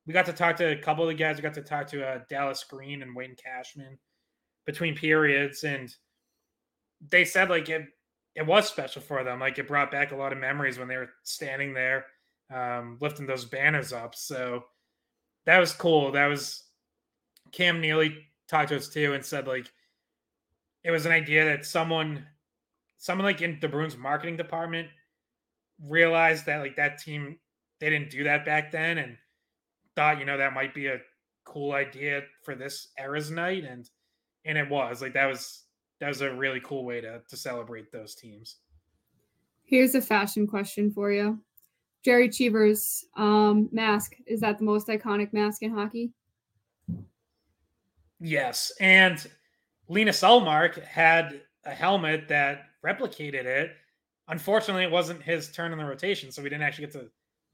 we 0.07 0.13
got 0.13 0.27
to 0.27 0.33
talk 0.33 0.57
to 0.57 0.73
a 0.73 0.77
couple 0.77 1.05
of 1.05 1.09
the 1.09 1.15
guys. 1.15 1.37
We 1.37 1.43
got 1.43 1.55
to 1.55 1.63
talk 1.63 1.87
to 1.89 2.07
uh, 2.07 2.21
Dallas 2.31 2.65
Green 2.65 3.03
and 3.03 3.15
Wayne 3.15 3.37
Cashman 3.37 3.99
between 4.65 4.95
periods, 4.95 5.65
and 5.65 5.95
they 7.11 7.25
said 7.25 7.51
like 7.51 7.69
it 7.69 7.87
it 8.35 8.47
was 8.47 8.69
special 8.69 9.03
for 9.03 9.25
them. 9.25 9.41
Like 9.41 9.59
it 9.59 9.69
brought 9.69 9.91
back 9.91 10.13
a 10.13 10.17
lot 10.17 10.33
of 10.33 10.39
memories 10.39 10.79
when 10.79 10.89
they 10.89 10.97
were 10.97 11.11
standing 11.23 11.75
there 11.75 12.07
um, 12.55 12.99
lifting 13.01 13.27
those 13.27 13.45
banners 13.45 13.93
up. 13.93 14.15
So 14.15 14.65
that 15.47 15.59
was 15.59 15.73
cool. 15.73 16.13
That 16.13 16.27
was 16.27 16.65
Cam 17.53 17.81
Neely 17.81 18.17
talked 18.49 18.71
to 18.71 18.77
us 18.77 18.89
too 18.89 19.13
and 19.15 19.25
said 19.25 19.47
like 19.47 19.71
it 20.85 20.91
was 20.91 21.07
an 21.07 21.13
idea 21.13 21.45
that 21.45 21.67
someone 21.67 22.25
someone 22.97 23.25
like 23.25 23.43
in 23.43 23.59
the 23.61 23.69
Bruins 23.69 23.97
marketing 23.97 24.37
department 24.37 24.89
realized 25.83 26.47
that 26.47 26.61
like 26.61 26.77
that 26.77 26.99
team 26.99 27.39
they 27.81 27.91
didn't 27.91 28.11
do 28.11 28.25
that 28.25 28.45
back 28.45 28.73
then 28.73 28.99
and 28.99 29.17
thought, 29.95 30.19
you 30.19 30.25
know, 30.25 30.37
that 30.39 30.53
might 30.53 30.75
be 30.75 30.87
a 30.87 31.01
cool 31.45 31.73
idea 31.73 32.23
for 32.45 32.55
this 32.55 32.89
era's 32.99 33.31
night, 33.31 33.65
and 33.65 33.89
and 34.45 34.57
it 34.57 34.69
was 34.69 35.03
like 35.03 35.15
that 35.15 35.27
was 35.27 35.65
that 36.01 36.09
was 36.09 36.21
a 36.21 36.33
really 36.35 36.61
cool 36.61 36.85
way 36.85 37.01
to 37.01 37.21
to 37.29 37.37
celebrate 37.37 37.91
those 37.93 38.15
teams. 38.15 38.57
Here's 39.65 39.95
a 39.95 40.01
fashion 40.01 40.47
question 40.47 40.91
for 40.91 41.13
you. 41.13 41.39
Gerry 42.05 42.29
Cheevers' 42.29 43.05
um, 43.17 43.69
mask 43.73 44.17
is 44.27 44.41
that 44.41 44.59
the 44.59 44.65
most 44.65 44.89
iconic 44.89 45.33
mask 45.33 45.63
in 45.63 45.75
hockey? 45.75 46.13
Yes, 48.21 48.73
and 48.81 49.25
Linus 49.89 50.23
Ullmark 50.23 50.83
had 50.85 51.43
a 51.65 51.71
helmet 51.71 52.29
that 52.29 52.67
replicated 52.85 53.45
it. 53.45 53.73
Unfortunately, 54.29 54.85
it 54.85 54.91
wasn't 54.91 55.23
his 55.23 55.51
turn 55.51 55.73
in 55.73 55.79
the 55.79 55.85
rotation, 55.85 56.31
so 56.31 56.43
we 56.43 56.49
didn't 56.49 56.63
actually 56.63 56.87
get 56.87 56.93
to 56.93 57.11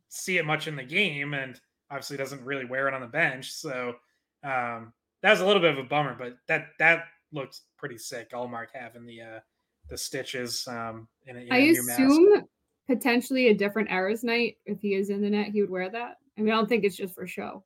see 0.09 0.39
it 0.39 0.45
much 0.45 0.69
in 0.69 0.77
the 0.77 0.85
game. 0.85 1.35
And 1.35 1.61
obviously 1.91 2.16
doesn't 2.16 2.45
really 2.45 2.65
wear 2.65 2.89
it 2.89 2.95
on 2.95 3.01
the 3.01 3.07
bench. 3.07 3.53
So 3.53 3.95
um, 4.43 4.93
that 5.23 5.31
was 5.31 5.41
a 5.41 5.47
little 5.47 5.62
bit 5.62 5.73
of 5.73 5.79
a 5.79 5.89
bummer, 5.89 6.16
but 6.19 6.37
that 6.49 6.69
that 6.79 7.05
looked 7.35 7.61
pretty 7.77 7.98
sick. 7.98 8.31
Ullmark 8.31 8.69
having 8.73 9.05
the 9.05 9.20
uh, 9.20 9.40
the 9.89 9.98
stitches. 9.98 10.66
Um, 10.66 11.09
in 11.27 11.36
a, 11.36 11.40
in 11.40 11.52
I 11.52 11.59
assume 11.59 12.44
potentially 12.86 13.48
a 13.48 13.55
different 13.55 13.90
Eras 13.90 14.24
night 14.24 14.56
if 14.65 14.81
he 14.81 14.94
is 14.94 15.11
in 15.11 15.20
the 15.20 15.31
net, 15.31 15.48
he 15.48 15.61
would 15.61 15.70
wear 15.70 15.90
that. 15.90 16.19
I 16.39 16.40
mean, 16.40 16.52
I 16.52 16.56
don't 16.56 16.69
think 16.69 16.85
it's 16.85 16.97
just 16.97 17.15
for 17.15 17.27
show. 17.27 17.65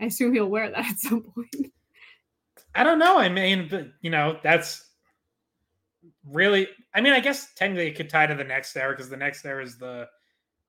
I 0.00 0.06
assume 0.06 0.34
he'll 0.34 0.46
wear 0.50 0.70
that 0.70 0.84
at 0.90 0.98
some 0.98 1.22
point. 1.22 1.72
I 2.74 2.84
don't 2.84 2.98
know. 2.98 3.18
I 3.18 3.28
mean, 3.28 3.68
but 3.70 3.88
you 4.02 4.10
know, 4.10 4.38
that's 4.42 4.90
really. 6.24 6.68
I 6.94 7.00
mean, 7.00 7.12
I 7.12 7.20
guess 7.20 7.54
technically 7.54 7.88
it 7.88 7.96
could 7.96 8.10
tie 8.10 8.26
to 8.26 8.34
the 8.34 8.44
next 8.44 8.76
era 8.76 8.92
because 8.92 9.08
the 9.08 9.16
next 9.16 9.44
era 9.44 9.62
is 9.62 9.78
the 9.78 10.08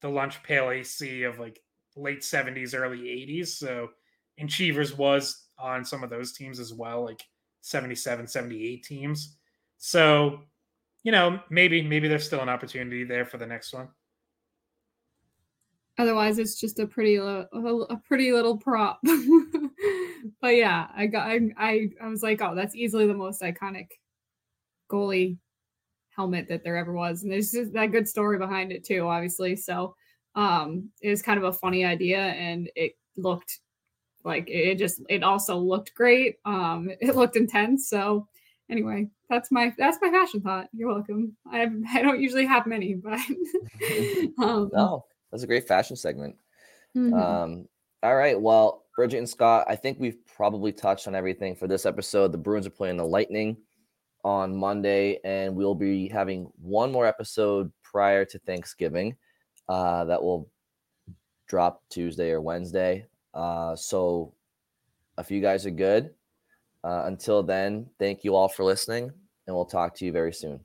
the 0.01 0.09
lunch 0.09 0.41
pail 0.43 0.69
AC 0.69 1.23
of 1.23 1.39
like 1.39 1.59
late 1.95 2.21
70s, 2.21 2.77
early 2.77 2.99
80s. 2.99 3.47
So, 3.47 3.89
and 4.37 4.49
Cheevers 4.49 4.95
was 4.95 5.47
on 5.57 5.83
some 5.83 6.03
of 6.03 6.11
those 6.11 6.33
teams 6.33 6.59
as 6.59 6.73
well, 6.73 7.03
like 7.03 7.23
77, 7.61 8.27
78 8.27 8.83
teams. 8.83 9.37
So, 9.77 10.39
you 11.03 11.11
know, 11.11 11.39
maybe 11.49 11.81
maybe 11.81 12.07
there's 12.07 12.25
still 12.25 12.41
an 12.41 12.49
opportunity 12.49 13.03
there 13.03 13.25
for 13.25 13.37
the 13.37 13.45
next 13.45 13.73
one. 13.73 13.89
Otherwise, 15.99 16.37
it's 16.37 16.59
just 16.59 16.79
a 16.79 16.85
pretty 16.85 17.19
little, 17.19 17.87
a 17.89 17.97
pretty 17.97 18.31
little 18.31 18.57
prop. 18.57 18.99
but 20.41 20.55
yeah, 20.55 20.87
I 20.95 21.07
got 21.07 21.27
I, 21.27 21.39
I 21.57 21.89
I 22.01 22.07
was 22.07 22.23
like, 22.23 22.41
oh, 22.41 22.55
that's 22.55 22.75
easily 22.75 23.07
the 23.07 23.13
most 23.13 23.41
iconic 23.41 23.87
goalie 24.89 25.37
helmet 26.09 26.47
that 26.49 26.63
there 26.63 26.77
ever 26.77 26.93
was, 26.93 27.23
and 27.23 27.31
there's 27.31 27.51
just 27.51 27.73
that 27.73 27.91
good 27.91 28.07
story 28.07 28.37
behind 28.37 28.71
it 28.71 28.83
too, 28.83 29.07
obviously. 29.07 29.55
So 29.55 29.95
um 30.35 30.89
it 31.01 31.09
was 31.09 31.23
kind 31.23 31.39
of 31.39 31.45
a 31.45 31.53
funny 31.53 31.83
idea 31.83 32.19
and 32.19 32.69
it 32.75 32.93
looked 33.17 33.59
like 34.27 34.49
it 34.49 34.75
just 34.75 35.01
it 35.09 35.23
also 35.23 35.57
looked 35.57 35.95
great. 35.95 36.37
Um 36.45 36.89
it 37.01 37.15
looked 37.15 37.35
intense. 37.35 37.89
So 37.89 38.27
anyway 38.69 39.09
that's 39.29 39.51
my 39.51 39.73
that's 39.77 39.97
my 40.01 40.09
fashion 40.09 40.41
thought. 40.41 40.67
You're 40.73 40.93
welcome. 40.93 41.35
I 41.51 41.67
i 41.93 42.01
don't 42.01 42.21
usually 42.21 42.45
have 42.45 42.67
many 42.67 42.93
but 42.93 43.19
um, 44.39 44.69
no 44.73 45.05
that's 45.31 45.43
a 45.43 45.47
great 45.47 45.67
fashion 45.67 45.95
segment. 45.95 46.35
Mm-hmm. 46.95 47.13
um 47.13 47.67
all 48.01 48.15
right 48.15 48.39
well 48.39 48.85
bridgette 48.97 49.17
and 49.17 49.29
scott 49.29 49.65
i 49.67 49.75
think 49.75 49.99
we've 49.99 50.25
probably 50.25 50.71
touched 50.71 51.07
on 51.07 51.15
everything 51.15 51.55
for 51.55 51.67
this 51.67 51.85
episode. 51.85 52.31
The 52.31 52.37
bruins 52.37 52.65
are 52.65 52.71
playing 52.71 52.97
the 52.97 53.05
lightning 53.05 53.57
on 54.23 54.55
monday 54.55 55.19
and 55.23 55.55
we'll 55.55 55.75
be 55.75 56.07
having 56.09 56.49
one 56.61 56.91
more 56.91 57.05
episode 57.05 57.71
prior 57.83 58.25
to 58.25 58.39
thanksgiving 58.39 59.15
uh, 59.69 60.05
that 60.05 60.21
will 60.21 60.49
drop 61.47 61.83
Tuesday 61.89 62.31
or 62.31 62.41
Wednesday. 62.41 63.05
Uh, 63.37 63.75
so 63.75 64.33
if 65.19 65.29
you 65.29 65.41
guys 65.41 65.65
are 65.67 65.71
good, 65.71 66.09
uh, 66.83 67.03
until 67.05 67.43
then, 67.43 67.85
thank 67.99 68.23
you 68.23 68.35
all 68.35 68.49
for 68.49 68.63
listening, 68.63 69.11
and 69.45 69.55
we'll 69.55 69.65
talk 69.65 69.93
to 69.95 70.05
you 70.05 70.11
very 70.11 70.33
soon. 70.33 70.59